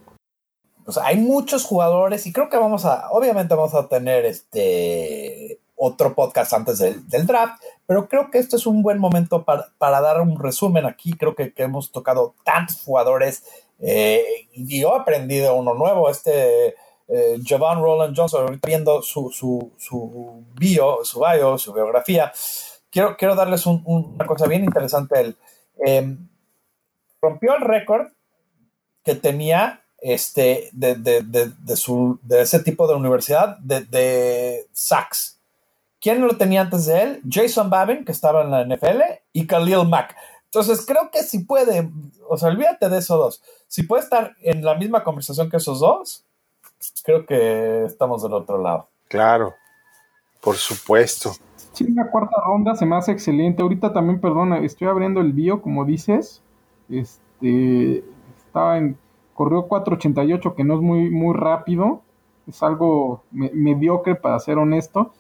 Hay 1.03 1.17
muchos 1.19 1.65
jugadores 1.65 2.27
y 2.27 2.33
creo 2.33 2.49
que 2.49 2.57
vamos 2.57 2.85
a, 2.85 3.11
obviamente 3.11 3.55
vamos 3.55 3.75
a 3.75 3.89
tener 3.89 4.25
este 4.25 5.61
otro 5.77 6.15
podcast 6.15 6.53
antes 6.55 6.79
del, 6.79 7.27
draft, 7.27 7.63
pero 7.87 8.09
creo 8.09 8.31
que 8.31 8.39
esto 8.39 8.57
es 8.57 8.67
un 8.67 8.83
buen 8.83 8.99
momento 8.99 9.45
para, 9.45 9.71
dar 9.79 10.21
un 10.21 10.39
resumen 10.39 10.87
aquí. 10.87 11.13
Creo 11.13 11.35
que, 11.35 11.53
hemos 11.57 11.93
tocado 11.93 12.35
tantos 12.45 12.83
jugadores 12.83 13.45
eh, 13.79 14.25
y 14.53 14.81
yo 14.81 14.97
he 14.97 15.01
aprendido 15.01 15.55
uno 15.55 15.75
nuevo, 15.75 16.09
este 16.11 16.75
eh, 17.09 17.39
Jovan 17.47 17.81
Roland 17.81 18.17
Johnson, 18.17 18.43
ahorita 18.43 18.67
viendo 18.67 19.03
su, 19.03 19.31
su, 19.31 19.71
su, 19.77 20.45
bio, 20.55 21.05
su 21.05 21.21
bio, 21.21 21.59
su 21.59 21.73
biografía. 21.73 22.33
Quiero, 22.91 23.17
quiero 23.17 23.35
darles 23.35 23.67
una 23.67 24.27
cosa 24.27 24.47
bien 24.47 24.65
interesante. 24.65 25.21
Él 25.21 25.37
em, 25.85 26.29
rompió 27.21 27.55
el 27.55 27.63
récord 27.63 28.09
que 29.05 29.15
tenía 29.15 29.83
este, 29.99 30.71
de, 30.73 30.95
de, 30.95 31.23
de, 31.23 31.77
su, 31.77 32.19
de 32.23 32.43
ese 32.43 32.61
tipo 32.61 32.89
de 32.89 32.95
universidad 32.95 33.59
de, 33.59 33.83
de 33.83 34.67
Sachs 34.73 35.36
¿Quién 36.07 36.25
lo 36.25 36.37
tenía 36.37 36.61
antes 36.61 36.87
de 36.87 37.03
él? 37.03 37.23
Jason 37.29 37.69
Babin, 37.69 38.05
que 38.05 38.13
estaba 38.13 38.43
en 38.43 38.53
la 38.53 38.65
NFL, 38.65 39.01
y 39.33 39.45
Khalil 39.45 39.89
Mack. 39.89 40.15
Entonces 40.45 40.87
creo 40.87 41.11
que 41.11 41.25
si 41.25 41.41
puede, 41.41 41.91
o 42.29 42.37
sea, 42.37 42.51
olvídate 42.51 42.89
de 42.89 42.99
esos 42.99 43.19
dos. 43.19 43.43
Si 43.67 43.83
puede 43.83 44.05
estar 44.05 44.37
en 44.43 44.65
la 44.65 44.77
misma 44.77 45.03
conversación 45.03 45.51
que 45.51 45.57
esos 45.57 45.81
dos, 45.81 46.25
creo 47.03 47.27
que 47.27 47.87
estamos 47.87 48.23
del 48.23 48.35
otro 48.35 48.63
lado. 48.63 48.87
Claro, 49.09 49.53
por 50.41 50.55
supuesto. 50.55 51.33
Sí, 51.73 51.93
la 51.93 52.09
cuarta 52.09 52.37
ronda 52.47 52.77
se 52.77 52.87
me 52.87 52.95
hace 52.95 53.11
excelente. 53.11 53.63
Ahorita 53.63 53.93
también, 53.93 54.21
perdona, 54.21 54.59
estoy 54.59 54.87
abriendo 54.87 55.21
el 55.21 55.33
bio, 55.33 55.61
como 55.61 55.85
dices. 55.85 56.41
Este, 56.89 58.05
estaba 58.47 58.79
en, 58.79 58.97
corrió 59.35 59.67
4.88, 59.67 60.55
que 60.55 60.63
no 60.63 60.75
es 60.75 60.81
muy, 60.83 61.11
muy 61.11 61.35
rápido. 61.37 62.03
Es 62.47 62.63
algo 62.63 63.25
mediocre, 63.33 64.15
para 64.15 64.39
ser 64.39 64.59
honesto 64.59 65.11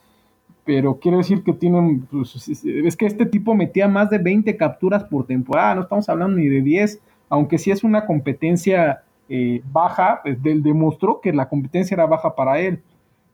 pero 0.67 0.99
quiero 0.99 1.19
decir 1.19 1.45
que 1.45 1.53
tienen, 1.53 2.07
pues, 2.11 2.49
es 2.49 2.97
que 2.97 3.07
este 3.07 3.25
tipo 3.25 3.55
metía 3.55 3.87
más 3.87 4.11
de 4.11 4.19
20 4.19 4.57
capturas 4.57 5.05
por 5.05 5.25
temporada, 5.25 5.77
no 5.77 5.83
estamos 5.83 6.09
hablando 6.09 6.37
ni 6.37 6.49
de 6.49 6.61
10, 6.61 7.01
aunque 7.29 7.57
sí 7.57 7.71
es 7.71 7.85
una 7.85 8.05
competencia 8.05 9.05
eh, 9.29 9.62
baja, 9.73 10.21
pues, 10.25 10.43
demostró 10.43 11.21
que 11.21 11.33
la 11.33 11.49
competencia 11.49 11.95
era 11.95 12.07
baja 12.07 12.35
para 12.35 12.59
él. 12.59 12.83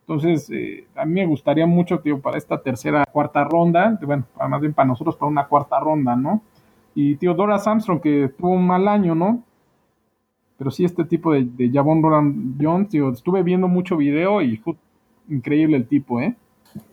Entonces, 0.00 0.50
eh, 0.50 0.86
a 0.94 1.06
mí 1.06 1.14
me 1.14 1.26
gustaría 1.26 1.66
mucho, 1.66 2.00
tío, 2.00 2.20
para 2.20 2.36
esta 2.36 2.60
tercera, 2.60 3.06
cuarta 3.10 3.44
ronda, 3.44 3.98
bueno, 4.02 4.24
más 4.46 4.60
bien 4.60 4.74
para 4.74 4.88
nosotros, 4.88 5.16
para 5.16 5.30
una 5.30 5.46
cuarta 5.46 5.80
ronda, 5.80 6.14
¿no? 6.14 6.42
Y 6.94 7.16
tío, 7.16 7.32
Dora 7.32 7.56
Armstrong, 7.56 8.00
que 8.02 8.30
tuvo 8.36 8.50
un 8.50 8.66
mal 8.66 8.86
año, 8.88 9.14
¿no? 9.14 9.42
Pero 10.58 10.70
sí, 10.70 10.84
este 10.84 11.04
tipo 11.04 11.32
de, 11.32 11.44
de 11.44 11.70
Javon 11.72 12.02
Roland 12.02 12.62
Jones, 12.62 12.90
tío, 12.90 13.10
estuve 13.10 13.42
viendo 13.42 13.68
mucho 13.68 13.96
video 13.96 14.42
y 14.42 14.62
increíble 15.28 15.78
el 15.78 15.88
tipo, 15.88 16.20
¿eh? 16.20 16.36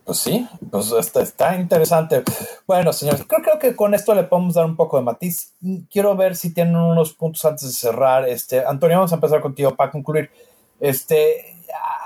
Pues 0.05 0.17
sí, 0.19 0.47
pues 0.71 0.91
está, 1.15 1.55
interesante. 1.55 2.23
Bueno, 2.65 2.93
señores, 2.93 3.23
creo, 3.27 3.41
creo, 3.41 3.59
que 3.59 3.75
con 3.75 3.93
esto 3.93 4.15
le 4.15 4.23
podemos 4.23 4.55
dar 4.55 4.65
un 4.65 4.75
poco 4.75 4.97
de 4.97 5.03
matiz. 5.03 5.53
Quiero 5.91 6.15
ver 6.15 6.35
si 6.35 6.53
tienen 6.53 6.75
unos 6.75 7.13
puntos 7.13 7.45
antes 7.45 7.63
de 7.63 7.73
cerrar. 7.73 8.27
Este, 8.27 8.65
Antonio, 8.65 8.97
vamos 8.97 9.11
a 9.11 9.15
empezar 9.15 9.41
contigo 9.41 9.75
para 9.75 9.91
concluir. 9.91 10.31
Este, 10.79 11.55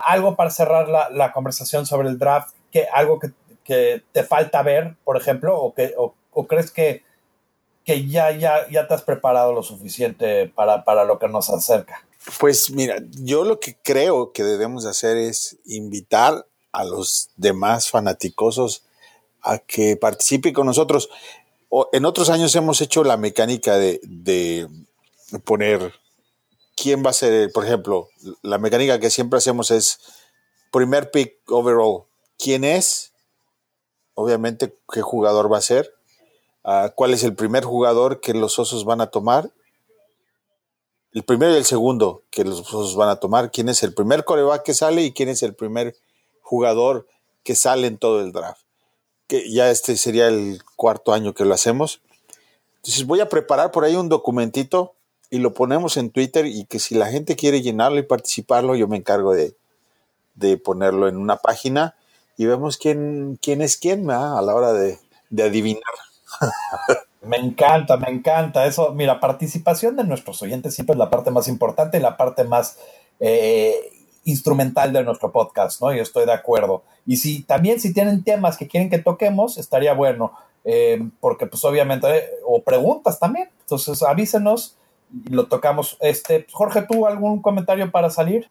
algo 0.06 0.36
para 0.36 0.50
cerrar 0.50 0.90
la, 0.90 1.10
la 1.10 1.32
conversación 1.32 1.86
sobre 1.86 2.10
el 2.10 2.18
draft, 2.20 2.54
que 2.72 2.88
algo 2.92 3.20
que, 3.20 3.32
que, 3.64 4.04
te 4.12 4.24
falta 4.24 4.62
ver, 4.64 4.96
por 5.04 5.16
ejemplo, 5.16 5.58
o 5.58 5.74
que 5.74 5.94
o, 5.98 6.14
o 6.32 6.48
crees 6.48 6.72
que, 6.72 7.04
que 7.84 8.08
ya, 8.08 8.32
ya, 8.32 8.68
ya 8.70 8.88
te 8.88 8.94
has 8.94 9.02
preparado 9.02 9.54
lo 9.54 9.64
suficiente 9.64 10.48
para, 10.48 10.84
para 10.84 11.04
lo 11.04 11.20
que 11.20 11.28
nos 11.28 11.50
acerca. 11.50 12.06
Pues 12.40 12.72
mira, 12.72 12.98
yo 13.12 13.44
lo 13.44 13.60
que 13.60 13.76
creo 13.82 14.32
que 14.32 14.44
debemos 14.44 14.86
hacer 14.86 15.18
es 15.18 15.58
invitar 15.66 16.46
a 16.74 16.84
los 16.84 17.30
demás 17.38 17.90
fanaticosos 17.90 18.84
a 19.42 19.60
que 19.60 19.96
participen 19.96 20.54
con 20.54 20.66
nosotros. 20.66 21.10
En 21.92 22.06
otros 22.06 22.30
años 22.30 22.56
hemos 22.56 22.82
hecho 22.82 23.04
la 23.04 23.18
mecánica 23.18 23.78
de, 23.78 24.00
de 24.04 24.68
poner 25.46 25.94
quién 26.76 27.04
va 27.06 27.12
a 27.12 27.14
ser, 27.14 27.52
por 27.52 27.66
ejemplo, 27.66 28.10
la 28.42 28.58
mecánica 28.58 29.00
que 29.00 29.10
siempre 29.10 29.38
hacemos 29.38 29.72
es 29.72 30.00
primer 30.72 31.12
pick 31.12 31.40
overall, 31.50 32.04
quién 32.38 32.64
es, 32.64 33.14
obviamente 34.16 34.76
qué 34.92 35.02
jugador 35.02 35.52
va 35.52 35.58
a 35.58 35.62
ser, 35.62 35.94
uh, 36.64 36.90
cuál 36.96 37.14
es 37.14 37.24
el 37.24 37.36
primer 37.36 37.64
jugador 37.64 38.20
que 38.20 38.34
los 38.34 38.58
osos 38.60 38.86
van 38.86 39.02
a 39.02 39.08
tomar, 39.08 39.52
el 41.14 41.24
primero 41.24 41.54
y 41.54 41.58
el 41.58 41.66
segundo 41.66 42.24
que 42.32 42.44
los 42.44 42.60
osos 42.62 42.96
van 42.96 43.10
a 43.10 43.18
tomar, 43.18 43.52
quién 43.52 43.70
es 43.70 43.84
el 43.84 43.94
primer 43.94 44.26
coreback 44.26 44.64
que 44.64 44.74
sale 44.74 45.04
y 45.04 45.14
quién 45.14 45.30
es 45.30 45.44
el 45.44 45.54
primer 45.54 45.96
jugador 46.54 47.08
que 47.44 47.56
sale 47.56 47.88
en 47.88 47.98
todo 47.98 48.22
el 48.22 48.32
draft. 48.32 48.62
Que 49.26 49.52
ya 49.52 49.72
este 49.72 49.98
sería 49.98 50.28
el 50.28 50.62
cuarto 50.76 51.12
año 51.14 51.34
que 51.34 51.46
lo 51.46 51.54
hacemos. 51.56 52.02
Entonces 52.78 53.08
voy 53.08 53.22
a 53.22 53.30
preparar 53.30 53.72
por 53.72 53.86
ahí 53.86 53.96
un 53.96 54.08
documentito 54.08 54.94
y 55.32 55.40
lo 55.40 55.56
ponemos 55.56 55.98
en 55.98 56.12
Twitter 56.12 56.46
y 56.46 56.66
que 56.66 56.78
si 56.78 56.94
la 56.94 57.08
gente 57.08 57.36
quiere 57.36 57.64
llenarlo 57.64 57.98
y 57.98 58.04
participarlo, 58.04 58.76
yo 58.76 58.88
me 58.88 58.98
encargo 58.98 59.34
de, 59.34 59.56
de 60.36 60.58
ponerlo 60.58 61.08
en 61.08 61.18
una 61.18 61.38
página 61.38 61.96
y 62.38 62.46
vemos 62.46 62.78
quién, 62.78 63.40
quién 63.42 63.64
es 63.64 63.78
quién 63.78 64.12
a 64.12 64.40
la 64.42 64.54
hora 64.54 64.74
de, 64.74 65.00
de 65.32 65.44
adivinar. 65.44 65.82
Me 67.24 67.38
encanta, 67.38 67.96
me 67.96 68.10
encanta 68.10 68.66
eso. 68.66 68.92
Mira, 68.92 69.22
participación 69.22 69.96
de 69.96 70.04
nuestros 70.04 70.42
oyentes 70.42 70.76
siempre 70.76 70.94
es 70.94 71.00
la 71.00 71.10
parte 71.10 71.32
más 71.32 71.48
importante 71.48 71.98
y 71.98 72.02
la 72.02 72.18
parte 72.18 72.44
más 72.44 72.78
eh, 73.22 73.74
instrumental 74.26 74.94
de 74.94 75.04
nuestro 75.04 75.32
podcast, 75.32 75.82
¿no? 75.82 75.94
Y 75.94 76.00
estoy 76.00 76.26
de 76.26 76.34
acuerdo. 76.34 76.84
Y 77.06 77.18
si 77.18 77.44
también 77.44 77.80
si 77.80 77.94
tienen 77.94 78.24
temas 78.24 78.58
que 78.58 78.68
quieren 78.68 78.90
que 78.90 79.00
toquemos, 79.00 79.58
estaría 79.58 79.94
bueno, 79.94 80.34
eh, 80.64 81.06
porque 81.20 81.46
pues 81.46 81.64
obviamente, 81.66 82.08
o 82.46 82.62
preguntas 82.62 83.20
también, 83.20 83.50
entonces 83.62 84.02
avísenos 84.04 84.78
y 85.26 85.30
lo 85.30 85.48
tocamos. 85.48 85.98
Este, 86.02 86.46
Jorge, 86.52 86.84
¿tú 86.90 87.06
algún 87.06 87.42
comentario 87.42 87.92
para 87.92 88.10
salir? 88.10 88.50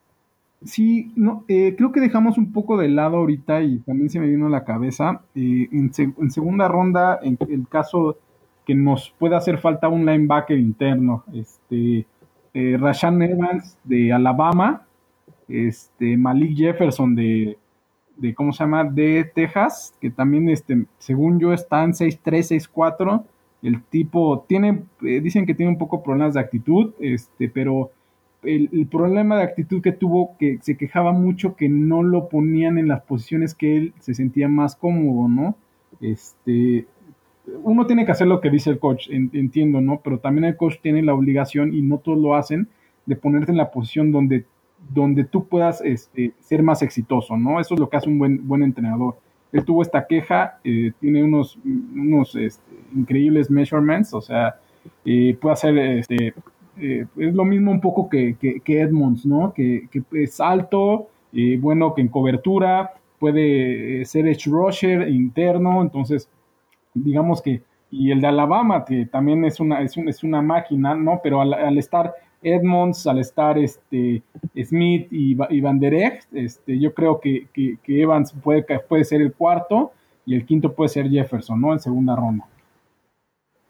Sí, 0.64 1.12
no, 1.16 1.44
eh, 1.48 1.74
creo 1.76 1.90
que 1.90 2.00
dejamos 2.00 2.38
un 2.38 2.52
poco 2.52 2.76
de 2.76 2.88
lado 2.88 3.16
ahorita 3.16 3.62
y 3.62 3.78
también 3.78 4.10
se 4.10 4.20
me 4.20 4.28
vino 4.28 4.46
a 4.46 4.50
la 4.50 4.64
cabeza. 4.64 5.22
Eh, 5.34 5.68
en, 5.72 5.90
en, 5.96 6.30
segunda 6.30 6.68
ronda, 6.68 7.18
en 7.22 7.36
el 7.48 7.66
caso 7.68 8.16
que 8.64 8.74
nos 8.74 9.12
pueda 9.18 9.38
hacer 9.38 9.58
falta 9.58 9.88
un 9.88 10.06
linebacker 10.06 10.56
interno, 10.56 11.24
este, 11.34 12.06
eh, 12.54 12.76
Rashan 12.78 13.22
Evans 13.22 13.76
de 13.84 14.12
Alabama, 14.12 14.86
este 15.52 16.16
Malik 16.16 16.56
Jefferson 16.56 17.14
de, 17.14 17.58
de, 18.16 18.34
¿cómo 18.34 18.52
se 18.52 18.64
llama? 18.64 18.84
De 18.84 19.30
Texas, 19.34 19.94
que 20.00 20.10
también, 20.10 20.48
este, 20.48 20.84
según 20.98 21.38
yo, 21.38 21.52
está 21.52 21.84
en 21.84 21.92
6'3, 21.92 22.70
6'4. 22.72 23.24
El 23.62 23.82
tipo 23.84 24.44
tiene, 24.48 24.82
eh, 25.02 25.20
dicen 25.20 25.46
que 25.46 25.54
tiene 25.54 25.70
un 25.70 25.78
poco 25.78 26.02
problemas 26.02 26.34
de 26.34 26.40
actitud, 26.40 26.94
este, 27.00 27.48
pero 27.48 27.90
el, 28.42 28.68
el, 28.72 28.86
problema 28.86 29.36
de 29.36 29.44
actitud 29.44 29.80
que 29.80 29.92
tuvo, 29.92 30.36
que 30.38 30.58
se 30.62 30.76
quejaba 30.76 31.12
mucho 31.12 31.54
que 31.54 31.68
no 31.68 32.02
lo 32.02 32.28
ponían 32.28 32.78
en 32.78 32.88
las 32.88 33.02
posiciones 33.02 33.54
que 33.54 33.76
él 33.76 33.94
se 34.00 34.14
sentía 34.14 34.48
más 34.48 34.74
cómodo, 34.74 35.28
¿no? 35.28 35.56
Este, 36.00 36.86
uno 37.62 37.86
tiene 37.86 38.04
que 38.04 38.12
hacer 38.12 38.26
lo 38.26 38.40
que 38.40 38.50
dice 38.50 38.70
el 38.70 38.78
coach, 38.78 39.08
entiendo, 39.10 39.80
¿no? 39.80 40.00
Pero 40.02 40.18
también 40.18 40.44
el 40.44 40.56
coach 40.56 40.76
tiene 40.80 41.02
la 41.02 41.14
obligación, 41.14 41.74
y 41.74 41.82
no 41.82 41.98
todos 41.98 42.18
lo 42.18 42.34
hacen, 42.34 42.68
de 43.06 43.16
ponerte 43.16 43.50
en 43.50 43.58
la 43.58 43.70
posición 43.70 44.12
donde 44.12 44.44
donde 44.90 45.24
tú 45.24 45.46
puedas 45.46 45.80
este, 45.82 46.32
ser 46.40 46.62
más 46.62 46.82
exitoso, 46.82 47.36
¿no? 47.36 47.60
Eso 47.60 47.74
es 47.74 47.80
lo 47.80 47.88
que 47.88 47.96
hace 47.96 48.08
un 48.08 48.18
buen, 48.18 48.46
buen 48.46 48.62
entrenador. 48.62 49.16
Él 49.52 49.64
tuvo 49.64 49.82
esta 49.82 50.06
queja, 50.06 50.58
eh, 50.64 50.92
tiene 51.00 51.22
unos, 51.22 51.58
unos 51.64 52.34
este, 52.36 52.74
increíbles 52.94 53.50
measurements, 53.50 54.14
o 54.14 54.20
sea, 54.20 54.56
eh, 55.04 55.36
puede 55.40 55.52
hacer, 55.52 55.78
este, 55.78 56.34
eh, 56.78 57.06
es 57.16 57.34
lo 57.34 57.44
mismo 57.44 57.70
un 57.70 57.80
poco 57.80 58.08
que, 58.08 58.36
que, 58.40 58.80
Edmonds, 58.80 59.26
¿no? 59.26 59.52
Que, 59.52 59.88
que 59.90 60.02
es 60.12 60.40
alto, 60.40 61.08
bueno, 61.60 61.94
que 61.94 62.02
en 62.02 62.08
cobertura, 62.08 62.92
puede 63.18 64.04
ser 64.04 64.26
edge 64.26 64.46
rusher 64.46 65.08
interno, 65.08 65.80
entonces, 65.80 66.28
digamos 66.92 67.40
que, 67.40 67.62
y 67.90 68.10
el 68.10 68.20
de 68.20 68.26
Alabama, 68.26 68.84
que 68.84 69.06
también 69.06 69.44
es 69.44 69.60
una, 69.60 69.82
es, 69.82 69.96
un, 69.96 70.08
es 70.08 70.24
una 70.24 70.42
máquina, 70.42 70.94
¿no? 70.94 71.20
Pero 71.22 71.40
al, 71.42 71.52
al 71.52 71.78
estar 71.78 72.14
Edmonds, 72.42 73.06
al 73.06 73.18
estar 73.18 73.58
este, 73.58 74.22
Smith 74.64 75.08
y, 75.10 75.36
y 75.50 75.60
Van 75.60 75.78
Der 75.78 76.20
este, 76.32 76.78
yo 76.78 76.92
creo 76.94 77.20
que, 77.20 77.48
que, 77.52 77.78
Evans 77.86 78.32
puede, 78.42 78.64
puede 78.88 79.04
ser 79.04 79.20
el 79.20 79.32
cuarto 79.32 79.92
y 80.26 80.34
el 80.34 80.46
quinto 80.46 80.72
puede 80.72 80.88
ser 80.88 81.08
Jefferson, 81.08 81.60
¿no? 81.60 81.72
En 81.72 81.80
segunda 81.80 82.16
ronda. 82.16 82.46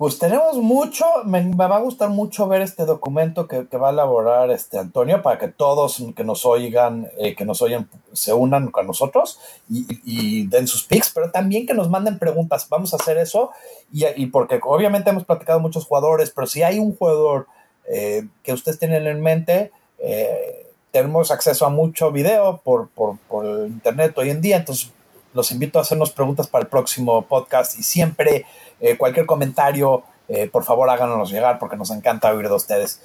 Pues 0.02 0.18
tenemos 0.18 0.56
mucho, 0.56 1.04
me, 1.26 1.54
va 1.54 1.76
a 1.76 1.80
gustar 1.80 2.08
mucho 2.08 2.48
ver 2.48 2.60
este 2.60 2.84
documento 2.84 3.46
que, 3.46 3.68
que, 3.68 3.76
va 3.76 3.90
a 3.90 3.92
elaborar 3.92 4.50
este 4.50 4.76
Antonio 4.76 5.22
para 5.22 5.38
que 5.38 5.46
todos 5.46 6.02
que 6.16 6.24
nos 6.24 6.44
oigan, 6.44 7.08
eh, 7.18 7.36
que 7.36 7.44
nos 7.44 7.62
oyen, 7.62 7.88
se 8.12 8.32
unan 8.32 8.72
con 8.72 8.88
nosotros 8.88 9.38
y, 9.70 9.86
y, 10.04 10.48
den 10.48 10.66
sus 10.66 10.82
pics, 10.82 11.12
pero 11.14 11.30
también 11.30 11.66
que 11.66 11.74
nos 11.74 11.88
manden 11.88 12.18
preguntas. 12.18 12.66
Vamos 12.68 12.92
a 12.92 12.96
hacer 12.96 13.16
eso 13.16 13.52
y, 13.92 14.04
y 14.16 14.26
porque 14.26 14.58
obviamente 14.64 15.10
hemos 15.10 15.24
platicado 15.24 15.60
muchos 15.60 15.86
jugadores, 15.86 16.32
pero 16.34 16.48
si 16.48 16.64
hay 16.64 16.80
un 16.80 16.96
jugador 16.96 17.46
eh, 17.88 18.26
que 18.42 18.52
ustedes 18.52 18.78
tienen 18.78 19.06
en 19.06 19.20
mente. 19.20 19.72
Eh, 19.98 20.66
tenemos 20.90 21.30
acceso 21.30 21.66
a 21.66 21.70
mucho 21.70 22.12
video 22.12 22.60
por, 22.62 22.88
por, 22.88 23.16
por, 23.28 23.44
internet 23.66 24.16
hoy 24.16 24.30
en 24.30 24.40
día, 24.40 24.58
entonces 24.58 24.92
los 25.32 25.50
invito 25.50 25.78
a 25.78 25.82
hacernos 25.82 26.10
preguntas 26.10 26.46
para 26.46 26.64
el 26.64 26.68
próximo 26.68 27.22
podcast 27.22 27.78
y 27.78 27.82
siempre 27.82 28.44
eh, 28.80 28.96
cualquier 28.96 29.26
comentario, 29.26 30.04
por 30.50 30.64
favor 30.64 30.88
háganos 30.88 31.30
llegar 31.30 31.58
porque 31.58 31.76
nos 31.76 31.90
encanta 31.90 32.32
oír 32.32 32.48
de 32.48 32.54
ustedes. 32.54 33.02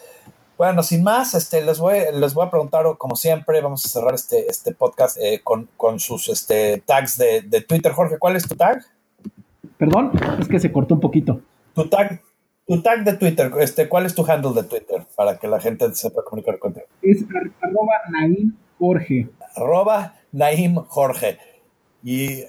Bueno, 0.57 0.82
sin 0.82 1.03
más, 1.03 1.34
este, 1.34 1.61
les, 1.61 1.78
voy, 1.78 1.99
les 2.13 2.34
voy 2.34 2.47
a 2.47 2.49
preguntar, 2.49 2.86
como 2.97 3.17
siempre, 3.17 3.59
vamos 3.59 3.86
a 3.86 3.89
cerrar 3.89 4.15
este, 4.15 4.49
este 4.49 4.73
podcast 4.73 5.17
con, 5.43 5.67
con, 5.75 5.99
sus 5.99 6.30
este, 6.30 6.82
tags 6.86 7.17
de, 7.17 7.41
de 7.41 7.61
Twitter. 7.61 7.91
Jorge, 7.91 8.17
¿cuál 8.17 8.38
es 8.38 8.47
tu 8.47 8.55
tag? 8.55 8.82
Perdón, 9.78 10.11
es 10.39 10.47
que 10.47 10.59
se 10.59 10.71
cortó 10.71 10.95
un 10.95 11.01
poquito. 11.01 11.41
Tu 11.75 11.88
tag, 11.89 12.21
tu 12.68 12.82
tag 12.82 13.03
de 13.03 13.13
Twitter, 13.13 13.49
este, 13.59 13.88
¿cuál 13.88 14.05
es 14.05 14.13
tu 14.13 14.30
handle 14.30 14.53
de 14.53 14.68
Twitter 14.68 15.05
para 15.15 15.38
que 15.38 15.47
la 15.47 15.59
gente 15.59 15.93
sepa 15.95 16.22
comunicar 16.24 16.59
contigo? 16.59 16.86
Es 17.01 17.24
arroba 17.61 17.93
Naim 18.09 18.53
Jorge. 18.78 19.30
Arroba 19.55 20.15
Naim 20.34 20.76
Jorge. 20.76 21.39
Y. 22.03 22.43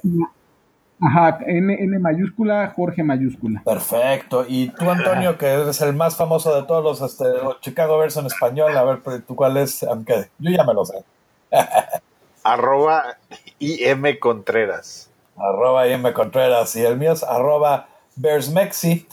Ajá, 1.01 1.39
N, 1.47 1.73
N 1.73 1.99
mayúscula, 2.01 2.73
Jorge 2.75 3.05
mayúscula. 3.05 3.63
Perfecto. 3.65 4.45
Y 4.49 4.71
tú, 4.71 4.91
Antonio, 4.91 5.39
que 5.39 5.47
eres 5.47 5.81
el 5.81 5.95
más 5.95 6.17
famoso 6.17 6.55
de 6.61 6.67
todos 6.67 6.83
los, 6.83 7.09
este, 7.09 7.25
los 7.41 7.61
Chicago 7.61 7.99
Bears 7.99 8.17
en 8.17 8.27
español, 8.27 8.77
a 8.77 8.83
ver, 8.83 9.23
¿tú 9.23 9.37
cuál 9.37 9.57
es? 9.57 9.85
Aunque 9.85 10.29
yo 10.41 10.51
ya 10.51 10.65
me 10.65 10.75
lo 10.75 10.85
sé. 10.85 11.05
arroba 12.43 13.17
IM 13.61 14.19
Contreras. 14.19 15.11
Arroba 15.37 15.87
IM 15.87 16.13
Contreras. 16.13 16.75
Y 16.75 16.85
el 16.85 16.97
mío 16.97 17.13
es 17.13 17.23
arroba 17.23 17.87
BearsMexi 18.17 19.07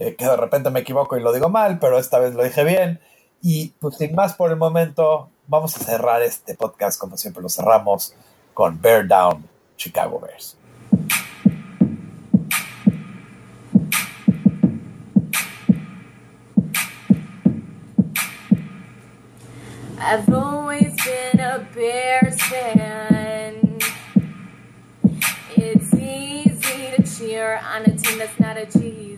eh, 0.00 0.16
que 0.16 0.24
de 0.24 0.36
repente 0.36 0.70
me 0.70 0.80
equivoco 0.80 1.18
y 1.18 1.20
lo 1.20 1.30
digo 1.30 1.50
mal, 1.50 1.78
pero 1.78 1.98
esta 1.98 2.18
vez 2.18 2.32
lo 2.34 2.42
dije 2.42 2.64
bien. 2.64 3.00
Y 3.42 3.68
pues 3.80 3.98
sin 3.98 4.14
más 4.14 4.32
por 4.32 4.50
el 4.50 4.56
momento, 4.56 5.28
vamos 5.46 5.76
a 5.76 5.80
cerrar 5.80 6.22
este 6.22 6.54
podcast 6.54 6.98
como 6.98 7.18
siempre 7.18 7.42
lo 7.42 7.50
cerramos 7.50 8.14
con 8.54 8.80
Bear 8.80 9.06
Down, 9.06 9.46
Chicago 9.76 10.18
Bears. 10.18 10.56
I've 20.02 20.32
always 20.32 20.94
been 21.04 21.40
a 21.40 21.68
Bears 21.74 22.40
fan. 22.40 23.78
It's 25.56 25.92
easy 25.92 26.96
to 26.96 27.02
cheer 27.02 27.60
on 27.70 27.82
a 27.82 27.94
team 27.94 28.18
that's 28.18 28.40
not 28.40 28.56
a 28.56 28.64
cheesehead. 28.64 29.09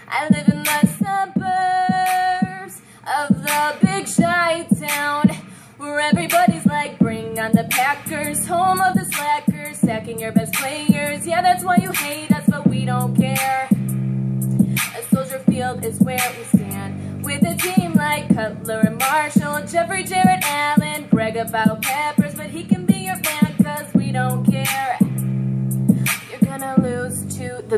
I 0.09 0.29
live 0.29 0.49
in 0.49 0.63
the 0.63 0.87
suburbs 1.03 2.81
of 3.05 3.43
the 3.43 3.77
big 3.85 4.07
shy 4.07 4.69
town 4.79 5.31
where 5.77 5.99
everybody's 5.99 6.65
like, 6.65 6.97
bring 7.01 7.41
on 7.41 7.51
the 7.53 7.65
Packers, 7.71 8.47
home 8.47 8.81
of 8.81 8.95
the 8.95 9.05
slackers, 9.05 9.79
sacking 9.79 10.21
your 10.21 10.31
best 10.31 10.55
players. 10.55 11.27
Yeah, 11.27 11.43
that's 11.43 11.65
why 11.65 11.79
you 11.83 11.91
hate 11.91 12.31
us, 12.31 12.45
but 12.49 12.69
we 12.69 12.85
don't 12.85 13.17
care. 13.17 13.69
A 13.71 15.03
soldier 15.13 15.41
field 15.41 15.85
is 15.85 15.99
where 15.99 16.35
we 16.39 16.45
stand. 16.57 17.25
With 17.25 17.43
a 17.43 17.57
team 17.57 17.95
like 17.95 18.33
Cutler 18.33 18.79
and 18.81 18.99
Marshall, 18.99 19.67
Jeffrey, 19.67 20.05
Jared 20.05 20.45
Allen, 20.45 21.09
brag 21.11 21.37
about 21.37 21.83
Peppers, 21.83 22.37
but 22.37 22.51
he 22.51 22.63
can 22.63 22.84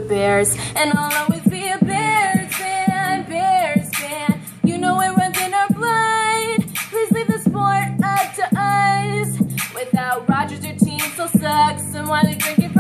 the 0.01 0.07
Bears, 0.09 0.55
and 0.74 0.92
I'll 0.92 1.22
always 1.22 1.42
be 1.44 1.68
a 1.68 1.78
Bears 1.78 2.55
fan, 2.55 3.24
Bears 3.30 3.88
fan. 3.94 4.42
You 4.62 4.76
know 4.76 5.01
it 5.01 5.16
runs 5.16 5.38
in 5.40 5.55
our 5.55 5.68
blood. 5.68 6.66
Please 6.90 7.11
leave 7.12 7.28
the 7.28 7.38
sport 7.38 7.88
up 8.05 8.34
to 8.34 8.47
us. 8.61 9.38
Without 9.74 10.28
Rodgers, 10.28 10.62
your 10.62 10.76
team 10.76 11.01
still 11.01 11.28
sucks, 11.28 11.94
and 11.94 12.07
drinking 12.38 12.44
from 12.44 12.57
your 12.59 12.72
cool 12.72 12.76